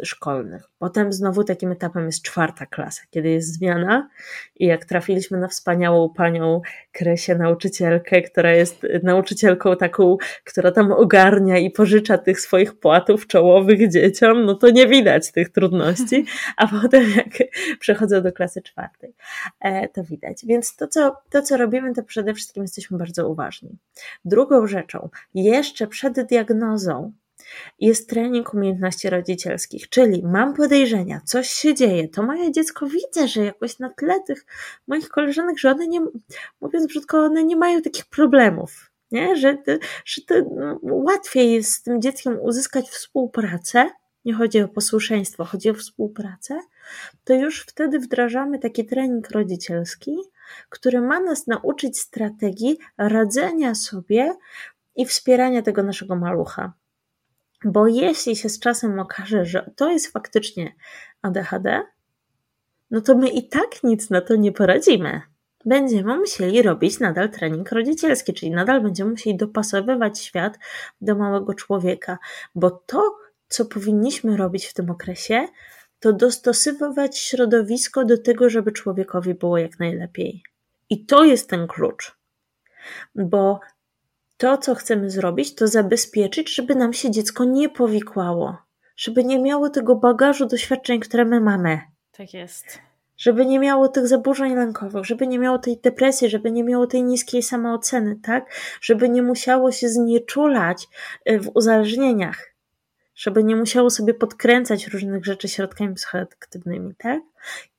szkolnych. 0.03 0.70
Potem 0.78 1.12
znowu 1.12 1.44
takim 1.44 1.72
etapem 1.72 2.07
jest 2.07 2.22
czwarta 2.22 2.66
klasa, 2.66 3.03
kiedy 3.11 3.28
jest 3.28 3.55
zmiana 3.55 4.09
i 4.57 4.66
jak 4.66 4.84
trafiliśmy 4.84 5.38
na 5.38 5.49
wspaniałą 5.49 6.09
panią 6.09 6.61
Kresię, 6.92 7.34
nauczycielkę, 7.34 8.22
która 8.22 8.53
jest 8.53 8.86
nauczycielką 9.03 9.76
taką, 9.76 10.16
która 10.44 10.72
tam 10.72 10.92
ogarnia 10.92 11.59
i 11.59 11.70
pożycza 11.70 12.18
tych 12.18 12.40
swoich 12.40 12.78
płatów 12.78 13.26
czołowych 13.26 13.90
dzieciom, 13.90 14.44
no 14.44 14.55
to 14.55 14.70
nie 14.70 14.86
widać 14.86 15.32
tych 15.32 15.49
trudności, 15.49 16.24
a 16.57 16.68
potem 16.68 17.05
jak 17.16 17.49
przechodzą 17.80 18.22
do 18.22 18.32
klasy 18.32 18.62
czwartej, 18.62 19.14
e, 19.61 19.88
to 19.88 20.05
widać. 20.05 20.46
Więc 20.46 20.76
to 20.76 20.88
co, 20.88 21.16
to, 21.30 21.42
co 21.42 21.57
robimy, 21.57 21.94
to 21.94 22.03
przede 22.03 22.34
wszystkim 22.34 22.62
jesteśmy 22.62 22.99
bardzo 22.99 23.28
uważni. 23.28 23.76
Drugą 24.24 24.66
rzeczą, 24.66 25.09
jeszcze 25.34 25.86
przed 25.86 26.20
diagnozą, 26.20 27.12
jest 27.80 28.09
trening 28.09 28.55
umiejętności 28.55 29.11
rodzicielskich, 29.11 29.88
czyli 29.88 30.22
mam 30.22 30.55
podejrzenia, 30.55 31.20
coś 31.24 31.49
się 31.51 31.74
dzieje, 31.74 32.09
to 32.09 32.22
moje 32.22 32.53
dziecko 32.53 32.86
widzę, 32.86 33.28
że 33.28 33.44
jakoś 33.44 33.78
na 33.78 33.90
tle 33.90 34.20
tych 34.26 34.46
moich 34.86 35.09
koleżanek, 35.09 35.59
że 35.59 35.70
one 35.70 35.86
nie, 35.86 36.01
mówiąc 36.61 36.86
brzydko, 36.86 37.18
one 37.18 37.44
nie 37.44 37.57
mają 37.57 37.82
takich 37.82 38.07
problemów, 38.07 38.90
nie? 39.11 39.36
Że, 39.36 39.57
że 40.05 40.22
to 40.22 40.34
no, 40.57 40.78
łatwiej 40.82 41.53
jest 41.53 41.72
z 41.72 41.82
tym 41.82 42.03
dzieckiem 42.03 42.38
uzyskać 42.40 42.88
współpracę, 42.88 43.90
nie 44.24 44.34
chodzi 44.34 44.62
o 44.62 44.68
posłuszeństwo, 44.68 45.44
chodzi 45.44 45.70
o 45.70 45.74
współpracę, 45.74 46.61
to 47.24 47.34
już 47.34 47.62
wtedy 47.62 47.99
wdrażamy 47.99 48.59
taki 48.59 48.86
trening 48.86 49.30
rodzicielski, 49.30 50.16
który 50.68 51.01
ma 51.01 51.20
nas 51.20 51.46
nauczyć 51.46 52.01
strategii 52.01 52.78
radzenia 52.99 53.74
sobie 53.74 54.34
i 54.96 55.07
wspierania 55.07 55.62
tego 55.62 55.82
naszego 55.82 56.16
malucha. 56.16 56.72
Bo 57.65 57.87
jeśli 57.87 58.37
się 58.37 58.49
z 58.49 58.61
czasem 58.61 59.01
okaże, 59.01 59.45
że 59.45 59.71
to 59.77 59.91
jest 59.91 60.13
faktycznie 60.13 60.75
ADHD, 61.23 61.83
no 62.91 63.01
to 63.01 63.15
my 63.15 63.29
i 63.29 63.49
tak 63.49 63.83
nic 63.85 64.11
na 64.11 64.21
to 64.21 64.37
nie 64.37 64.53
poradzimy. 64.53 65.21
Będziemy 65.65 66.17
musieli 66.17 66.63
robić 66.63 67.01
nadal 67.01 67.31
trening 67.31 67.73
rodzicielski, 67.73 68.35
czyli 68.35 68.51
nadal 68.51 68.81
będziemy 68.81 69.11
musieli 69.11 69.37
dopasowywać 69.37 70.21
świat 70.21 70.59
do 71.01 71.15
małego 71.15 71.55
człowieka, 71.55 72.19
bo 72.55 72.71
to, 72.71 73.17
co 73.49 73.65
powinniśmy 73.65 74.37
robić 74.37 74.67
w 74.67 74.75
tym 74.75 74.91
okresie, 74.91 75.49
to 76.01 76.13
dostosowywać 76.13 77.19
środowisko 77.19 78.05
do 78.05 78.19
tego, 78.19 78.51
żeby 78.51 78.73
człowiekowi 78.73 79.35
było 79.35 79.59
jak 79.59 79.79
najlepiej. 79.79 80.43
I 80.91 81.07
to 81.07 81.25
jest 81.25 81.51
ten 81.51 81.67
klucz. 81.67 82.19
Bo 83.15 83.61
to, 84.39 84.59
co 84.59 84.74
chcemy 84.74 85.11
zrobić, 85.11 85.55
to 85.55 85.68
zabezpieczyć, 85.68 86.55
żeby 86.55 86.74
nam 86.74 86.93
się 86.93 87.11
dziecko 87.11 87.45
nie 87.45 87.68
powikłało, 87.68 88.57
żeby 88.97 89.24
nie 89.24 89.39
miało 89.39 89.70
tego 89.70 89.97
bagażu 89.97 90.47
doświadczeń, 90.47 91.01
które 91.01 91.24
my 91.24 91.41
mamy. 91.41 91.80
Tak 92.12 92.34
jest. 92.34 92.78
Żeby 93.16 93.47
nie 93.47 93.59
miało 93.59 93.89
tych 93.89 94.07
zaburzeń 94.07 94.55
lękowych, 94.55 95.05
żeby 95.05 95.26
nie 95.26 95.39
miało 95.39 95.59
tej 95.59 95.80
depresji, 95.80 96.28
żeby 96.28 96.53
nie 96.53 96.64
miało 96.64 96.86
tej 96.86 97.03
niskiej 97.03 97.43
samooceny, 97.43 98.16
tak? 98.22 98.51
Żeby 98.80 99.09
nie 99.09 99.22
musiało 99.22 99.72
się 99.72 99.89
znieczulać 99.89 100.89
y, 101.30 101.41
w 101.41 101.51
uzależnieniach 101.55 102.58
żeby 103.19 103.45
nie 103.45 103.57
musiało 103.57 103.91
sobie 103.91 104.14
podkręcać 104.14 104.87
różnych 104.87 105.25
rzeczy 105.25 105.49
środkami 105.49 105.95
psychoaktywnymi, 105.95 106.95
tak? 106.99 107.21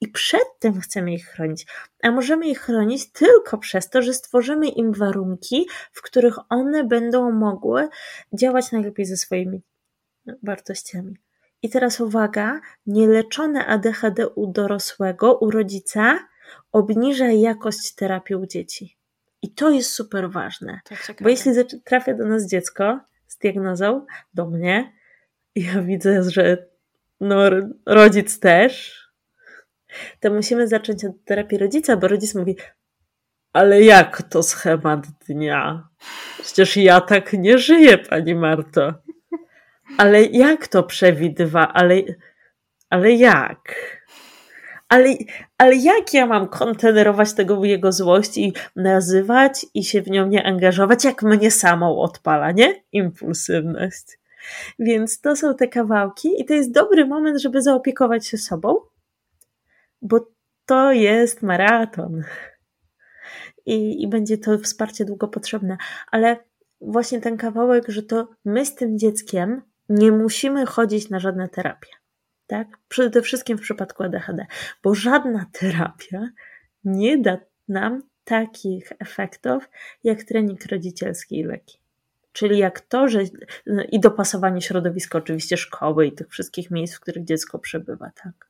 I 0.02 0.08
przed 0.08 0.60
tym 0.60 0.82
chcemy 0.82 1.14
ich 1.14 1.28
chronić. 1.28 1.68
A 2.04 2.12
możemy 2.12 2.48
ich 2.48 2.60
chronić 2.60 3.12
tylko 3.12 3.58
przez 3.58 3.90
to, 3.90 4.02
że 4.02 4.14
stworzymy 4.14 4.68
im 4.68 4.94
warunki, 4.94 5.68
w 5.92 6.02
których 6.02 6.36
one 6.50 6.84
będą 6.84 7.32
mogły 7.32 7.90
działać 8.34 8.72
najlepiej 8.72 9.06
ze 9.06 9.18
swoimi 9.18 9.62
wartościami. 10.44 11.18
I 11.62 11.70
teraz 11.70 12.00
uwaga, 12.00 12.62
nieleczone 12.86 13.66
ADHD 13.66 14.28
u 14.28 14.48
dorosłego, 14.48 15.38
u 15.38 15.52
rodzica 15.52 16.20
obniża 16.72 17.28
jakość 17.28 17.96
terapii 17.96 18.36
u 18.36 18.46
dzieci. 18.46 18.98
I 19.42 19.54
to 19.54 19.70
jest 19.70 19.92
super 19.92 20.32
ważne. 20.32 20.80
Bo 21.22 21.30
jeśli 21.30 21.52
trafia 21.86 22.14
do 22.14 22.26
nas 22.26 22.48
dziecko 22.48 23.00
z 23.28 23.38
diagnozą, 23.38 24.06
do 24.34 24.46
mnie, 24.46 24.99
ja 25.60 25.82
widzę, 25.82 26.24
że 26.24 26.58
no, 27.20 27.50
rodzic 27.86 28.40
też, 28.40 29.00
to 30.20 30.34
musimy 30.34 30.68
zacząć 30.68 31.06
od 31.06 31.26
terapii 31.26 31.58
rodzica, 31.58 31.98
bo 31.98 32.08
rodzic 32.08 32.36
mówi, 32.36 32.56
ale 33.54 33.82
jak 33.82 34.22
to 34.22 34.44
schemat 34.44 35.08
dnia? 35.28 35.90
Przecież 36.42 36.78
ja 36.78 37.02
tak 37.02 37.34
nie 37.34 37.58
żyję, 37.58 37.98
pani 37.98 38.36
Marto. 38.36 38.94
Ale 39.98 40.24
jak 40.24 40.68
to 40.68 40.84
przewidywa? 40.84 41.74
Ale, 41.74 41.96
ale 42.90 43.12
jak? 43.12 43.76
Ale, 44.90 45.16
ale 45.58 45.76
jak 45.76 46.14
ja 46.14 46.26
mam 46.26 46.48
kontenerować 46.48 47.34
tego 47.34 47.66
jego 47.66 47.92
złość 47.92 48.38
i 48.38 48.54
nazywać 48.76 49.66
i 49.74 49.84
się 49.84 50.02
w 50.02 50.08
nią 50.08 50.28
nie 50.28 50.44
angażować, 50.44 51.06
jak 51.06 51.24
mnie 51.24 51.52
samą 51.52 52.00
odpala, 52.00 52.52
nie? 52.52 52.84
Impulsywność. 52.92 54.19
Więc 54.80 55.22
to 55.22 55.36
są 55.36 55.56
te 55.56 55.68
kawałki 55.68 56.42
i 56.42 56.46
to 56.46 56.54
jest 56.54 56.72
dobry 56.72 57.06
moment, 57.06 57.42
żeby 57.42 57.62
zaopiekować 57.62 58.28
się 58.28 58.38
sobą, 58.38 58.76
bo 60.02 60.28
to 60.66 60.92
jest 60.92 61.42
maraton. 61.42 62.24
I, 63.66 64.04
i 64.04 64.08
będzie 64.08 64.38
to 64.38 64.58
wsparcie 64.58 65.06
długo 65.06 65.28
potrzebne. 65.28 65.78
Ale 66.12 66.38
właśnie 66.82 67.22
ten 67.22 67.38
kawałek, 67.38 67.86
że 67.88 68.04
to 68.04 68.28
my 68.46 68.66
z 68.66 68.76
tym 68.76 69.00
dzieckiem 69.00 69.62
nie 69.90 70.12
musimy 70.12 70.66
chodzić 70.66 71.10
na 71.10 71.20
żadne 71.20 71.50
terapie. 71.50 71.90
Tak? 72.48 72.68
Przede 72.88 73.22
wszystkim 73.22 73.58
w 73.58 73.62
przypadku 73.62 74.04
ADHD, 74.04 74.46
bo 74.84 74.96
żadna 74.96 75.46
terapia 75.52 76.30
nie 76.84 77.18
da 77.18 77.38
nam 77.68 78.04
takich 78.24 78.92
efektów 79.00 79.70
jak 80.04 80.24
trening 80.24 80.66
rodzicielski 80.66 81.40
i 81.40 81.44
leki. 81.44 81.79
Czyli 82.40 82.58
jak 82.58 82.80
to, 82.80 83.08
że 83.08 83.20
i 83.92 84.00
dopasowanie 84.00 84.62
środowiska 84.62 85.18
oczywiście 85.18 85.58
szkoły 85.58 86.08
i 86.08 86.12
tych 86.12 86.30
wszystkich 86.30 86.72
miejsc, 86.72 86.96
w 86.96 87.00
których 87.00 87.26
dziecko 87.26 87.60
przebywa, 87.60 88.12
tak. 88.24 88.50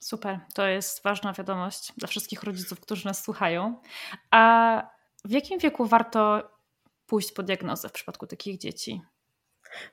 Super, 0.00 0.40
to 0.54 0.66
jest 0.66 1.02
ważna 1.02 1.32
wiadomość 1.32 1.92
dla 1.96 2.08
wszystkich 2.08 2.42
rodziców, 2.42 2.80
którzy 2.80 3.06
nas 3.06 3.24
słuchają. 3.24 3.80
A 4.30 4.82
w 5.24 5.30
jakim 5.30 5.58
wieku 5.58 5.86
warto 5.86 6.50
pójść 7.06 7.32
po 7.32 7.42
diagnozę 7.42 7.88
w 7.88 7.92
przypadku 7.92 8.26
takich 8.26 8.58
dzieci? 8.58 9.02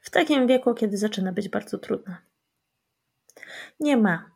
W 0.01 0.09
takim 0.09 0.47
wieku, 0.47 0.74
kiedy 0.74 0.97
zaczyna 0.97 1.32
być 1.32 1.49
bardzo 1.49 1.78
trudno. 1.78 2.16
Nie 3.80 3.97
ma. 3.97 4.32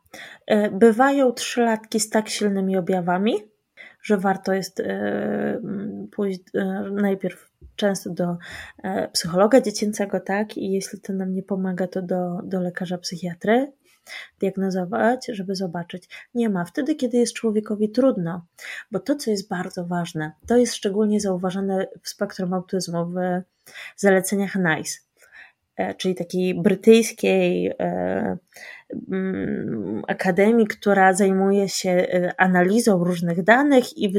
E, 0.47 0.71
bywają 0.71 1.31
trzylatki 1.31 1.99
z 1.99 2.09
tak 2.09 2.29
silnymi 2.29 2.77
objawami, 2.77 3.33
że 4.01 4.17
warto 4.17 4.53
jest 4.53 4.79
e, 4.79 5.61
pójść 6.11 6.41
e, 6.53 6.65
najpierw 6.91 7.56
często 7.77 8.09
do 8.09 8.37
e, 8.83 9.07
psychologa 9.07 9.61
dziecięcego, 9.61 10.19
tak? 10.19 10.57
I 10.57 10.71
jeśli 10.71 11.01
to 11.01 11.13
nam 11.13 11.33
nie 11.33 11.43
pomaga, 11.43 11.87
to 11.87 12.01
do, 12.01 12.39
do 12.43 12.61
lekarza 12.61 12.97
psychiatry 12.97 13.71
diagnozować, 14.39 15.25
żeby 15.29 15.55
zobaczyć. 15.55 16.09
Nie 16.33 16.49
ma. 16.49 16.65
Wtedy, 16.65 16.95
kiedy 16.95 17.17
jest 17.17 17.33
człowiekowi 17.33 17.89
trudno, 17.89 18.45
bo 18.91 18.99
to, 18.99 19.15
co 19.15 19.31
jest 19.31 19.49
bardzo 19.49 19.85
ważne, 19.85 20.31
to 20.47 20.57
jest 20.57 20.75
szczególnie 20.75 21.19
zauważane 21.19 21.87
w 22.03 22.09
spektrum 22.09 22.53
autyzmu, 22.53 23.05
w 23.95 24.01
zaleceniach 24.01 24.55
NICE. 24.55 25.06
E, 25.77 25.93
czyli 25.95 26.15
takiej 26.15 26.61
brytyjskiej 26.61 27.67
e, 27.79 28.37
mm, 29.11 30.01
akademii, 30.07 30.67
która 30.67 31.13
zajmuje 31.13 31.69
się 31.69 31.89
e, 31.89 32.33
analizą 32.37 33.03
różnych 33.03 33.43
danych 33.43 33.97
i 33.97 34.13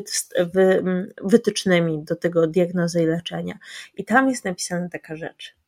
mm, 0.64 1.08
wytycznymi 1.22 2.04
do 2.04 2.16
tego 2.16 2.46
diagnozy 2.46 3.02
i 3.02 3.06
leczenia. 3.06 3.58
I 3.96 4.04
tam 4.04 4.28
jest 4.28 4.44
napisana 4.44 4.88
taka 4.88 5.16
rzecz. 5.16 5.58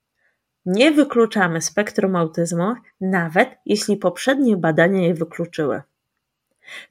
Nie 0.67 0.91
wykluczamy 0.91 1.63
spektrum 1.63 2.17
autyzmu, 2.17 2.75
nawet 3.01 3.49
jeśli 3.67 3.97
poprzednie 3.97 4.57
badania 4.57 5.01
je 5.01 5.15
wykluczyły. 5.15 5.83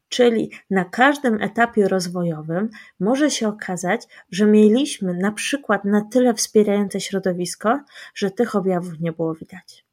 Czyli 0.10 0.52
na 0.70 0.86
każdym 0.86 1.42
etapie 1.42 1.88
rozwojowym 1.88 2.70
może 3.00 3.32
się 3.32 3.48
okazać, 3.48 4.08
że 4.32 4.46
mieliśmy 4.46 5.14
na 5.14 5.32
przykład 5.32 5.86
na 5.86 6.02
tyle 6.02 6.34
wspierające 6.34 7.02
środowisko, 7.02 7.80
że 8.16 8.32
tych 8.32 8.56
objawów 8.56 9.00
nie 9.00 9.12
było 9.12 9.36
widać. 9.36 9.86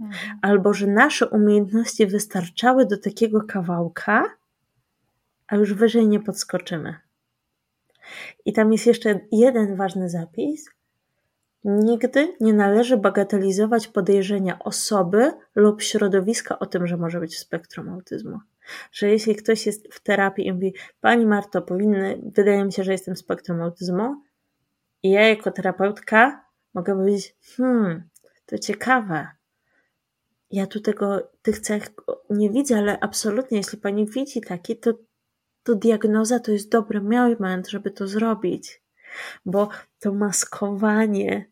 Mhm. 0.00 0.38
Albo 0.42 0.74
że 0.74 0.86
nasze 0.86 1.28
umiejętności 1.28 2.06
wystarczały 2.06 2.86
do 2.86 2.98
takiego 2.98 3.40
kawałka, 3.40 4.24
a 5.46 5.56
już 5.56 5.74
wyżej 5.74 6.08
nie 6.08 6.20
podskoczymy. 6.20 6.94
I 8.44 8.52
tam 8.52 8.72
jest 8.72 8.86
jeszcze 8.86 9.20
jeden 9.32 9.76
ważny 9.76 10.08
zapis. 10.08 10.70
Nigdy 11.64 12.36
nie 12.40 12.52
należy 12.52 12.96
bagatelizować 12.96 13.88
podejrzenia 13.88 14.58
osoby 14.58 15.32
lub 15.54 15.82
środowiska 15.82 16.58
o 16.58 16.66
tym, 16.66 16.86
że 16.86 16.96
może 16.96 17.20
być 17.20 17.34
w 17.34 17.38
spektrum 17.38 17.88
autyzmu 17.88 18.38
że 18.92 19.08
jeśli 19.08 19.36
ktoś 19.36 19.66
jest 19.66 19.94
w 19.94 20.00
terapii 20.00 20.46
i 20.46 20.52
mówi, 20.52 20.74
Pani 21.00 21.26
Marto, 21.26 21.62
powinny, 21.62 22.20
wydaje 22.22 22.64
mi 22.64 22.72
się, 22.72 22.84
że 22.84 22.92
jestem 22.92 23.16
spektrum 23.16 23.62
autyzmu, 23.62 24.22
i 25.02 25.10
ja 25.10 25.28
jako 25.28 25.50
terapeutka 25.50 26.44
mogę 26.74 26.94
powiedzieć, 26.94 27.36
hmm, 27.56 28.08
to 28.46 28.58
ciekawe. 28.58 29.28
Ja 30.50 30.66
tu 30.66 30.80
tego, 30.80 31.30
tych 31.42 31.58
cech 31.58 31.88
nie 32.30 32.50
widzę, 32.50 32.78
ale 32.78 33.00
absolutnie, 33.00 33.58
jeśli 33.58 33.78
pani 33.78 34.06
widzi 34.06 34.40
taki, 34.40 34.76
to, 34.76 34.92
to 35.62 35.74
diagnoza 35.74 36.40
to 36.40 36.52
jest 36.52 36.70
dobry 36.70 37.00
moment, 37.00 37.68
żeby 37.68 37.90
to 37.90 38.06
zrobić. 38.06 38.82
Bo 39.46 39.68
to 40.00 40.12
maskowanie 40.12 41.50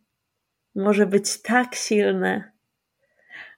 może 0.75 1.07
być 1.07 1.43
tak 1.43 1.75
silne, 1.75 2.53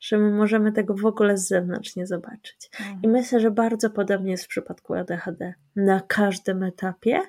że 0.01 0.19
my 0.19 0.31
możemy 0.31 0.73
tego 0.73 0.95
w 0.95 1.07
ogóle 1.07 1.37
z 1.37 1.49
zewnątrz 1.49 1.97
nie 1.97 2.07
zobaczyć. 2.07 2.71
Mhm. 2.81 3.01
I 3.03 3.09
myślę, 3.09 3.41
że 3.41 3.51
bardzo 3.51 3.91
podobnie 3.91 4.31
jest 4.31 4.45
w 4.45 4.49
przypadku 4.49 4.95
ADHD. 4.95 5.55
Na 5.77 6.01
każdym 6.01 6.63
etapie 6.63 7.21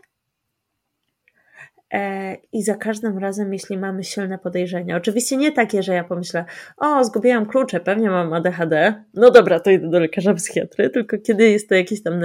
e, 1.93 2.36
i 2.51 2.63
za 2.63 2.76
każdym 2.76 3.17
razem, 3.17 3.53
jeśli 3.53 3.78
mamy 3.78 4.03
silne 4.03 4.38
podejrzenia. 4.38 4.97
Oczywiście 4.97 5.38
nie 5.38 5.51
takie, 5.51 5.84
że 5.84 5.93
ja 5.93 6.03
pomyślę, 6.03 6.45
o, 6.78 7.03
zgubiłam 7.03 7.45
klucze, 7.45 7.80
pewnie 7.80 8.09
mam 8.09 8.34
ADHD. 8.34 9.03
No 9.13 9.32
dobra, 9.32 9.59
to 9.59 9.72
idę 9.72 9.89
do 9.89 9.99
lekarza 9.99 10.34
psychiatry, 10.34 10.89
tylko 10.89 11.17
kiedy 11.17 11.49
jest 11.49 11.70
to 11.70 11.76
jakiś 11.76 12.03
tam 12.03 12.22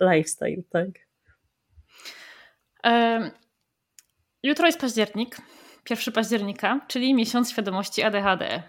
lifestyle, 0.00 0.62
tak? 0.70 0.88
jutro 4.42 4.66
jest 4.66 4.80
październik, 4.80 5.36
1 5.90 6.14
października, 6.14 6.80
czyli 6.88 7.14
miesiąc 7.14 7.50
świadomości 7.50 8.02
ADHD. 8.02 8.62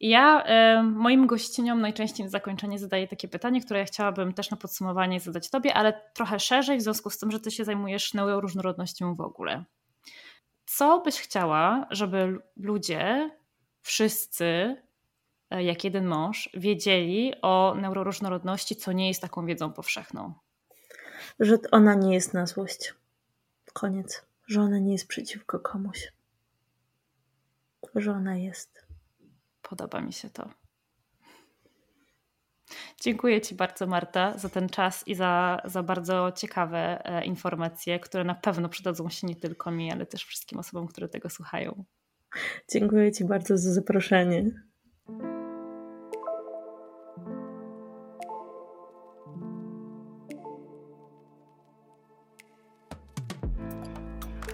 Ja 0.00 0.44
y, 0.78 0.82
moim 0.82 1.26
gościniom 1.26 1.80
najczęściej 1.80 2.24
na 2.24 2.30
zakończenie 2.30 2.78
zadaję 2.78 3.08
takie 3.08 3.28
pytanie, 3.28 3.60
które 3.60 3.80
ja 3.80 3.86
chciałabym 3.86 4.32
też 4.32 4.50
na 4.50 4.56
podsumowanie 4.56 5.20
zadać 5.20 5.50
Tobie, 5.50 5.74
ale 5.74 6.10
trochę 6.14 6.40
szerzej 6.40 6.78
w 6.78 6.82
związku 6.82 7.10
z 7.10 7.18
tym, 7.18 7.30
że 7.30 7.40
Ty 7.40 7.50
się 7.50 7.64
zajmujesz 7.64 8.14
neuroróżnorodnością 8.14 9.14
w 9.14 9.20
ogóle. 9.20 9.64
Co 10.66 11.00
byś 11.00 11.20
chciała, 11.20 11.86
żeby 11.90 12.38
ludzie, 12.56 13.30
wszyscy, 13.82 14.76
e, 15.50 15.64
jak 15.64 15.84
jeden 15.84 16.06
mąż, 16.06 16.50
wiedzieli 16.54 17.32
o 17.42 17.74
neuroróżnorodności, 17.80 18.76
co 18.76 18.92
nie 18.92 19.08
jest 19.08 19.22
taką 19.22 19.46
wiedzą 19.46 19.72
powszechną? 19.72 20.34
Że 21.40 21.58
ona 21.70 21.94
nie 21.94 22.14
jest 22.14 22.34
na 22.34 22.46
złość. 22.46 22.94
Koniec. 23.72 24.26
Że 24.46 24.60
ona 24.60 24.78
nie 24.78 24.92
jest 24.92 25.08
przeciwko 25.08 25.60
komuś. 25.60 26.12
Że 27.94 28.12
ona 28.12 28.36
jest 28.36 28.85
Podoba 29.68 30.00
mi 30.00 30.12
się 30.12 30.30
to. 30.30 30.48
Dziękuję 33.00 33.40
Ci 33.40 33.54
bardzo, 33.54 33.86
Marta, 33.86 34.38
za 34.38 34.48
ten 34.48 34.68
czas 34.68 35.08
i 35.08 35.14
za, 35.14 35.60
za 35.64 35.82
bardzo 35.82 36.32
ciekawe 36.32 37.04
e, 37.04 37.24
informacje, 37.24 38.00
które 38.00 38.24
na 38.24 38.34
pewno 38.34 38.68
przydadzą 38.68 39.08
się 39.10 39.26
nie 39.26 39.36
tylko 39.36 39.70
mi, 39.70 39.92
ale 39.92 40.06
też 40.06 40.24
wszystkim 40.24 40.58
osobom, 40.58 40.86
które 40.86 41.08
tego 41.08 41.30
słuchają. 41.30 41.84
Dziękuję 42.72 43.12
Ci 43.12 43.24
bardzo 43.24 43.58
za 43.58 43.72
zaproszenie. 43.72 44.44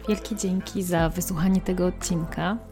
Wielkie 0.09 0.37
dzięki 0.37 0.83
za 0.83 1.09
wysłuchanie 1.09 1.61
tego 1.61 1.87
odcinka. 1.87 2.72